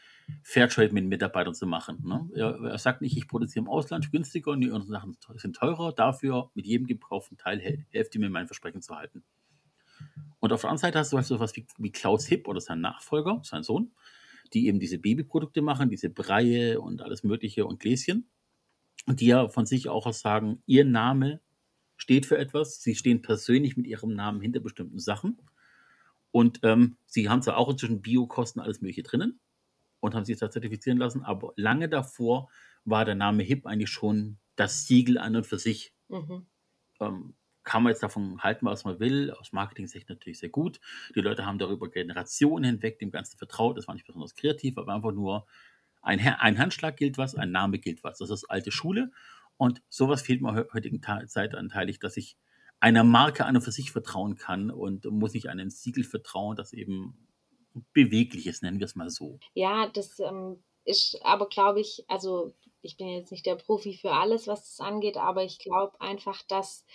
Fairtrade 0.43 0.93
mit 0.93 1.05
Mitarbeitern 1.07 1.55
zu 1.55 1.67
machen. 1.67 2.03
Ne? 2.05 2.29
Er, 2.35 2.71
er, 2.71 2.79
sagt 2.79 3.01
nicht, 3.01 3.17
ich 3.17 3.29
produziere 3.29 3.65
im 3.65 3.69
Ausland 3.69 4.11
günstiger 4.11 4.53
und 4.53 4.61
die 4.61 4.71
unsere 4.71 4.93
Sachen 4.93 5.17
sind 5.37 5.57
teurer, 5.57 5.93
dafür 5.93 6.51
mit 6.55 6.67
jedem 6.67 6.87
gebrauchten 6.87 7.37
Teil 7.37 7.61
helft 7.61 8.15
ihr 8.15 8.21
mir 8.21 8.31
mein 8.31 8.47
Versprechen 8.47 8.83
zu 8.83 8.97
halten. 8.97 9.25
Und 10.41 10.53
auf 10.53 10.61
der 10.61 10.71
anderen 10.71 10.81
Seite 10.81 10.99
hast 10.99 11.13
du 11.13 11.17
halt 11.17 11.27
so 11.27 11.41
was 11.41 11.57
wie, 11.57 11.67
wie 11.79 11.93
Klaus 11.93 12.27
Hipp 12.27 12.49
oder 12.49 12.61
sein 12.61 12.81
Nachfolger, 12.81 13.41
sein 13.43 13.63
Sohn, 13.63 13.93
die 14.55 14.67
eben 14.67 14.81
diese 14.81 14.99
Babyprodukte 14.99 15.63
machen, 15.63 15.91
diese 15.91 16.11
Breie 16.11 16.81
und 16.81 17.03
alles 17.03 17.25
Mögliche 17.25 17.67
und 17.67 17.81
Gläschen. 17.81 18.29
Und 19.07 19.21
die 19.21 19.27
ja 19.27 19.49
von 19.49 19.67
sich 19.67 19.89
auch 19.89 20.13
sagen, 20.13 20.63
ihr 20.67 20.85
Name 20.85 21.41
steht 21.97 22.27
für 22.27 22.39
etwas. 22.39 22.83
Sie 22.83 22.95
stehen 22.95 23.23
persönlich 23.23 23.77
mit 23.77 23.87
ihrem 23.87 24.15
Namen 24.15 24.41
hinter 24.41 24.61
bestimmten 24.61 24.99
Sachen. 24.99 25.39
Und 26.31 26.61
ähm, 26.63 26.97
sie 27.07 27.29
haben 27.29 27.43
zwar 27.43 27.57
auch 27.57 27.71
inzwischen 27.71 28.03
Biokosten, 28.03 28.61
alles 28.61 28.81
Mögliche 28.81 29.03
drinnen 29.03 29.41
und 30.01 30.15
haben 30.15 30.25
sich 30.25 30.39
da 30.39 30.51
zertifizieren 30.51 30.99
lassen, 30.99 31.23
aber 31.23 31.53
lange 31.57 31.89
davor 31.89 32.51
war 32.85 33.05
der 33.05 33.15
Name 33.15 33.43
HIP 33.43 33.67
eigentlich 33.67 33.91
schon 33.91 34.39
das 34.55 34.87
Siegel 34.87 35.19
an 35.19 35.37
und 35.37 35.47
für 35.47 35.59
sich. 35.59 35.93
Mhm. 36.09 36.47
Ähm, 37.01 37.35
kann 37.67 37.83
man 37.83 37.91
jetzt 37.91 38.03
davon 38.03 38.43
halten, 38.43 38.65
was 38.65 38.85
man 38.85 39.01
will. 39.01 39.33
Aus 39.33 39.53
Marketing-Sicht 39.53 40.09
natürlich 40.09 40.39
sehr 40.39 40.49
gut. 40.49 40.81
Die 41.15 41.21
Leute 41.21 41.45
haben 41.45 41.59
darüber 41.59 41.91
Generationen 41.91 42.65
hinweg 42.65 43.01
dem 43.01 43.11
Ganzen 43.11 43.37
vertraut. 43.37 43.77
Das 43.77 43.89
war 43.89 43.95
nicht 43.95 44.07
besonders 44.07 44.35
kreativ, 44.35 44.79
aber 44.79 44.95
einfach 44.95 45.13
nur 45.13 45.47
ein, 46.01 46.21
ein 46.21 46.59
Handschlag 46.59 46.97
gilt 46.97 47.19
was, 47.19 47.35
ein 47.35 47.51
Name 47.51 47.79
gilt 47.79 48.05
was. 48.05 48.19
Das 48.19 48.31
ist 48.31 48.45
alte 48.45 48.71
Schule. 48.71 49.11
Und 49.57 49.83
sowas 49.89 50.23
fehlt 50.23 50.41
mir 50.43 50.67
heutigen 50.73 51.03
Zeit 51.03 51.55
anteilig, 51.55 51.99
dass 51.99 52.17
ich 52.17 52.37
einer 52.79 53.03
Marke 53.05 53.45
an 53.45 53.57
und 53.57 53.63
für 53.63 53.73
sich 53.73 53.91
vertrauen 53.91 54.37
kann 54.37 54.71
und 54.71 55.05
muss 55.07 55.35
nicht 55.35 55.49
einem 55.49 55.71
Siegel 55.71 56.05
vertrauen, 56.05 56.57
das 56.57 56.73
eben 56.73 57.27
beweglich 57.93 58.47
ist, 58.47 58.63
nennen 58.63 58.79
wir 58.79 58.85
es 58.85 58.95
mal 58.95 59.11
so. 59.11 59.41
Ja, 59.55 59.89
das 59.89 60.21
ähm, 60.21 60.63
ist 60.85 61.19
aber, 61.25 61.49
glaube 61.49 61.81
ich, 61.81 62.05
also 62.07 62.55
ich 62.83 62.97
bin 62.97 63.09
jetzt 63.09 63.33
nicht 63.33 63.45
der 63.45 63.57
Profi 63.57 63.95
für 63.95 64.13
alles, 64.13 64.47
was 64.47 64.77
das 64.77 64.87
angeht, 64.87 65.17
aber 65.17 65.43
ich 65.43 65.59
glaube 65.59 66.01
einfach, 66.01 66.43
dass 66.47 66.87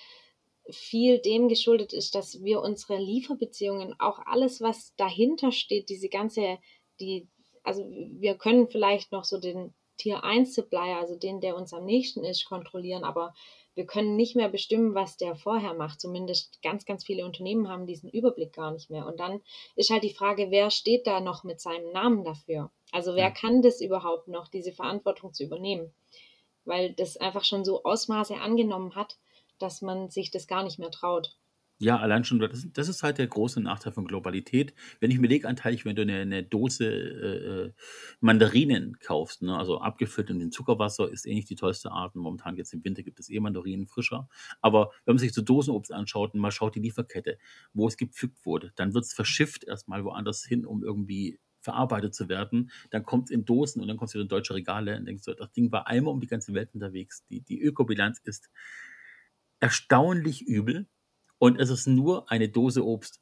viel 0.69 1.19
dem 1.19 1.47
geschuldet 1.47 1.93
ist, 1.93 2.15
dass 2.15 2.43
wir 2.43 2.61
unsere 2.61 2.97
Lieferbeziehungen, 2.97 3.95
auch 3.99 4.19
alles, 4.25 4.61
was 4.61 4.93
dahinter 4.95 5.51
steht, 5.51 5.89
diese 5.89 6.09
ganze, 6.09 6.59
die, 6.99 7.27
also 7.63 7.83
wir 7.83 8.35
können 8.35 8.67
vielleicht 8.67 9.11
noch 9.11 9.23
so 9.23 9.39
den 9.39 9.73
Tier 9.97 10.23
1 10.23 10.55
Supplier, 10.55 10.97
also 10.97 11.15
den, 11.15 11.41
der 11.41 11.55
uns 11.55 11.73
am 11.73 11.85
nächsten 11.85 12.23
ist, 12.23 12.45
kontrollieren, 12.45 13.03
aber 13.03 13.33
wir 13.73 13.85
können 13.85 14.15
nicht 14.15 14.35
mehr 14.35 14.49
bestimmen, 14.49 14.95
was 14.95 15.15
der 15.15 15.35
vorher 15.35 15.73
macht. 15.73 16.01
Zumindest 16.01 16.61
ganz, 16.61 16.85
ganz 16.85 17.05
viele 17.05 17.25
Unternehmen 17.25 17.69
haben 17.69 17.85
diesen 17.85 18.09
Überblick 18.09 18.53
gar 18.53 18.71
nicht 18.71 18.89
mehr. 18.89 19.05
Und 19.05 19.19
dann 19.19 19.41
ist 19.75 19.91
halt 19.91 20.03
die 20.03 20.13
Frage, 20.13 20.51
wer 20.51 20.71
steht 20.71 21.07
da 21.07 21.21
noch 21.21 21.43
mit 21.43 21.61
seinem 21.61 21.91
Namen 21.91 22.23
dafür? 22.23 22.69
Also 22.91 23.15
wer 23.15 23.31
kann 23.31 23.61
das 23.61 23.79
überhaupt 23.79 24.27
noch, 24.27 24.49
diese 24.49 24.73
Verantwortung 24.73 25.33
zu 25.33 25.43
übernehmen? 25.43 25.93
Weil 26.65 26.93
das 26.93 27.15
einfach 27.17 27.45
schon 27.45 27.63
so 27.63 27.83
Ausmaße 27.83 28.35
angenommen 28.35 28.95
hat, 28.95 29.17
dass 29.61 29.81
man 29.81 30.09
sich 30.09 30.31
das 30.31 30.47
gar 30.47 30.63
nicht 30.63 30.79
mehr 30.79 30.91
traut. 30.91 31.37
Ja, 31.81 31.97
allein 31.97 32.23
schon, 32.23 32.37
das, 32.37 32.67
das 32.73 32.89
ist 32.89 33.01
halt 33.01 33.17
der 33.17 33.25
große 33.25 33.59
Nachteil 33.59 33.91
von 33.91 34.05
Globalität. 34.05 34.75
Wenn 34.99 35.09
ich 35.09 35.17
mir 35.17 35.27
lege, 35.27 35.47
anteilig, 35.47 35.83
wenn 35.83 35.95
du 35.95 36.03
eine, 36.03 36.19
eine 36.19 36.43
Dose 36.43 36.85
äh, 36.85 37.65
äh, 37.65 37.73
Mandarinen 38.19 38.99
kaufst, 38.99 39.41
ne, 39.41 39.57
also 39.57 39.79
abgefüllt 39.81 40.29
in 40.29 40.37
den 40.37 40.51
Zuckerwasser, 40.51 41.11
ist 41.11 41.25
eh 41.25 41.33
nicht 41.33 41.49
die 41.49 41.55
tollste 41.55 41.91
Art. 41.91 42.15
Momentan 42.15 42.55
jetzt 42.55 42.71
im 42.75 42.83
Winter 42.85 43.01
gibt 43.01 43.19
es 43.19 43.31
eh 43.31 43.39
Mandarinen 43.39 43.87
frischer. 43.87 44.29
Aber 44.61 44.91
wenn 45.05 45.15
man 45.15 45.17
sich 45.19 45.33
so 45.33 45.41
Dosenobst 45.41 45.91
anschaut 45.91 46.35
und 46.35 46.39
mal 46.39 46.51
schaut 46.51 46.75
die 46.75 46.81
Lieferkette, 46.81 47.39
wo 47.73 47.87
es 47.87 47.97
gepflückt 47.97 48.45
wurde, 48.45 48.71
dann 48.75 48.93
wird 48.93 49.05
es 49.05 49.13
verschifft 49.13 49.63
erstmal 49.63 50.03
woanders 50.03 50.45
hin, 50.45 50.67
um 50.67 50.83
irgendwie 50.83 51.39
verarbeitet 51.61 52.13
zu 52.13 52.29
werden. 52.29 52.69
Dann 52.91 53.03
kommt 53.03 53.29
es 53.29 53.31
in 53.31 53.43
Dosen 53.43 53.81
und 53.81 53.87
dann 53.87 53.97
kommt 53.97 54.09
es 54.09 54.13
wieder 54.13 54.23
in 54.23 54.29
deutsche 54.29 54.53
Regale 54.53 54.97
und 54.97 55.05
denkst 55.05 55.23
du, 55.23 55.33
das 55.33 55.51
Ding 55.51 55.71
war 55.71 55.87
einmal 55.87 56.13
um 56.13 56.21
die 56.21 56.27
ganze 56.27 56.53
Welt 56.53 56.75
unterwegs. 56.75 57.25
Die, 57.25 57.41
die 57.41 57.59
Ökobilanz 57.59 58.19
ist 58.23 58.51
erstaunlich 59.61 60.41
übel 60.45 60.87
und 61.37 61.59
es 61.59 61.69
ist 61.69 61.87
nur 61.87 62.29
eine 62.29 62.49
Dose 62.49 62.85
Obst. 62.85 63.21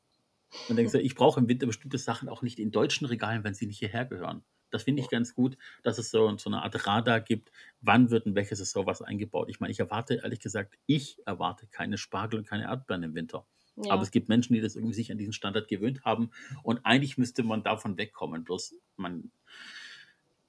Und 0.67 0.77
denkst 0.77 0.93
du, 0.93 0.99
ich 0.99 1.13
brauche 1.13 1.39
im 1.39 1.47
Winter 1.47 1.67
bestimmte 1.67 1.99
Sachen 1.99 2.27
auch 2.27 2.41
nicht 2.41 2.57
in 2.57 2.71
deutschen 2.71 3.05
Regalen, 3.05 3.43
wenn 3.43 3.53
sie 3.53 3.67
nicht 3.67 3.77
hierher 3.77 4.05
gehören. 4.05 4.43
Das 4.71 4.83
finde 4.83 5.01
ich 5.01 5.09
ganz 5.09 5.35
gut, 5.35 5.57
dass 5.83 5.97
es 5.97 6.11
so, 6.11 6.35
so 6.37 6.49
eine 6.49 6.63
Art 6.63 6.87
Radar 6.87 7.21
gibt, 7.21 7.51
wann 7.81 8.09
wird 8.09 8.25
in 8.25 8.35
welche 8.35 8.55
Saison 8.55 8.85
was 8.85 9.01
eingebaut. 9.01 9.49
Ich 9.49 9.59
meine, 9.59 9.71
ich 9.71 9.79
erwarte, 9.79 10.15
ehrlich 10.15 10.39
gesagt, 10.39 10.77
ich 10.85 11.17
erwarte 11.25 11.67
keine 11.67 11.97
Spargel 11.97 12.39
und 12.39 12.47
keine 12.47 12.63
Erdbeeren 12.63 13.03
im 13.03 13.15
Winter. 13.15 13.45
Ja. 13.75 13.93
Aber 13.93 14.03
es 14.03 14.11
gibt 14.11 14.29
Menschen, 14.29 14.53
die 14.53 14.61
das 14.61 14.75
irgendwie 14.75 14.93
sich 14.93 15.11
an 15.11 15.17
diesen 15.17 15.33
Standard 15.33 15.67
gewöhnt 15.67 16.03
haben. 16.03 16.31
Und 16.63 16.85
eigentlich 16.85 17.17
müsste 17.17 17.43
man 17.43 17.63
davon 17.63 17.97
wegkommen. 17.97 18.43
Bloß 18.43 18.75
man 18.97 19.31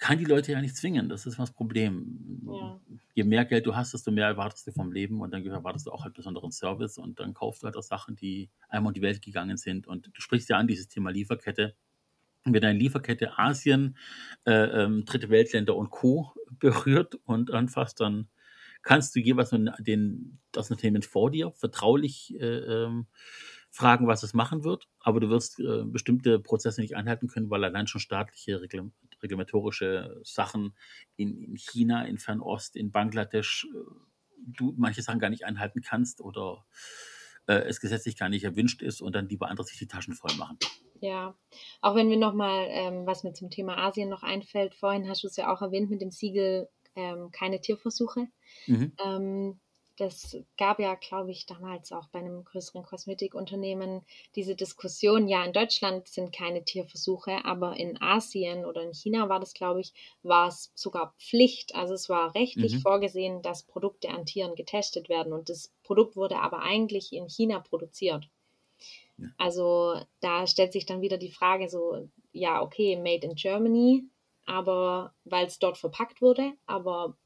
kann 0.00 0.18
die 0.18 0.24
Leute 0.24 0.52
ja 0.52 0.60
nicht 0.60 0.76
zwingen. 0.76 1.08
Das 1.10 1.26
ist 1.26 1.38
das 1.38 1.52
Problem. 1.52 2.42
Ja. 2.46 2.80
Je 3.14 3.22
mehr 3.22 3.44
Geld 3.44 3.66
du 3.66 3.76
hast, 3.76 3.92
desto 3.92 4.10
mehr 4.10 4.26
erwartest 4.26 4.66
du 4.66 4.72
vom 4.72 4.90
Leben 4.90 5.20
und 5.20 5.30
dann 5.30 5.46
erwartest 5.46 5.86
du 5.86 5.92
auch 5.92 6.04
halt 6.04 6.14
besonderen 6.14 6.50
Service 6.50 6.96
und 6.96 7.20
dann 7.20 7.34
kaufst 7.34 7.62
du 7.62 7.66
halt 7.66 7.76
auch 7.76 7.82
Sachen, 7.82 8.16
die 8.16 8.50
einmal 8.70 8.90
um 8.90 8.94
die 8.94 9.02
Welt 9.02 9.20
gegangen 9.20 9.58
sind. 9.58 9.86
Und 9.86 10.06
du 10.06 10.20
sprichst 10.20 10.48
ja 10.48 10.56
an 10.56 10.66
dieses 10.66 10.88
Thema 10.88 11.10
Lieferkette. 11.10 11.76
Und 12.46 12.54
wenn 12.54 12.62
deine 12.62 12.78
Lieferkette 12.78 13.38
Asien, 13.38 13.98
äh, 14.46 14.52
ähm, 14.52 15.04
dritte 15.04 15.28
Weltländer 15.28 15.76
und 15.76 15.90
Co. 15.90 16.32
berührt 16.58 17.16
und 17.26 17.52
anfasst, 17.52 18.00
dann 18.00 18.30
kannst 18.82 19.14
du 19.14 19.20
jeweils 19.20 19.50
den, 19.50 20.40
das 20.50 20.70
Unternehmen 20.70 21.02
vor 21.02 21.30
dir 21.30 21.52
vertraulich 21.52 22.34
äh, 22.40 22.46
ähm, 22.46 23.06
fragen, 23.70 24.06
was 24.06 24.22
es 24.22 24.32
machen 24.32 24.64
wird, 24.64 24.88
aber 24.98 25.20
du 25.20 25.28
wirst 25.28 25.60
äh, 25.60 25.84
bestimmte 25.84 26.40
Prozesse 26.40 26.80
nicht 26.80 26.96
einhalten 26.96 27.28
können, 27.28 27.50
weil 27.50 27.62
allein 27.62 27.86
schon 27.86 28.00
staatliche 28.00 28.60
Regl 28.60 28.90
reglematorische 29.22 30.20
Sachen 30.24 30.76
in, 31.16 31.36
in, 31.36 31.56
China, 31.56 32.04
in 32.04 32.18
Fernost, 32.18 32.76
in 32.76 32.92
Bangladesch, 32.92 33.66
äh, 33.74 33.78
du 34.46 34.74
manche 34.76 35.02
Sachen 35.02 35.20
gar 35.20 35.30
nicht 35.30 35.44
einhalten 35.44 35.82
kannst 35.82 36.20
oder 36.20 36.64
äh, 37.46 37.62
es 37.68 37.80
gesetzlich 37.80 38.16
gar 38.16 38.28
nicht 38.28 38.44
erwünscht 38.44 38.82
ist 38.82 39.00
und 39.00 39.14
dann 39.14 39.28
lieber 39.28 39.48
andere 39.48 39.66
sich 39.66 39.78
die 39.78 39.86
Taschen 39.86 40.14
voll 40.14 40.34
machen. 40.36 40.58
Ja, 41.00 41.34
auch 41.80 41.94
wenn 41.94 42.10
wir 42.10 42.18
nochmal, 42.18 42.66
ähm, 42.68 43.06
was 43.06 43.24
mir 43.24 43.32
zum 43.32 43.50
Thema 43.50 43.78
Asien 43.78 44.08
noch 44.08 44.22
einfällt, 44.22 44.74
vorhin 44.74 45.08
hast 45.08 45.22
du 45.22 45.28
es 45.28 45.36
ja 45.36 45.52
auch 45.52 45.62
erwähnt 45.62 45.90
mit 45.90 46.02
dem 46.02 46.10
Siegel 46.10 46.68
ähm, 46.94 47.30
keine 47.32 47.60
Tierversuche. 47.60 48.28
Mhm. 48.66 48.92
Ähm, 49.04 49.60
das 50.00 50.36
gab 50.56 50.78
ja, 50.80 50.94
glaube 50.94 51.30
ich, 51.30 51.46
damals 51.46 51.92
auch 51.92 52.08
bei 52.08 52.18
einem 52.20 52.44
größeren 52.44 52.82
Kosmetikunternehmen 52.84 54.02
diese 54.34 54.56
Diskussion, 54.56 55.28
ja, 55.28 55.44
in 55.44 55.52
Deutschland 55.52 56.08
sind 56.08 56.32
keine 56.32 56.64
Tierversuche, 56.64 57.44
aber 57.44 57.76
in 57.76 58.00
Asien 58.00 58.64
oder 58.64 58.82
in 58.82 58.94
China 58.94 59.28
war 59.28 59.40
das, 59.40 59.54
glaube 59.54 59.80
ich, 59.80 59.92
war 60.22 60.48
es 60.48 60.72
sogar 60.74 61.14
Pflicht. 61.18 61.74
Also 61.74 61.94
es 61.94 62.08
war 62.08 62.34
rechtlich 62.34 62.72
Mhm. 62.72 62.80
vorgesehen, 62.80 63.42
dass 63.42 63.64
Produkte 63.64 64.08
an 64.10 64.26
Tieren 64.26 64.54
getestet 64.54 65.08
werden 65.08 65.32
und 65.32 65.48
das 65.48 65.72
Produkt 65.82 66.16
wurde 66.16 66.36
aber 66.38 66.60
eigentlich 66.62 67.12
in 67.12 67.28
China 67.28 67.60
produziert. 67.60 68.28
Ja. 69.18 69.30
Also 69.38 70.00
da 70.20 70.46
stellt 70.46 70.72
sich 70.72 70.86
dann 70.86 71.00
wieder 71.00 71.18
die 71.18 71.30
Frage 71.30 71.68
so, 71.68 72.08
ja, 72.32 72.62
okay, 72.62 72.96
made 72.96 73.26
in 73.26 73.34
Germany, 73.34 74.04
aber 74.46 75.14
weil 75.24 75.46
es 75.46 75.58
dort 75.58 75.78
verpackt 75.78 76.20
wurde, 76.20 76.52
aber 76.66 77.16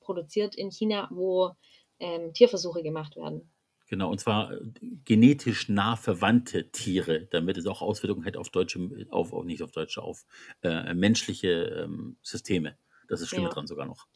produziert 0.00 0.54
in 0.54 0.70
China, 0.70 1.08
wo 1.10 1.52
ähm, 2.00 2.32
Tierversuche 2.32 2.82
gemacht 2.82 3.16
werden. 3.16 3.50
Genau, 3.86 4.10
und 4.10 4.18
zwar 4.18 4.52
äh, 4.52 4.60
genetisch 5.04 5.68
nah 5.68 5.96
verwandte 5.96 6.70
Tiere, 6.70 7.26
damit 7.26 7.58
es 7.58 7.66
auch 7.66 7.82
Auswirkungen 7.82 8.24
hat 8.26 8.36
auf 8.36 8.48
deutsche, 8.48 9.06
auf, 9.10 9.32
auf 9.32 9.44
nicht 9.44 9.62
auf 9.62 9.72
deutsche, 9.72 10.02
auf 10.02 10.24
äh, 10.62 10.94
menschliche 10.94 11.84
ähm, 11.84 12.16
Systeme. 12.22 12.78
Das 13.08 13.20
ist 13.20 13.28
schlimmer 13.28 13.48
Ja. 13.48 13.50
dran 13.50 13.66
sogar 13.66 13.86
noch. 13.86 14.06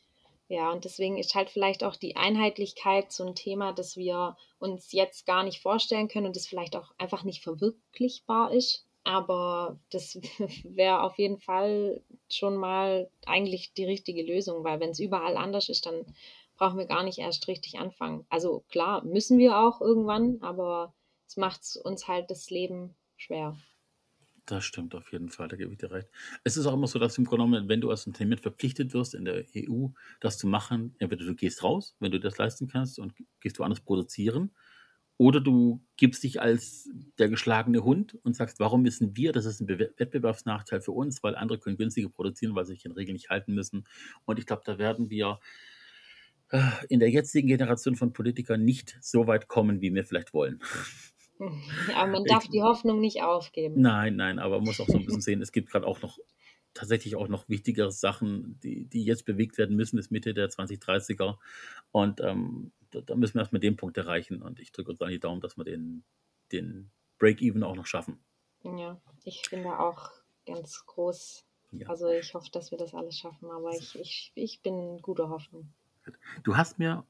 Ja, 0.48 0.72
und 0.72 0.84
deswegen 0.84 1.18
ist 1.18 1.34
halt 1.34 1.50
vielleicht 1.50 1.84
auch 1.84 1.96
die 1.96 2.16
Einheitlichkeit 2.16 3.12
so 3.12 3.26
ein 3.26 3.34
Thema, 3.34 3.72
das 3.72 3.96
wir 3.96 4.36
uns 4.58 4.92
jetzt 4.92 5.26
gar 5.26 5.42
nicht 5.42 5.60
vorstellen 5.60 6.08
können 6.08 6.26
und 6.26 6.36
das 6.36 6.46
vielleicht 6.46 6.74
auch 6.74 6.92
einfach 6.96 7.22
nicht 7.24 7.42
verwirklichbar 7.42 8.52
ist. 8.52 8.86
Aber 9.04 9.78
das 9.90 10.18
wäre 10.64 11.02
auf 11.02 11.18
jeden 11.18 11.38
Fall 11.38 12.02
schon 12.30 12.56
mal 12.56 13.10
eigentlich 13.26 13.74
die 13.74 13.84
richtige 13.84 14.22
Lösung, 14.22 14.64
weil 14.64 14.80
wenn 14.80 14.90
es 14.90 15.00
überall 15.00 15.36
anders 15.36 15.68
ist, 15.68 15.84
dann 15.86 16.06
brauchen 16.58 16.78
wir 16.78 16.86
gar 16.86 17.02
nicht 17.04 17.18
erst 17.18 17.48
richtig 17.48 17.78
anfangen. 17.78 18.26
Also 18.28 18.64
klar, 18.68 19.04
müssen 19.04 19.38
wir 19.38 19.58
auch 19.58 19.80
irgendwann, 19.80 20.42
aber 20.42 20.94
es 21.26 21.36
macht 21.36 21.62
uns 21.84 22.08
halt 22.08 22.30
das 22.30 22.50
Leben 22.50 22.96
schwer. 23.16 23.56
Das 24.46 24.64
stimmt 24.64 24.94
auf 24.94 25.12
jeden 25.12 25.28
Fall, 25.28 25.48
da 25.48 25.56
gebe 25.56 25.72
ich 25.72 25.78
dir 25.78 25.90
recht. 25.90 26.08
Es 26.42 26.56
ist 26.56 26.64
auch 26.64 26.72
immer 26.72 26.86
so, 26.86 26.98
dass 26.98 27.18
im 27.18 27.24
Grunde 27.26 27.44
genommen, 27.44 27.68
wenn 27.68 27.82
du 27.82 27.90
als 27.90 28.06
Unternehmen 28.06 28.38
verpflichtet 28.38 28.94
wirst 28.94 29.14
in 29.14 29.26
der 29.26 29.44
EU, 29.54 29.88
das 30.20 30.38
zu 30.38 30.46
machen, 30.46 30.94
entweder 30.98 31.26
du 31.26 31.34
gehst 31.34 31.62
raus, 31.62 31.96
wenn 32.00 32.12
du 32.12 32.18
das 32.18 32.38
leisten 32.38 32.66
kannst 32.66 32.98
und 32.98 33.12
gehst 33.40 33.58
woanders 33.58 33.80
produzieren, 33.80 34.54
oder 35.18 35.40
du 35.40 35.84
gibst 35.96 36.22
dich 36.22 36.40
als 36.40 36.88
der 37.18 37.28
geschlagene 37.28 37.82
Hund 37.82 38.16
und 38.22 38.36
sagst, 38.36 38.60
warum 38.60 38.82
müssen 38.82 39.16
wir, 39.16 39.32
das 39.32 39.44
ist 39.46 39.60
ein 39.60 39.66
Bewer- 39.66 39.90
Wettbewerbsnachteil 39.98 40.80
für 40.80 40.92
uns, 40.92 41.22
weil 41.24 41.34
andere 41.34 41.58
können 41.58 41.76
günstiger 41.76 42.08
produzieren, 42.08 42.54
weil 42.54 42.64
sie 42.64 42.74
sich 42.74 42.84
in 42.84 42.92
Regeln 42.92 43.14
nicht 43.14 43.28
halten 43.28 43.52
müssen. 43.52 43.86
Und 44.24 44.38
ich 44.38 44.46
glaube, 44.46 44.62
da 44.64 44.78
werden 44.78 45.10
wir 45.10 45.40
in 46.88 47.00
der 47.00 47.10
jetzigen 47.10 47.48
Generation 47.48 47.96
von 47.96 48.12
Politikern 48.12 48.64
nicht 48.64 48.96
so 49.00 49.26
weit 49.26 49.48
kommen, 49.48 49.80
wie 49.80 49.94
wir 49.94 50.04
vielleicht 50.04 50.32
wollen. 50.32 50.60
Aber 51.94 52.10
man 52.10 52.24
Ich- 52.24 52.30
darf 52.32 52.48
die 52.48 52.62
Hoffnung 52.62 53.00
nicht 53.00 53.22
aufgeben. 53.22 53.80
Nein, 53.80 54.16
nein, 54.16 54.38
aber 54.38 54.56
man 54.56 54.64
muss 54.64 54.80
auch 54.80 54.86
so 54.88 54.96
ein 54.98 55.04
bisschen 55.04 55.20
sehen, 55.20 55.40
es 55.42 55.52
gibt 55.52 55.70
gerade 55.70 55.86
auch 55.86 56.00
noch 56.02 56.18
tatsächlich 56.74 57.16
auch 57.16 57.28
noch 57.28 57.48
wichtigere 57.48 57.90
Sachen, 57.92 58.58
die, 58.62 58.84
die 58.86 59.04
jetzt 59.04 59.24
bewegt 59.24 59.58
werden 59.58 59.74
müssen, 59.76 59.96
bis 59.96 60.10
Mitte 60.10 60.34
der 60.34 60.48
2030er. 60.48 61.36
Und 61.92 62.20
ähm, 62.20 62.72
da, 62.90 63.00
da 63.00 63.14
müssen 63.16 63.34
wir 63.34 63.40
erstmal 63.40 63.60
den 63.60 63.76
Punkt 63.76 63.96
erreichen. 63.96 64.42
Und 64.42 64.60
ich 64.60 64.70
drücke 64.72 64.90
uns 64.92 65.00
an 65.00 65.10
die 65.10 65.18
Daumen, 65.20 65.40
dass 65.40 65.56
wir 65.56 65.64
den, 65.64 66.04
den 66.52 66.90
Break-Even 67.18 67.62
auch 67.64 67.74
noch 67.74 67.86
schaffen. 67.86 68.18
Ja, 68.62 69.00
ich 69.24 69.42
bin 69.50 69.62
da 69.64 69.78
auch 69.78 70.10
ganz 70.46 70.84
groß. 70.86 71.44
Ja. 71.72 71.88
Also 71.88 72.08
ich 72.08 72.32
hoffe, 72.34 72.50
dass 72.52 72.70
wir 72.70 72.78
das 72.78 72.94
alles 72.94 73.16
schaffen, 73.18 73.50
aber 73.50 73.70
ich, 73.72 73.98
ich, 73.98 74.32
ich 74.34 74.62
bin 74.62 74.98
guter 75.02 75.28
Hoffnung. 75.30 75.72
Du 76.42 76.56
hast 76.56 76.78
mir 76.78 77.04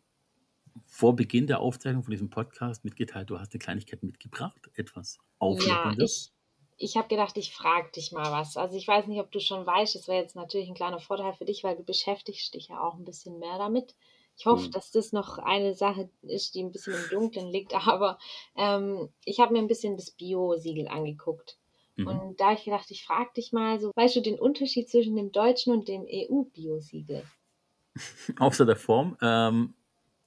vor 0.87 1.15
Beginn 1.17 1.47
der 1.47 1.61
Aufzeichnung 1.61 2.03
von 2.05 2.11
diesem 2.13 2.31
Podcast 2.31 2.85
mitgeteilt, 2.85 3.31
du 3.31 3.39
hast 3.39 3.53
eine 3.53 3.59
Kleinigkeit 3.59 4.03
mitgebracht, 4.03 4.71
etwas 4.75 5.17
Ja, 5.17 5.25
Aufregendes. 5.39 6.33
ich, 6.77 6.91
ich 6.91 6.97
habe 6.97 7.09
gedacht, 7.09 7.37
ich 7.37 7.53
frage 7.55 7.91
dich 7.93 8.13
mal 8.13 8.31
was. 8.33 8.57
Also 8.57 8.77
ich 8.77 8.87
weiß 8.89 9.07
nicht, 9.07 9.21
ob 9.21 9.31
du 9.33 9.41
schon 9.41 9.67
weißt, 9.67 9.95
das 9.95 10.09
wäre 10.09 10.21
jetzt 10.23 10.37
natürlich 10.37 10.69
ein 10.69 10.75
kleiner 10.75 11.01
Vorteil 11.01 11.33
für 11.35 11.45
dich, 11.45 11.65
weil 11.65 11.77
du 11.77 11.83
beschäftigst 11.85 12.55
dich 12.55 12.69
ja 12.69 12.81
auch 12.81 12.95
ein 12.95 13.05
bisschen 13.05 13.39
mehr 13.39 13.59
damit. 13.59 13.95
Ich 14.37 14.47
hoffe, 14.47 14.67
Hm. 14.67 14.71
dass 14.71 14.93
das 14.93 15.13
noch 15.13 15.39
eine 15.39 15.75
Sache 15.75 16.09
ist, 16.23 16.55
die 16.55 16.63
ein 16.63 16.71
bisschen 16.73 16.95
im 16.95 17.09
Dunkeln 17.11 17.49
liegt, 17.49 17.75
aber 17.89 18.19
ähm, 18.57 19.09
ich 19.25 19.41
habe 19.41 19.53
mir 19.53 19.59
ein 19.59 19.67
bisschen 19.69 19.97
das 19.97 20.13
Bio-Siegel 20.13 20.87
angeguckt. 20.89 21.59
Mhm. 21.97 22.07
Und 22.07 22.41
da 22.41 22.47
habe 22.51 22.59
ich 22.59 22.65
gedacht, 22.65 22.89
ich 22.93 23.05
frage 23.05 23.31
dich 23.37 23.53
mal 23.53 23.81
so, 23.81 23.91
weißt 23.97 24.15
du 24.17 24.21
den 24.21 24.39
Unterschied 24.39 24.89
zwischen 24.89 25.17
dem 25.17 25.33
deutschen 25.33 25.73
und 25.73 25.89
dem 25.89 26.07
EU-Bio-Siegel? 26.09 27.25
Außer 28.39 28.67
der 28.67 28.77
Form, 28.77 29.17
ähm, 29.21 29.75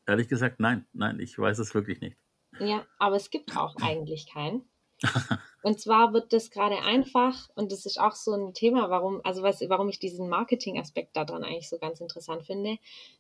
ehrlich 0.06 0.28
gesagt, 0.28 0.60
nein, 0.60 0.86
nein, 0.94 1.20
ich 1.20 1.38
weiß 1.38 1.60
es 1.60 1.74
wirklich 1.74 2.02
nicht. 2.02 2.18
Ja, 2.60 2.86
aber 3.00 3.16
es 3.16 3.30
gibt 3.30 3.56
auch 3.56 3.76
eigentlich 3.82 4.28
keinen. 4.32 4.64
Und 5.64 5.80
zwar 5.80 6.14
wird 6.14 6.34
das 6.34 6.52
gerade 6.52 6.80
einfach, 6.82 7.50
und 7.56 7.72
das 7.72 7.86
ist 7.86 8.00
auch 8.00 8.14
so 8.14 8.34
ein 8.34 8.54
Thema, 8.54 8.90
warum, 8.90 9.22
also 9.24 9.44
was, 9.44 9.62
warum 9.68 9.90
ich 9.90 10.00
diesen 10.00 10.28
Marketing-Aspekt 10.28 11.16
daran 11.16 11.44
eigentlich 11.44 11.70
so 11.70 11.78
ganz 11.78 12.02
interessant 12.02 12.46
finde, 12.46 12.78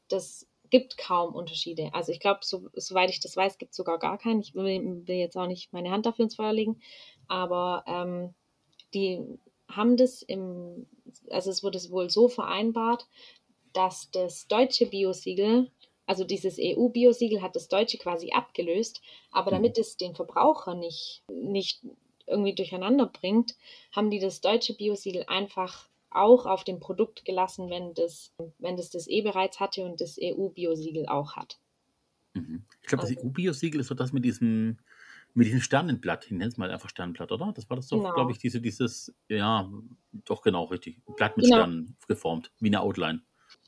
das 0.09 0.47
gibt 0.71 0.97
kaum 0.97 1.35
Unterschiede. 1.35 1.91
Also 1.93 2.11
ich 2.11 2.19
glaube, 2.19 2.39
so, 2.43 2.69
soweit 2.73 3.11
ich 3.11 3.19
das 3.19 3.35
weiß, 3.35 3.57
gibt 3.59 3.71
es 3.71 3.77
sogar 3.77 3.99
gar 3.99 4.17
keinen. 4.17 4.39
Ich 4.39 4.55
will, 4.55 4.65
will 5.05 5.15
jetzt 5.15 5.37
auch 5.37 5.45
nicht 5.45 5.71
meine 5.73 5.91
Hand 5.91 6.05
dafür 6.05 6.23
ins 6.23 6.35
Feuer 6.35 6.53
legen, 6.53 6.81
aber 7.27 7.83
ähm, 7.85 8.33
die 8.93 9.21
haben 9.67 9.97
das 9.97 10.21
im, 10.21 10.87
also 11.29 11.51
es 11.51 11.63
wurde 11.63 11.79
wohl 11.89 12.09
so 12.09 12.27
vereinbart, 12.27 13.07
dass 13.73 14.11
das 14.11 14.47
deutsche 14.47 14.85
Biosiegel, 14.87 15.71
also 16.05 16.23
dieses 16.23 16.57
EU-Biosiegel 16.59 17.41
hat 17.41 17.55
das 17.55 17.67
deutsche 17.67 17.97
quasi 17.97 18.31
abgelöst, 18.31 19.01
aber 19.31 19.51
Mhm. 19.51 19.55
damit 19.55 19.77
es 19.77 19.97
den 19.97 20.15
Verbraucher 20.15 20.73
nicht, 20.75 21.23
nicht 21.29 21.81
irgendwie 22.27 22.53
durcheinander 22.55 23.07
bringt, 23.07 23.55
haben 23.91 24.09
die 24.09 24.19
das 24.19 24.41
deutsche 24.41 24.73
Biosiegel 24.75 25.25
einfach 25.27 25.87
auch 26.09 26.45
auf 26.45 26.63
dem 26.65 26.79
Produkt 26.79 27.23
gelassen, 27.25 27.69
wenn 27.69 27.93
das, 27.93 28.33
wenn 28.59 28.75
das 28.77 28.89
das 28.89 29.07
eh 29.07 29.21
bereits 29.21 29.59
hatte 29.59 29.85
und 29.85 30.01
das 30.01 30.17
EU-Biosiegel 30.21 31.07
auch 31.07 31.35
hat. 31.35 31.57
Mhm. 32.33 32.63
Ich 32.81 32.87
glaube, 32.87 33.01
das 33.03 33.11
Also- 33.11 33.27
EU-Biosiegel 33.27 33.79
ist 33.81 33.87
so 33.87 33.95
das 33.95 34.11
mit 34.13 34.23
diesem, 34.25 34.77
mit 35.33 35.47
diesem 35.47 35.61
Sternenblatt. 35.61 36.25
Ich 36.25 36.31
nenne 36.31 36.47
es 36.47 36.57
mal 36.57 36.69
einfach 36.69 36.89
Sternenblatt, 36.89 37.31
oder? 37.31 37.53
Das 37.55 37.69
war 37.69 37.77
das 37.77 37.87
doch, 37.87 37.97
Genau. 37.97 38.13
glaube 38.13 38.31
ich, 38.33 38.37
diese, 38.39 38.59
dieses, 38.59 39.13
ja, 39.29 39.71
doch 40.25 40.41
genau, 40.41 40.65
richtig. 40.65 40.99
Blatt 41.15 41.37
mit 41.37 41.45
Genau. 41.45 41.55
Sternen 41.57 41.95
geformt, 42.07 42.51
wie 42.59 42.67
eine 42.67 42.81
Outline. 42.81 43.21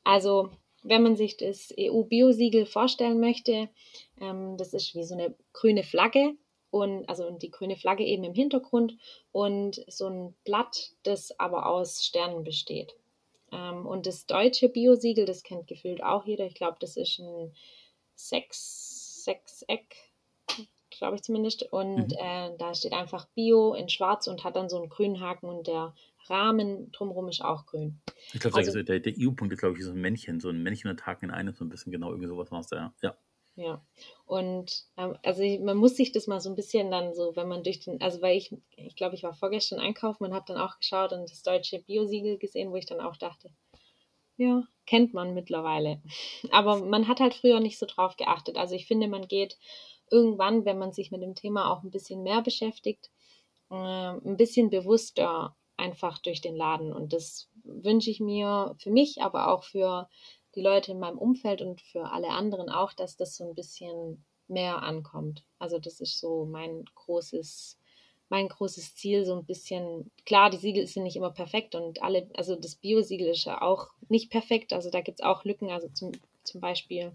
Also, 0.04 0.50
wenn 0.84 1.04
man 1.04 1.16
sich 1.16 1.38
das 1.38 1.74
EU-Biosiegel 1.78 2.66
vorstellen 2.66 3.20
möchte, 3.20 3.70
ähm, 4.20 4.58
das 4.58 4.74
ist 4.74 4.96
wie 4.96 5.04
so 5.04 5.14
eine 5.16 5.36
grüne 5.54 5.84
Flagge 5.84 6.36
und 6.72 7.08
also 7.08 7.30
die 7.32 7.52
grüne 7.52 7.76
Flagge 7.78 8.04
eben 8.06 8.24
im 8.24 8.34
Hintergrund 8.34 8.98
und 9.32 9.84
so 9.88 10.08
ein 10.08 10.36
Blatt, 10.44 10.92
das 11.04 11.40
aber 11.40 11.68
aus 11.68 12.04
Sternen 12.06 12.44
besteht. 12.44 12.96
Ähm, 13.52 13.86
und 13.86 14.06
das 14.08 14.26
deutsche 14.26 14.70
Biosiegel, 14.70 15.26
das 15.26 15.44
kennt 15.44 15.68
gefühlt 15.68 16.04
auch 16.04 16.26
jeder. 16.26 16.46
Ich 16.46 16.56
glaube, 16.56 16.78
das 16.80 16.98
ist 16.98 17.20
ein 17.20 17.54
Sechs, 18.16 19.24
Sechseck, 19.24 19.96
glaube 20.90 21.16
ich 21.16 21.24
zumindest. 21.24 21.64
Und 21.72 22.14
Mhm. 22.14 22.18
äh, 22.18 22.52
da 22.58 22.74
steht 22.74 22.94
einfach 22.94 23.26
Bio 23.36 23.74
in 23.74 23.90
Schwarz 23.90 24.28
und 24.28 24.44
hat 24.44 24.56
dann 24.56 24.70
so 24.70 24.78
einen 24.78 24.90
grünen 24.90 25.20
Haken 25.20 25.48
und 25.48 25.68
der 25.68 25.94
Rahmen 26.30 26.92
drumherum 26.92 27.28
ist 27.30 27.42
auch 27.44 27.66
grün. 27.66 28.02
Ich 28.34 28.40
glaube, 28.40 28.58
Also- 28.58 28.82
der, 28.84 29.00
der 29.00 29.14
EU-Punkt 29.18 29.54
ist, 29.54 29.60
glaube 29.60 29.78
ich, 29.78 29.84
so 29.84 29.92
ein 29.92 30.02
Männchen, 30.02 30.40
so 30.40 30.50
ein 30.50 30.64
Männchen 30.64 30.90
und 30.90 31.00
Tag 31.00 31.24
in 31.24 31.32
einem, 31.32 31.54
so 31.54 31.66
ein 31.66 31.70
bisschen 31.70 31.92
genau, 31.92 32.10
irgendwie 32.10 32.28
sowas 32.28 32.52
war 32.52 32.60
es 32.60 32.68
da, 32.68 32.76
ja. 32.78 32.94
ja. 33.02 33.18
Ja, 33.56 33.86
und 34.26 34.86
ähm, 34.98 35.16
also 35.22 35.44
man 35.60 35.78
muss 35.78 35.96
sich 35.96 36.12
das 36.12 36.26
mal 36.26 36.40
so 36.40 36.50
ein 36.50 36.56
bisschen 36.56 36.90
dann 36.90 37.14
so, 37.14 37.36
wenn 37.36 37.48
man 37.48 37.62
durch 37.62 37.82
den, 37.82 38.02
also 38.02 38.20
weil 38.24 38.36
ich, 38.36 38.52
ich 38.76 38.96
glaube, 38.96 39.14
ich 39.14 39.22
war 39.22 39.36
vorgestern 39.36 39.80
einkaufen 39.80 40.24
und 40.24 40.34
habe 40.34 40.46
dann 40.48 40.58
auch 40.58 40.80
geschaut 40.80 41.14
und 41.14 41.30
das 41.30 41.44
deutsche 41.44 41.78
Biosiegel 41.84 42.40
gesehen, 42.40 42.72
wo 42.72 42.78
ich 42.78 42.88
dann 42.88 43.00
auch 43.00 43.16
dachte, 43.16 43.52
ja, 44.38 44.64
kennt 44.88 45.14
man 45.14 45.36
mittlerweile. 45.36 46.02
Aber 46.52 46.84
man 46.84 47.08
hat 47.08 47.20
halt 47.20 47.36
früher 47.36 47.60
nicht 47.60 47.78
so 47.78 47.86
drauf 47.86 48.18
geachtet. 48.18 48.58
Also 48.58 48.74
ich 48.74 48.88
finde, 48.88 49.08
man 49.08 49.28
geht 49.28 49.60
irgendwann, 50.10 50.66
wenn 50.66 50.80
man 50.80 50.92
sich 50.92 51.12
mit 51.12 51.22
dem 51.22 51.36
Thema 51.36 51.72
auch 51.72 51.84
ein 51.84 51.92
bisschen 51.92 52.24
mehr 52.24 52.42
beschäftigt, 52.42 53.12
äh, 53.70 53.76
ein 53.76 54.36
bisschen 54.36 54.72
bewusster 54.72 55.56
einfach 55.78 56.20
durch 56.20 56.42
den 56.42 56.56
Laden. 56.56 56.94
Und 56.94 57.14
das 57.14 57.50
wünsche 57.64 58.10
ich 58.10 58.20
mir 58.20 58.76
für 58.78 58.92
mich, 58.92 59.22
aber 59.22 59.52
auch 59.54 59.64
für 59.64 60.10
die 60.56 60.62
Leute 60.62 60.92
in 60.92 61.00
meinem 61.00 61.18
Umfeld 61.18 61.62
und 61.62 61.82
für 61.82 62.12
alle 62.12 62.30
anderen 62.30 62.70
auch, 62.70 62.94
dass 62.94 63.18
das 63.18 63.36
so 63.36 63.48
ein 63.50 63.56
bisschen 63.56 64.24
mehr 64.48 64.84
ankommt. 64.84 65.44
Also 65.60 65.80
das 65.80 66.00
ist 66.00 66.20
so 66.20 66.46
mein 66.46 66.86
großes, 66.96 67.80
mein 68.30 68.48
großes 68.48 68.96
Ziel, 68.96 69.26
so 69.26 69.36
ein 69.36 69.46
bisschen, 69.46 70.12
klar, 70.26 70.50
die 70.50 70.58
Siegel 70.58 70.86
sind 70.88 71.04
nicht 71.04 71.16
immer 71.16 71.32
perfekt 71.32 71.76
und 71.76 72.02
alle, 72.02 72.30
also 72.36 72.56
das 72.56 72.76
Bio-Siegel 72.76 73.28
ist 73.28 73.46
ja 73.46 73.62
auch 73.62 73.88
nicht 74.10 74.30
perfekt, 74.30 74.74
also 74.74 74.90
da 74.90 75.02
gibt 75.02 75.20
es 75.20 75.26
auch 75.26 75.44
Lücken, 75.44 75.72
also 75.72 75.88
zum, 75.90 76.12
zum 76.44 76.62
Beispiel 76.62 77.14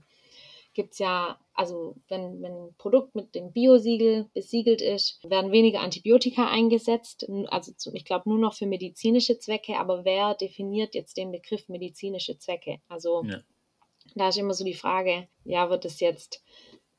gibt 0.79 0.93
es 0.93 1.01
ja, 1.01 1.41
also 1.55 1.97
wenn, 2.07 2.41
wenn 2.41 2.53
ein 2.53 2.74
Produkt 2.79 3.16
mit 3.16 3.35
dem 3.35 3.51
Biosiegel 3.51 4.31
besiegelt 4.33 4.81
ist, 4.81 5.18
werden 5.29 5.51
weniger 5.51 5.81
Antibiotika 5.81 6.49
eingesetzt. 6.49 7.29
Also 7.49 7.72
ich 7.95 8.05
glaube 8.05 8.29
nur 8.29 8.39
noch 8.39 8.55
für 8.55 8.66
medizinische 8.66 9.41
Zwecke, 9.41 9.76
aber 9.76 10.05
wer 10.05 10.37
definiert 10.37 10.95
jetzt 10.95 11.16
den 11.16 11.33
Begriff 11.33 11.68
medizinische 11.68 12.39
Zwecke? 12.39 12.79
Also 12.87 13.24
ja. 13.24 13.41
da 14.14 14.29
ist 14.29 14.39
immer 14.39 14.55
so 14.55 14.64
die 14.64 14.74
Frage, 14.74 15.26
ja, 15.43 15.68
wird 15.68 15.85
es 15.85 15.99
jetzt 15.99 16.45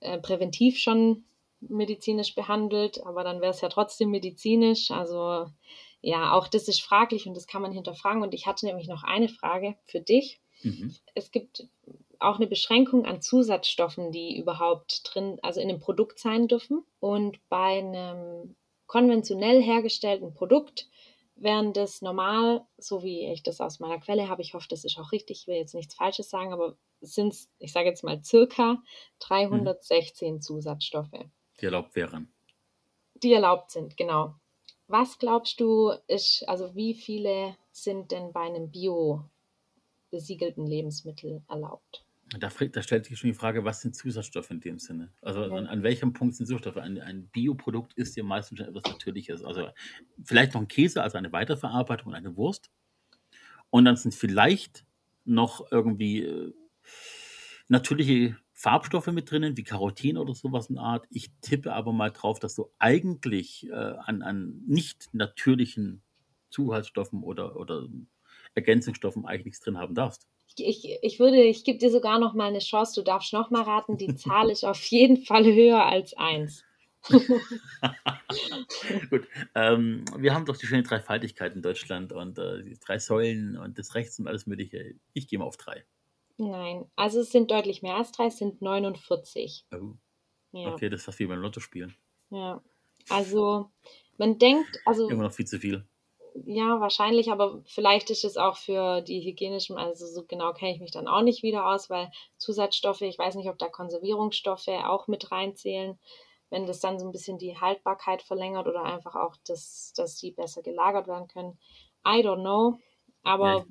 äh, 0.01 0.17
präventiv 0.17 0.77
schon 0.77 1.23
medizinisch 1.61 2.35
behandelt, 2.35 3.01
aber 3.05 3.23
dann 3.23 3.39
wäre 3.39 3.51
es 3.51 3.61
ja 3.61 3.69
trotzdem 3.69 4.09
medizinisch. 4.09 4.91
Also 4.91 5.45
ja, 6.01 6.33
auch 6.33 6.49
das 6.49 6.67
ist 6.67 6.81
fraglich 6.81 7.27
und 7.27 7.37
das 7.37 7.47
kann 7.47 7.61
man 7.61 7.71
hinterfragen. 7.71 8.23
Und 8.23 8.33
ich 8.33 8.45
hatte 8.45 8.65
nämlich 8.65 8.89
noch 8.89 9.05
eine 9.05 9.29
Frage 9.29 9.77
für 9.85 10.01
dich. 10.01 10.41
Mhm. 10.63 10.93
Es 11.15 11.31
gibt 11.31 11.69
auch 12.19 12.37
eine 12.37 12.47
Beschränkung 12.47 13.05
an 13.05 13.21
Zusatzstoffen, 13.21 14.11
die 14.11 14.37
überhaupt 14.37 15.01
drin, 15.03 15.39
also 15.41 15.59
in 15.61 15.69
einem 15.69 15.79
Produkt 15.79 16.19
sein 16.19 16.47
dürfen. 16.47 16.83
Und 16.99 17.37
bei 17.49 17.79
einem 17.79 18.55
konventionell 18.87 19.61
hergestellten 19.61 20.33
Produkt 20.33 20.89
während 21.41 21.77
das 21.77 22.01
normal, 22.01 22.65
so 22.77 23.03
wie 23.03 23.31
ich 23.31 23.43
das 23.43 23.61
aus 23.61 23.79
meiner 23.79 23.99
Quelle 23.99 24.27
habe, 24.27 24.41
ich 24.41 24.53
hoffe, 24.53 24.67
das 24.69 24.83
ist 24.83 24.97
auch 24.97 25.11
richtig, 25.11 25.41
ich 25.41 25.47
will 25.47 25.55
jetzt 25.55 25.73
nichts 25.73 25.95
Falsches 25.95 26.29
sagen, 26.29 26.53
aber 26.53 26.75
sind 27.01 27.33
es, 27.33 27.49
ich 27.59 27.71
sage 27.71 27.87
jetzt 27.87 28.03
mal, 28.03 28.23
circa 28.23 28.81
316 29.19 30.35
mhm. 30.35 30.41
Zusatzstoffe. 30.41 31.25
Die 31.59 31.65
erlaubt 31.65 31.95
wären. 31.95 32.33
Die 33.15 33.33
erlaubt 33.33 33.71
sind, 33.71 33.97
genau. 33.97 34.35
Was 34.87 35.19
glaubst 35.19 35.59
du, 35.59 35.93
ist, 36.07 36.43
also 36.47 36.75
wie 36.75 36.93
viele 36.93 37.55
sind 37.71 38.11
denn 38.11 38.33
bei 38.33 38.41
einem 38.41 38.71
bio 38.71 39.23
besiegelten 40.09 40.65
Lebensmittel 40.65 41.43
erlaubt? 41.47 42.03
Da, 42.37 42.49
da, 42.49 42.81
stellt 42.83 43.05
sich 43.05 43.17
schon 43.17 43.29
die 43.29 43.35
Frage, 43.35 43.65
was 43.65 43.81
sind 43.81 43.95
Zusatzstoffe 43.95 44.51
in 44.51 44.59
dem 44.59 44.77
Sinne? 44.77 45.11
Also 45.21 45.41
ja. 45.45 45.51
an, 45.51 45.65
an, 45.65 45.81
welchem 45.81 46.13
Punkt 46.13 46.35
sind 46.35 46.45
Zusatzstoffe? 46.45 46.77
Ein, 46.77 47.01
ein 47.01 47.27
Bioprodukt 47.29 47.93
ist 47.93 48.15
ja 48.15 48.23
meistens 48.23 48.59
schon 48.59 48.67
etwas 48.67 48.83
Natürliches. 48.83 49.43
Also 49.43 49.69
vielleicht 50.23 50.53
noch 50.53 50.61
ein 50.61 50.67
Käse, 50.67 51.01
also 51.01 51.17
eine 51.17 51.31
Weiterverarbeitung, 51.31 52.13
eine 52.13 52.35
Wurst. 52.35 52.69
Und 53.71 53.85
dann 53.85 53.95
sind 53.95 54.13
vielleicht 54.13 54.85
noch 55.25 55.71
irgendwie 55.71 56.23
äh, 56.23 56.53
natürliche 57.67 58.37
Farbstoffe 58.53 59.07
mit 59.07 59.31
drinnen, 59.31 59.57
wie 59.57 59.63
Carotin 59.63 60.17
oder 60.17 60.35
sowas 60.35 60.69
in 60.69 60.77
Art. 60.77 61.07
Ich 61.09 61.31
tippe 61.41 61.73
aber 61.73 61.93
mal 61.93 62.11
drauf, 62.11 62.39
dass 62.39 62.53
du 62.53 62.71
eigentlich 62.77 63.67
äh, 63.69 63.73
an, 63.73 64.21
an 64.21 64.61
nicht 64.67 65.09
natürlichen 65.13 66.03
Zusatzstoffen 66.51 67.23
oder, 67.23 67.55
oder 67.55 67.87
Ergänzungsstoffen 68.53 69.25
eigentlich 69.25 69.45
nichts 69.45 69.61
drin 69.61 69.77
haben 69.77 69.95
darfst 69.95 70.28
ich, 70.65 70.99
ich 71.01 71.19
würde, 71.19 71.41
ich 71.41 71.63
gebe 71.63 71.79
dir 71.79 71.91
sogar 71.91 72.19
noch 72.19 72.33
mal 72.33 72.47
eine 72.47 72.59
Chance, 72.59 72.99
du 72.99 73.03
darfst 73.03 73.33
noch 73.33 73.49
mal 73.49 73.63
raten, 73.63 73.97
die 73.97 74.15
Zahl 74.15 74.49
ist 74.51 74.63
auf 74.63 74.83
jeden 74.85 75.17
Fall 75.17 75.45
höher 75.45 75.85
als 75.85 76.13
eins. 76.15 76.63
Gut, 79.09 79.27
ähm, 79.55 80.03
wir 80.17 80.33
haben 80.33 80.45
doch 80.45 80.57
die 80.57 80.65
schöne 80.65 80.83
Dreifaltigkeit 80.83 81.55
in 81.55 81.61
Deutschland 81.61 82.11
und 82.11 82.37
äh, 82.37 82.61
die 82.63 82.77
drei 82.77 82.99
Säulen 82.99 83.57
und 83.57 83.79
das 83.79 83.95
Rechts 83.95 84.19
und 84.19 84.27
alles 84.27 84.47
Mögliche. 84.47 84.95
Ich 85.13 85.29
gehe 85.29 85.39
mal 85.39 85.45
auf 85.45 85.55
drei. 85.55 85.85
Nein, 86.37 86.85
also 86.95 87.21
es 87.21 87.31
sind 87.31 87.51
deutlich 87.51 87.81
mehr 87.81 87.95
als 87.95 88.11
drei, 88.11 88.27
es 88.27 88.37
sind 88.37 88.61
49. 88.61 89.65
Oh. 89.73 89.93
Ja. 90.51 90.73
Okay, 90.73 90.89
das 90.89 91.01
ist 91.01 91.05
fast 91.05 91.19
wie 91.19 91.25
beim 91.25 91.39
Lotto 91.39 91.59
spielen. 91.59 91.95
Ja, 92.31 92.61
also 93.09 93.71
man 94.17 94.37
denkt, 94.37 94.79
also. 94.85 95.09
Immer 95.09 95.23
noch 95.23 95.33
viel 95.33 95.47
zu 95.47 95.59
viel. 95.59 95.85
Ja, 96.45 96.79
wahrscheinlich, 96.79 97.31
aber 97.31 97.61
vielleicht 97.65 98.09
ist 98.09 98.23
es 98.23 98.37
auch 98.37 98.57
für 98.57 99.01
die 99.01 99.21
hygienischen, 99.21 99.77
also 99.77 100.05
so 100.05 100.25
genau 100.25 100.53
kenne 100.53 100.73
ich 100.73 100.79
mich 100.79 100.91
dann 100.91 101.07
auch 101.07 101.21
nicht 101.21 101.43
wieder 101.43 101.67
aus, 101.67 101.89
weil 101.89 102.11
Zusatzstoffe, 102.37 103.01
ich 103.01 103.17
weiß 103.17 103.35
nicht, 103.35 103.49
ob 103.49 103.57
da 103.57 103.67
Konservierungsstoffe 103.67 104.67
auch 104.67 105.07
mit 105.07 105.31
reinzählen, 105.31 105.97
wenn 106.49 106.65
das 106.65 106.79
dann 106.79 106.99
so 106.99 107.05
ein 107.05 107.11
bisschen 107.11 107.37
die 107.37 107.57
Haltbarkeit 107.57 108.21
verlängert 108.21 108.67
oder 108.67 108.83
einfach 108.83 109.15
auch, 109.15 109.35
dass, 109.47 109.93
dass 109.95 110.17
die 110.17 110.31
besser 110.31 110.61
gelagert 110.61 111.07
werden 111.07 111.27
können. 111.27 111.59
I 112.05 112.21
don't 112.23 112.41
know, 112.41 112.79
aber 113.23 113.57
ja. 113.57 113.65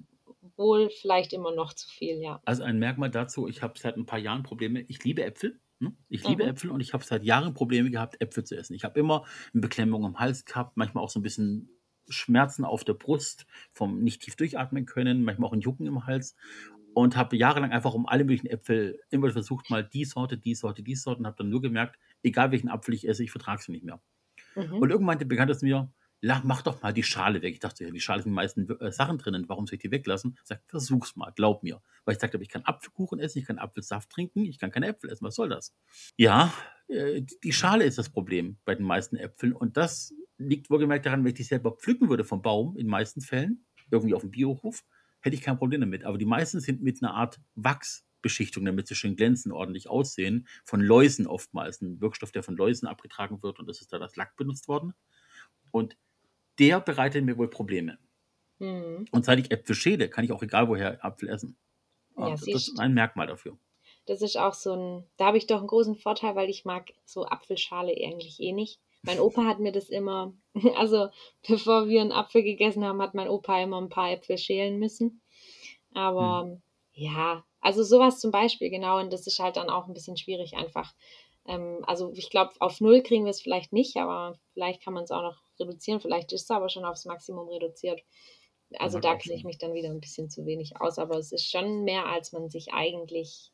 wohl 0.57 0.91
vielleicht 0.91 1.33
immer 1.33 1.53
noch 1.53 1.73
zu 1.73 1.89
viel, 1.89 2.21
ja. 2.21 2.41
Also 2.45 2.62
ein 2.62 2.79
Merkmal 2.79 3.11
dazu, 3.11 3.49
ich 3.49 3.62
habe 3.62 3.79
seit 3.79 3.97
ein 3.97 4.07
paar 4.07 4.19
Jahren 4.19 4.43
Probleme, 4.43 4.81
ich 4.83 5.03
liebe 5.05 5.25
Äpfel. 5.25 5.61
Ne? 5.81 5.97
Ich 6.09 6.27
liebe 6.27 6.43
mhm. 6.43 6.51
Äpfel 6.51 6.71
und 6.71 6.81
ich 6.81 6.93
habe 6.93 7.05
seit 7.05 7.25
Jahren 7.25 7.55
Probleme 7.55 7.91
gehabt, 7.91 8.21
Äpfel 8.21 8.45
zu 8.45 8.57
essen. 8.57 8.75
Ich 8.75 8.85
habe 8.85 8.99
immer 8.99 9.25
eine 9.53 9.61
Beklemmung 9.61 10.05
am 10.05 10.19
Hals 10.19 10.45
gehabt, 10.45 10.77
manchmal 10.77 11.05
auch 11.05 11.11
so 11.11 11.21
ein 11.21 11.23
bisschen 11.23 11.78
Schmerzen 12.09 12.65
auf 12.65 12.85
der 12.85 12.95
Brust, 12.95 13.47
vom 13.73 14.03
nicht 14.03 14.23
tief 14.23 14.37
durchatmen 14.37 14.87
können, 14.87 15.23
manchmal 15.23 15.49
auch 15.49 15.53
ein 15.53 15.61
Jucken 15.61 15.87
im 15.87 16.07
Hals 16.07 16.37
und 16.95 17.17
habe 17.17 17.37
jahrelang 17.37 17.71
einfach 17.71 17.95
um 17.95 18.07
alle 18.07 18.25
möglichen 18.25 18.49
Äpfel 18.49 19.01
immer 19.11 19.31
versucht, 19.31 19.71
mal 19.71 19.85
die 19.85 20.05
Sorte, 20.05 20.37
die 20.37 20.55
Sorte, 20.55 20.83
die 20.83 20.97
Sorte 20.97 21.21
und 21.21 21.27
habe 21.27 21.37
dann 21.37 21.49
nur 21.49 21.63
gemerkt, 21.63 21.99
egal 22.23 22.51
welchen 22.51 22.69
Apfel 22.69 22.95
ich 22.95 23.07
esse, 23.07 23.23
ich 23.23 23.31
vertrage 23.31 23.63
sie 23.63 23.73
nicht 23.73 23.85
mehr. 23.85 24.01
Mhm. 24.57 24.75
Und 24.75 24.91
irgendwann 24.91 25.07
meinte 25.07 25.27
bekannt 25.27 25.51
es 25.51 25.63
mir, 25.63 25.93
mach 26.21 26.62
doch 26.62 26.83
mal 26.83 26.93
die 26.93 27.03
Schale 27.03 27.43
weg. 27.43 27.55
Ich 27.55 27.61
dachte, 27.61 27.85
ja, 27.85 27.91
die 27.91 28.01
Schale 28.01 28.23
sind 28.23 28.31
die 28.31 28.35
meisten 28.35 28.69
äh, 28.81 28.93
Sachen 28.93 29.19
drinnen, 29.19 29.49
warum 29.49 29.66
soll 29.66 29.75
ich 29.75 29.83
die 29.83 29.91
weglassen? 29.91 30.37
Ich 30.43 30.49
sag, 30.49 30.62
versuch's 30.66 31.16
mal, 31.16 31.33
glaub 31.35 31.62
mir. 31.62 31.81
Weil 32.05 32.14
ich 32.14 32.21
sagte, 32.21 32.39
ich 32.41 32.49
kann 32.49 32.62
Apfelkuchen 32.62 33.19
essen, 33.21 33.39
ich 33.39 33.47
kann 33.47 33.59
Apfelsaft 33.59 34.11
trinken, 34.11 34.45
ich 34.45 34.59
kann 34.59 34.71
keine 34.71 34.89
Äpfel 34.89 35.11
essen, 35.11 35.25
was 35.25 35.35
soll 35.37 35.49
das? 35.49 35.75
Ja, 36.16 36.53
äh, 36.89 37.23
die 37.45 37.53
Schale 37.53 37.85
ist 37.85 37.99
das 37.99 38.11
Problem 38.11 38.59
bei 38.64 38.75
den 38.75 38.85
meisten 38.85 39.16
Äpfeln 39.16 39.53
und 39.53 39.77
das 39.77 40.12
liegt 40.39 40.71
wohlgemerkt 40.71 41.07
daran, 41.07 41.23
wenn 41.25 41.31
ich 41.31 41.37
die 41.37 41.43
selber 41.43 41.73
pflücken 41.73 42.09
würde 42.09 42.25
vom 42.25 42.43
Baum, 42.43 42.77
in 42.77 42.85
den 42.85 42.91
meisten 42.91 43.21
Fällen, 43.21 43.66
irgendwie 43.91 44.14
auf 44.14 44.23
dem 44.23 44.31
Biohof, 44.31 44.85
hätte 45.21 45.35
ich 45.35 45.43
kein 45.43 45.59
Problem 45.59 45.81
damit. 45.81 46.05
Aber 46.05 46.19
die 46.19 46.25
meisten 46.25 46.61
sind 46.61 46.83
mit 46.83 47.03
einer 47.03 47.14
Art 47.14 47.41
Wachsbeschichtung, 47.55 48.64
damit 48.64 48.87
sie 48.87 48.95
schön 48.95 49.16
glänzen, 49.16 49.53
ordentlich 49.53 49.89
aussehen, 49.89 50.47
von 50.64 50.81
Läusen 50.81 51.27
oftmals. 51.27 51.81
Ein 51.81 52.01
Wirkstoff, 52.01 52.31
der 52.31 52.43
von 52.43 52.57
Läusen 52.57 52.87
abgetragen 52.87 53.43
wird 53.43 53.59
und 53.59 53.69
das 53.69 53.81
ist 53.81 53.93
da 53.93 53.99
das 53.99 54.16
Lack 54.16 54.37
benutzt 54.37 54.69
worden. 54.69 54.95
Und 55.71 55.97
der 56.59 56.81
bereitet 56.81 57.25
mir 57.25 57.39
wohl 57.39 57.49
Probleme. 57.49 57.99
Mhm. 58.59 59.07
Und 59.11 59.25
seit 59.25 59.39
ich 59.39 59.51
Äpfel 59.51 59.75
schäle, 59.75 60.09
kann 60.09 60.25
ich 60.25 60.33
auch 60.33 60.43
egal 60.43 60.69
woher 60.69 61.05
Apfel 61.05 61.29
essen. 61.29 61.57
Ja, 62.17 62.31
das 62.31 62.47
ist 62.47 62.79
ein 62.79 62.95
Merkmal 62.95 63.29
dafür. 63.29 63.57
Das 64.07 64.23
ist 64.23 64.37
auch 64.37 64.55
so 64.55 64.73
ein, 64.75 65.05
da 65.17 65.27
habe 65.27 65.39
ich 65.39 65.47
doch 65.47 65.59
einen 65.59 65.67
großen 65.67 65.95
Vorteil, 65.95 66.35
weil 66.35 66.49
ich 66.49 66.65
mag 66.65 66.93
so 67.05 67.27
Apfelschale 67.27 67.93
eigentlich 67.93 68.41
eh 68.41 68.53
nicht. 68.53 68.81
Mein 69.03 69.21
Opa 69.21 69.45
hat 69.45 69.61
mir 69.61 69.71
das 69.71 69.91
immer, 69.91 70.33
also 70.77 71.09
bevor 71.47 71.89
wir 71.89 72.01
einen 72.01 72.13
Apfel 72.13 72.43
gegessen 72.43 72.85
haben, 72.85 73.03
hat 73.03 73.15
mein 73.15 73.29
Opa 73.29 73.61
immer 73.61 73.81
ein 73.81 73.91
paar 73.91 74.11
Äpfel 74.11 74.39
schälen 74.39 74.79
müssen. 74.79 75.21
Aber 75.95 76.45
hm. 76.45 76.63
ja, 76.95 77.45
also 77.61 77.83
sowas 77.83 78.19
zum 78.19 78.31
Beispiel, 78.31 78.71
genau, 78.71 78.99
und 78.99 79.13
das 79.13 79.27
ist 79.27 79.39
halt 79.39 79.57
dann 79.57 79.71
auch 79.71 79.87
ein 79.87 79.95
bisschen 79.95 80.17
schwierig 80.17 80.57
einfach. 80.57 80.95
Ähm, 81.49 81.82
also 81.86 82.12
ich 82.14 82.30
glaube, 82.30 82.53
auf 82.61 82.80
Null 82.80 83.03
kriegen 83.03 83.24
wir 83.24 83.30
es 83.30 83.40
vielleicht 83.40 83.72
nicht, 83.72 83.96
aber 83.96 84.38
vielleicht 84.53 84.82
kann 84.82 84.94
man 84.94 85.05
es 85.05 85.11
auch 85.11 85.22
noch 85.22 85.42
reduzieren. 85.59 86.01
Vielleicht 86.01 86.32
ist 86.32 86.42
es 86.42 86.51
aber 86.51 86.68
schon 86.68 86.84
aufs 86.84 87.07
Maximum 87.07 87.49
reduziert. 87.49 88.03
Also 88.78 89.01
da 89.01 89.16
kenne 89.16 89.34
ich 89.34 89.44
mich 89.44 89.57
dann 89.57 89.72
wieder 89.72 89.88
ein 89.88 90.01
bisschen 90.01 90.28
zu 90.28 90.44
wenig 90.44 90.78
aus, 90.78 90.99
aber 90.99 91.16
es 91.16 91.32
ist 91.32 91.51
schon 91.51 91.84
mehr, 91.84 92.07
als 92.07 92.32
man 92.32 92.51
sich 92.51 92.74
eigentlich 92.74 93.51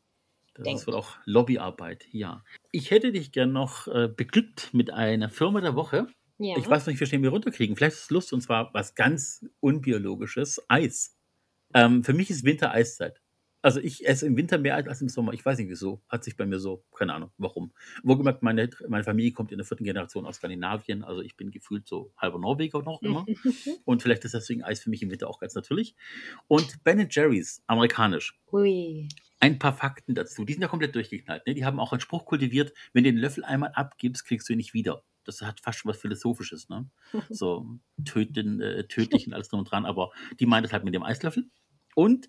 das 0.54 0.64
Denk. 0.64 0.78
ist 0.78 0.86
wohl 0.86 0.94
auch 0.94 1.16
Lobbyarbeit, 1.24 2.06
ja. 2.12 2.44
Ich 2.70 2.90
hätte 2.90 3.10
dich 3.10 3.32
gern 3.32 3.52
noch 3.52 3.88
äh, 3.88 4.08
beglückt 4.08 4.72
mit 4.72 4.90
einer 4.90 5.28
Firma 5.28 5.60
der 5.60 5.74
Woche. 5.74 6.06
Ja. 6.38 6.56
Ich 6.56 6.68
weiß 6.68 6.86
nicht, 6.86 7.00
wie 7.00 7.22
wir 7.22 7.30
runterkriegen. 7.30 7.76
Vielleicht 7.76 7.96
ist 7.96 8.04
es 8.04 8.10
Lust 8.10 8.32
und 8.32 8.40
zwar 8.40 8.72
was 8.72 8.94
ganz 8.94 9.44
Unbiologisches: 9.60 10.64
Eis. 10.68 11.16
Ähm, 11.74 12.04
für 12.04 12.12
mich 12.12 12.30
ist 12.30 12.44
Winter 12.44 12.70
Eiszeit. 12.70 13.20
Also 13.64 13.80
ich 13.80 14.06
esse 14.06 14.26
im 14.26 14.36
Winter 14.36 14.58
mehr 14.58 14.76
als 14.76 15.00
im 15.00 15.08
Sommer. 15.08 15.32
Ich 15.32 15.42
weiß 15.42 15.56
nicht 15.56 15.70
wieso. 15.70 16.02
Hat 16.10 16.22
sich 16.22 16.36
bei 16.36 16.44
mir 16.44 16.58
so, 16.58 16.84
keine 16.94 17.14
Ahnung, 17.14 17.30
warum. 17.38 17.72
Wohlgemerkt, 18.02 18.42
meine, 18.42 18.68
meine 18.88 19.04
Familie 19.04 19.32
kommt 19.32 19.52
in 19.52 19.56
der 19.56 19.64
vierten 19.64 19.84
Generation 19.84 20.26
aus 20.26 20.36
Skandinavien. 20.36 21.02
Also 21.02 21.22
ich 21.22 21.34
bin 21.34 21.50
gefühlt 21.50 21.88
so 21.88 22.12
halber 22.18 22.38
Norweger 22.38 22.82
noch 22.82 23.00
immer. 23.00 23.24
und 23.86 24.02
vielleicht 24.02 24.22
ist 24.26 24.34
deswegen 24.34 24.62
Eis 24.62 24.80
für 24.80 24.90
mich 24.90 25.02
im 25.02 25.10
Winter 25.10 25.28
auch 25.28 25.40
ganz 25.40 25.54
natürlich. 25.54 25.96
Und 26.46 26.84
Ben 26.84 27.08
Jerry's, 27.10 27.62
amerikanisch. 27.66 28.38
Ui 28.52 29.08
ein 29.40 29.58
paar 29.58 29.74
Fakten 29.74 30.14
dazu. 30.14 30.44
Die 30.44 30.52
sind 30.52 30.62
ja 30.62 30.68
komplett 30.68 30.94
durchgeknallt. 30.94 31.46
Ne? 31.46 31.54
Die 31.54 31.64
haben 31.64 31.80
auch 31.80 31.92
einen 31.92 32.00
Spruch 32.00 32.24
kultiviert, 32.26 32.72
wenn 32.92 33.04
du 33.04 33.12
den 33.12 33.18
Löffel 33.18 33.44
einmal 33.44 33.72
abgibst, 33.72 34.26
kriegst 34.26 34.48
du 34.48 34.52
ihn 34.52 34.58
nicht 34.58 34.74
wieder. 34.74 35.02
Das 35.24 35.40
hat 35.42 35.60
fast 35.60 35.78
schon 35.78 35.90
was 35.90 35.98
Philosophisches. 35.98 36.68
Ne? 36.68 36.88
So 37.30 37.78
töten, 38.04 38.60
äh, 38.60 38.86
tödlich 38.88 39.26
und 39.26 39.32
alles 39.32 39.48
drum 39.48 39.60
und 39.60 39.70
dran. 39.70 39.86
Aber 39.86 40.12
die 40.38 40.46
meinen 40.46 40.64
das 40.64 40.72
halt 40.72 40.84
mit 40.84 40.94
dem 40.94 41.02
Eislöffel. 41.02 41.48
Und 41.94 42.28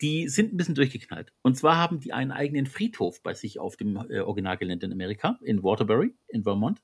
die 0.00 0.28
sind 0.28 0.52
ein 0.52 0.56
bisschen 0.56 0.74
durchgeknallt. 0.74 1.32
Und 1.42 1.56
zwar 1.56 1.76
haben 1.76 2.00
die 2.00 2.12
einen 2.12 2.32
eigenen 2.32 2.66
Friedhof 2.66 3.22
bei 3.22 3.34
sich 3.34 3.58
auf 3.58 3.76
dem 3.76 3.96
äh, 4.10 4.20
Originalgelände 4.20 4.86
in 4.86 4.92
Amerika, 4.92 5.38
in 5.42 5.62
Waterbury, 5.62 6.14
in 6.28 6.42
Vermont. 6.42 6.82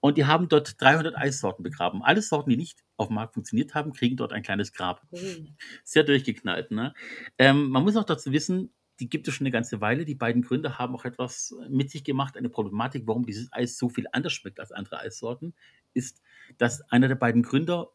Und 0.00 0.18
die 0.18 0.26
haben 0.26 0.48
dort 0.48 0.80
300 0.80 1.16
Eissorten 1.16 1.62
begraben. 1.62 2.02
Alle 2.02 2.22
Sorten, 2.22 2.50
die 2.50 2.56
nicht 2.56 2.84
auf 2.96 3.08
dem 3.08 3.14
Markt 3.14 3.34
funktioniert 3.34 3.74
haben, 3.74 3.92
kriegen 3.92 4.16
dort 4.16 4.32
ein 4.32 4.42
kleines 4.42 4.72
Grab. 4.72 5.02
Mhm. 5.10 5.56
Sehr 5.82 6.04
durchgeknallt. 6.04 6.70
Ne? 6.70 6.94
Ähm, 7.38 7.70
man 7.70 7.82
muss 7.82 7.96
auch 7.96 8.04
dazu 8.04 8.32
wissen, 8.32 8.70
die 9.00 9.08
gibt 9.08 9.28
es 9.28 9.34
schon 9.34 9.46
eine 9.46 9.52
ganze 9.52 9.80
Weile. 9.80 10.04
Die 10.04 10.14
beiden 10.14 10.42
Gründer 10.42 10.78
haben 10.78 10.94
auch 10.94 11.04
etwas 11.04 11.54
mit 11.68 11.90
sich 11.90 12.04
gemacht. 12.04 12.36
Eine 12.36 12.48
Problematik, 12.48 13.02
warum 13.06 13.26
dieses 13.26 13.52
Eis 13.52 13.76
so 13.76 13.88
viel 13.88 14.06
anders 14.12 14.32
schmeckt 14.32 14.60
als 14.60 14.72
andere 14.72 15.00
Eissorten, 15.00 15.54
ist, 15.92 16.22
dass 16.58 16.82
einer 16.90 17.08
der 17.08 17.16
beiden 17.16 17.42
Gründer 17.42 17.90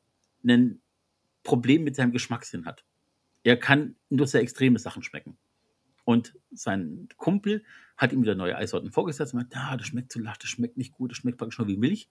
ein 0.46 0.82
Problem 1.44 1.84
mit 1.84 1.96
seinem 1.96 2.12
Geschmackssinn 2.12 2.66
hat. 2.66 2.84
Er 3.44 3.58
kann 3.58 3.96
nur 4.10 4.28
sehr 4.28 4.42
extreme 4.42 4.80
Sachen 4.80 5.04
schmecken. 5.04 5.38
Und 6.04 6.38
sein 6.52 7.08
Kumpel 7.18 7.64
hat 7.98 8.12
ihm 8.12 8.22
wieder 8.22 8.36
neue 8.36 8.56
Eissorten 8.56 8.92
vorgesetzt 8.92 9.34
und 9.34 9.42
meinte, 9.42 9.58
ah, 9.58 9.78
das 9.78 9.88
schmeckt 9.88 10.12
zu 10.12 10.20
lach, 10.20 10.38
das 10.38 10.50
schmeckt 10.50 10.78
nicht 10.78 10.94
gut, 10.94 11.12
das 11.12 11.18
schmeckt 11.18 11.38
praktisch 11.38 11.60
nur 11.60 11.68
wie 11.68 11.78
Milch. 11.78 12.10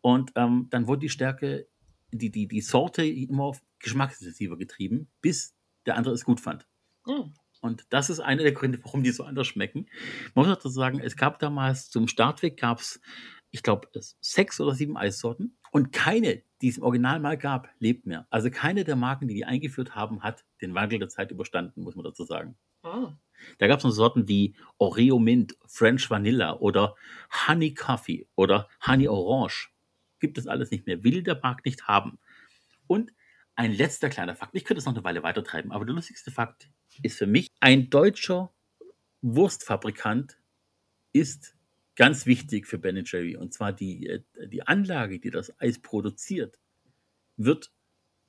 Und 0.00 0.32
ähm, 0.36 0.68
dann 0.70 0.86
wurde 0.86 1.00
die 1.00 1.10
Stärke, 1.10 1.68
die, 2.10 2.30
die, 2.30 2.48
die 2.48 2.60
Sorte 2.60 3.04
immer 3.04 3.44
auf 3.44 3.62
geschmacksintensiver 3.78 4.56
getrieben, 4.56 5.08
bis 5.20 5.54
der 5.86 5.96
andere 5.96 6.14
es 6.14 6.24
gut 6.24 6.40
fand. 6.40 6.66
Mhm. 7.06 7.34
Und 7.60 7.86
das 7.90 8.08
ist 8.08 8.20
einer 8.20 8.42
der 8.42 8.52
Gründe, 8.52 8.80
warum 8.82 9.02
die 9.02 9.10
so 9.10 9.24
anders 9.24 9.46
schmecken. 9.46 9.86
Man 10.34 10.46
muss 10.46 10.56
dazu 10.56 10.70
sagen, 10.70 10.98
es 11.00 11.16
gab 11.16 11.38
damals 11.38 11.90
zum 11.90 12.08
Startweg 12.08 12.58
gab 12.58 12.80
es, 12.80 13.00
ich 13.50 13.62
glaube, 13.62 13.88
sechs 14.20 14.60
oder 14.60 14.74
sieben 14.74 14.96
Eissorten 14.96 15.58
und 15.70 15.92
keine, 15.92 16.42
die 16.60 16.68
es 16.68 16.78
im 16.78 16.82
Original 16.82 17.20
mal 17.20 17.38
gab, 17.38 17.68
lebt 17.78 18.06
mehr. 18.06 18.26
Also 18.30 18.50
keine 18.50 18.84
der 18.84 18.96
Marken, 18.96 19.28
die 19.28 19.34
die 19.34 19.44
eingeführt 19.44 19.94
haben, 19.94 20.22
hat 20.22 20.44
den 20.60 20.74
Wandel 20.74 20.98
der 20.98 21.08
Zeit 21.08 21.30
überstanden, 21.30 21.82
muss 21.82 21.96
man 21.96 22.04
dazu 22.04 22.24
sagen. 22.24 22.56
Ah. 22.82 23.12
Da 23.58 23.66
gab 23.66 23.78
es 23.78 23.84
noch 23.84 23.90
Sorten 23.90 24.28
wie 24.28 24.54
Oreo 24.78 25.18
Mint, 25.18 25.56
French 25.66 26.10
Vanilla 26.10 26.58
oder 26.58 26.94
Honey 27.46 27.72
Coffee 27.74 28.28
oder 28.34 28.68
Honey 28.86 29.08
Orange. 29.08 29.70
Gibt 30.18 30.36
es 30.36 30.46
alles 30.46 30.70
nicht 30.70 30.86
mehr. 30.86 31.02
Will 31.02 31.22
der 31.22 31.40
Markt 31.42 31.64
nicht 31.64 31.88
haben. 31.88 32.18
Und 32.86 33.12
ein 33.54 33.72
letzter 33.72 34.10
kleiner 34.10 34.34
Fakt. 34.34 34.54
Ich 34.54 34.64
könnte 34.64 34.78
es 34.78 34.86
noch 34.86 34.94
eine 34.94 35.04
Weile 35.04 35.22
weitertreiben, 35.22 35.72
aber 35.72 35.84
der 35.84 35.94
lustigste 35.94 36.30
Fakt 36.30 36.68
ist 37.02 37.18
für 37.18 37.26
mich, 37.26 37.48
ein 37.60 37.90
deutscher 37.90 38.52
Wurstfabrikant 39.22 40.38
ist 41.12 41.56
ganz 41.96 42.26
wichtig 42.26 42.66
für 42.66 42.78
Ben 42.78 43.02
Jerry. 43.04 43.36
Und 43.36 43.52
zwar 43.54 43.72
die, 43.72 44.06
äh, 44.06 44.22
die 44.48 44.66
Anlage, 44.66 45.20
die 45.20 45.30
das 45.30 45.58
Eis 45.60 45.80
produziert, 45.80 46.58
wird 47.36 47.72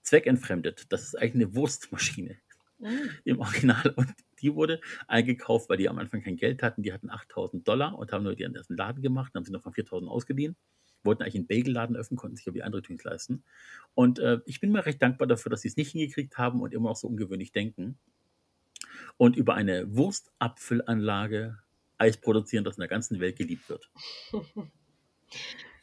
zweckentfremdet. 0.03 0.91
Das 0.91 1.03
ist 1.03 1.15
eigentlich 1.15 1.35
eine 1.45 1.55
Wurstmaschine 1.55 2.37
Mhm. 2.81 3.09
im 3.23 3.39
Original. 3.39 3.93
Und 3.95 4.09
die 4.41 4.55
wurde 4.55 4.81
eingekauft, 5.07 5.69
weil 5.69 5.77
die 5.77 5.87
am 5.89 5.99
Anfang 5.99 6.21
kein 6.23 6.35
Geld 6.35 6.63
hatten. 6.63 6.81
Die 6.83 6.91
hatten 6.93 7.09
8000 7.09 7.67
Dollar 7.67 7.97
und 7.97 8.11
haben 8.11 8.23
nur 8.23 8.37
ihren 8.37 8.55
ersten 8.55 8.75
Laden 8.75 9.01
gemacht, 9.01 9.33
haben 9.35 9.45
sie 9.45 9.51
noch 9.51 9.63
von 9.63 9.73
4000 9.73 10.09
ausgeliehen. 10.09 10.55
Wollten 11.03 11.23
eigentlich 11.23 11.35
einen 11.35 11.47
Bagelladen 11.47 11.95
öffnen, 11.95 12.17
konnten 12.17 12.35
sich 12.37 12.47
aber 12.47 12.55
die 12.55 12.63
andere 12.63 12.81
nicht 12.89 13.03
leisten. 13.03 13.43
Und 13.93 14.19
äh, 14.19 14.39
ich 14.45 14.59
bin 14.59 14.71
mir 14.71 14.85
recht 14.85 15.01
dankbar 15.01 15.27
dafür, 15.27 15.49
dass 15.49 15.61
sie 15.61 15.67
es 15.67 15.77
nicht 15.77 15.91
hingekriegt 15.91 16.37
haben 16.37 16.61
und 16.61 16.73
immer 16.73 16.89
noch 16.89 16.95
so 16.95 17.07
ungewöhnlich 17.07 17.51
denken. 17.51 17.97
Und 19.17 19.35
über 19.35 19.53
eine 19.55 19.95
Wurstapfelanlage 19.95 21.59
Eis 22.01 22.17
produzieren, 22.17 22.63
das 22.63 22.77
in 22.77 22.81
der 22.81 22.89
ganzen 22.89 23.19
Welt 23.19 23.37
geliebt 23.37 23.69
wird. 23.69 23.89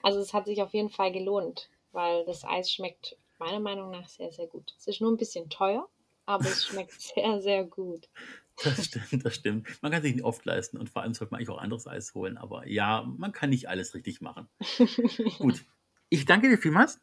Also 0.02 0.20
es 0.20 0.32
hat 0.32 0.46
sich 0.46 0.62
auf 0.62 0.74
jeden 0.74 0.90
Fall 0.90 1.10
gelohnt, 1.10 1.70
weil 1.92 2.24
das 2.24 2.44
Eis 2.44 2.70
schmeckt 2.70 3.16
meiner 3.38 3.60
Meinung 3.60 3.90
nach 3.90 4.08
sehr, 4.08 4.30
sehr 4.30 4.46
gut. 4.46 4.72
Es 4.78 4.86
ist 4.86 5.00
nur 5.00 5.10
ein 5.10 5.16
bisschen 5.16 5.48
teuer, 5.50 5.88
aber 6.26 6.44
es 6.44 6.66
schmeckt 6.66 7.00
sehr, 7.00 7.40
sehr 7.40 7.64
gut. 7.64 8.08
Das 8.62 8.84
stimmt, 8.84 9.24
das 9.24 9.34
stimmt. 9.34 9.82
Man 9.82 9.92
kann 9.92 10.02
sich 10.02 10.14
nicht 10.14 10.24
oft 10.24 10.44
leisten 10.44 10.78
und 10.78 10.88
vor 10.90 11.02
allem 11.02 11.14
sollte 11.14 11.32
man 11.32 11.38
eigentlich 11.38 11.50
auch 11.50 11.58
anderes 11.58 11.86
Eis 11.86 12.14
holen. 12.14 12.36
Aber 12.36 12.66
ja, 12.68 13.02
man 13.16 13.32
kann 13.32 13.50
nicht 13.50 13.68
alles 13.68 13.94
richtig 13.94 14.20
machen. 14.20 14.48
Gut, 15.38 15.64
ich 16.08 16.24
danke 16.24 16.48
dir 16.48 16.58
vielmals. 16.58 17.00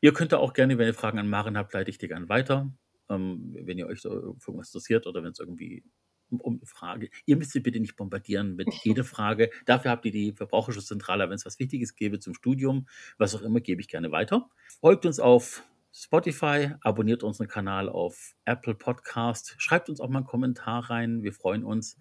Ihr 0.00 0.12
könnt 0.12 0.34
auch 0.34 0.52
gerne, 0.52 0.78
wenn 0.78 0.86
ihr 0.86 0.94
Fragen 0.94 1.18
an 1.18 1.28
Maren 1.28 1.56
habt, 1.56 1.72
leite 1.72 1.90
ich 1.90 1.98
die 1.98 2.06
gerne 2.08 2.28
weiter. 2.28 2.70
Ähm, 3.08 3.56
wenn 3.60 3.78
ihr 3.78 3.86
euch 3.86 4.00
so 4.00 4.10
irgendwas 4.10 4.68
interessiert 4.68 5.06
oder 5.06 5.22
wenn 5.22 5.32
es 5.32 5.38
irgendwie 5.38 5.84
um 6.30 6.56
eine 6.56 6.66
Frage. 6.66 7.10
Ihr 7.26 7.36
müsst 7.36 7.52
sie 7.52 7.60
bitte 7.60 7.80
nicht 7.80 7.96
bombardieren 7.96 8.56
mit 8.56 8.68
jeder 8.84 9.04
Frage. 9.04 9.50
Dafür 9.66 9.90
habt 9.90 10.04
ihr 10.06 10.12
die 10.12 10.32
Verbraucherschutzzentrale. 10.32 11.28
Wenn 11.28 11.36
es 11.36 11.46
was 11.46 11.58
Wichtiges 11.58 11.94
gäbe 11.94 12.18
zum 12.18 12.34
Studium, 12.34 12.86
was 13.18 13.34
auch 13.34 13.42
immer, 13.42 13.60
gebe 13.60 13.80
ich 13.80 13.88
gerne 13.88 14.10
weiter. 14.12 14.48
Folgt 14.80 15.06
uns 15.06 15.20
auf 15.20 15.62
Spotify, 15.92 16.72
abonniert 16.80 17.22
unseren 17.22 17.46
Kanal 17.46 17.88
auf 17.88 18.34
Apple 18.44 18.74
Podcast, 18.74 19.54
schreibt 19.58 19.88
uns 19.88 20.00
auch 20.00 20.08
mal 20.08 20.18
einen 20.18 20.26
Kommentar 20.26 20.90
rein. 20.90 21.22
Wir 21.22 21.32
freuen 21.32 21.62
uns. 21.64 22.00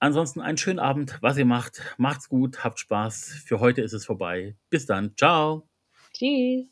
Ansonsten 0.00 0.40
einen 0.40 0.58
schönen 0.58 0.80
Abend, 0.80 1.18
was 1.20 1.38
ihr 1.38 1.44
macht. 1.44 1.80
Macht's 1.96 2.28
gut, 2.28 2.64
habt 2.64 2.80
Spaß. 2.80 3.42
Für 3.46 3.60
heute 3.60 3.82
ist 3.82 3.92
es 3.92 4.04
vorbei. 4.04 4.56
Bis 4.68 4.84
dann. 4.86 5.16
Ciao. 5.16 5.68
Tschüss. 6.12 6.66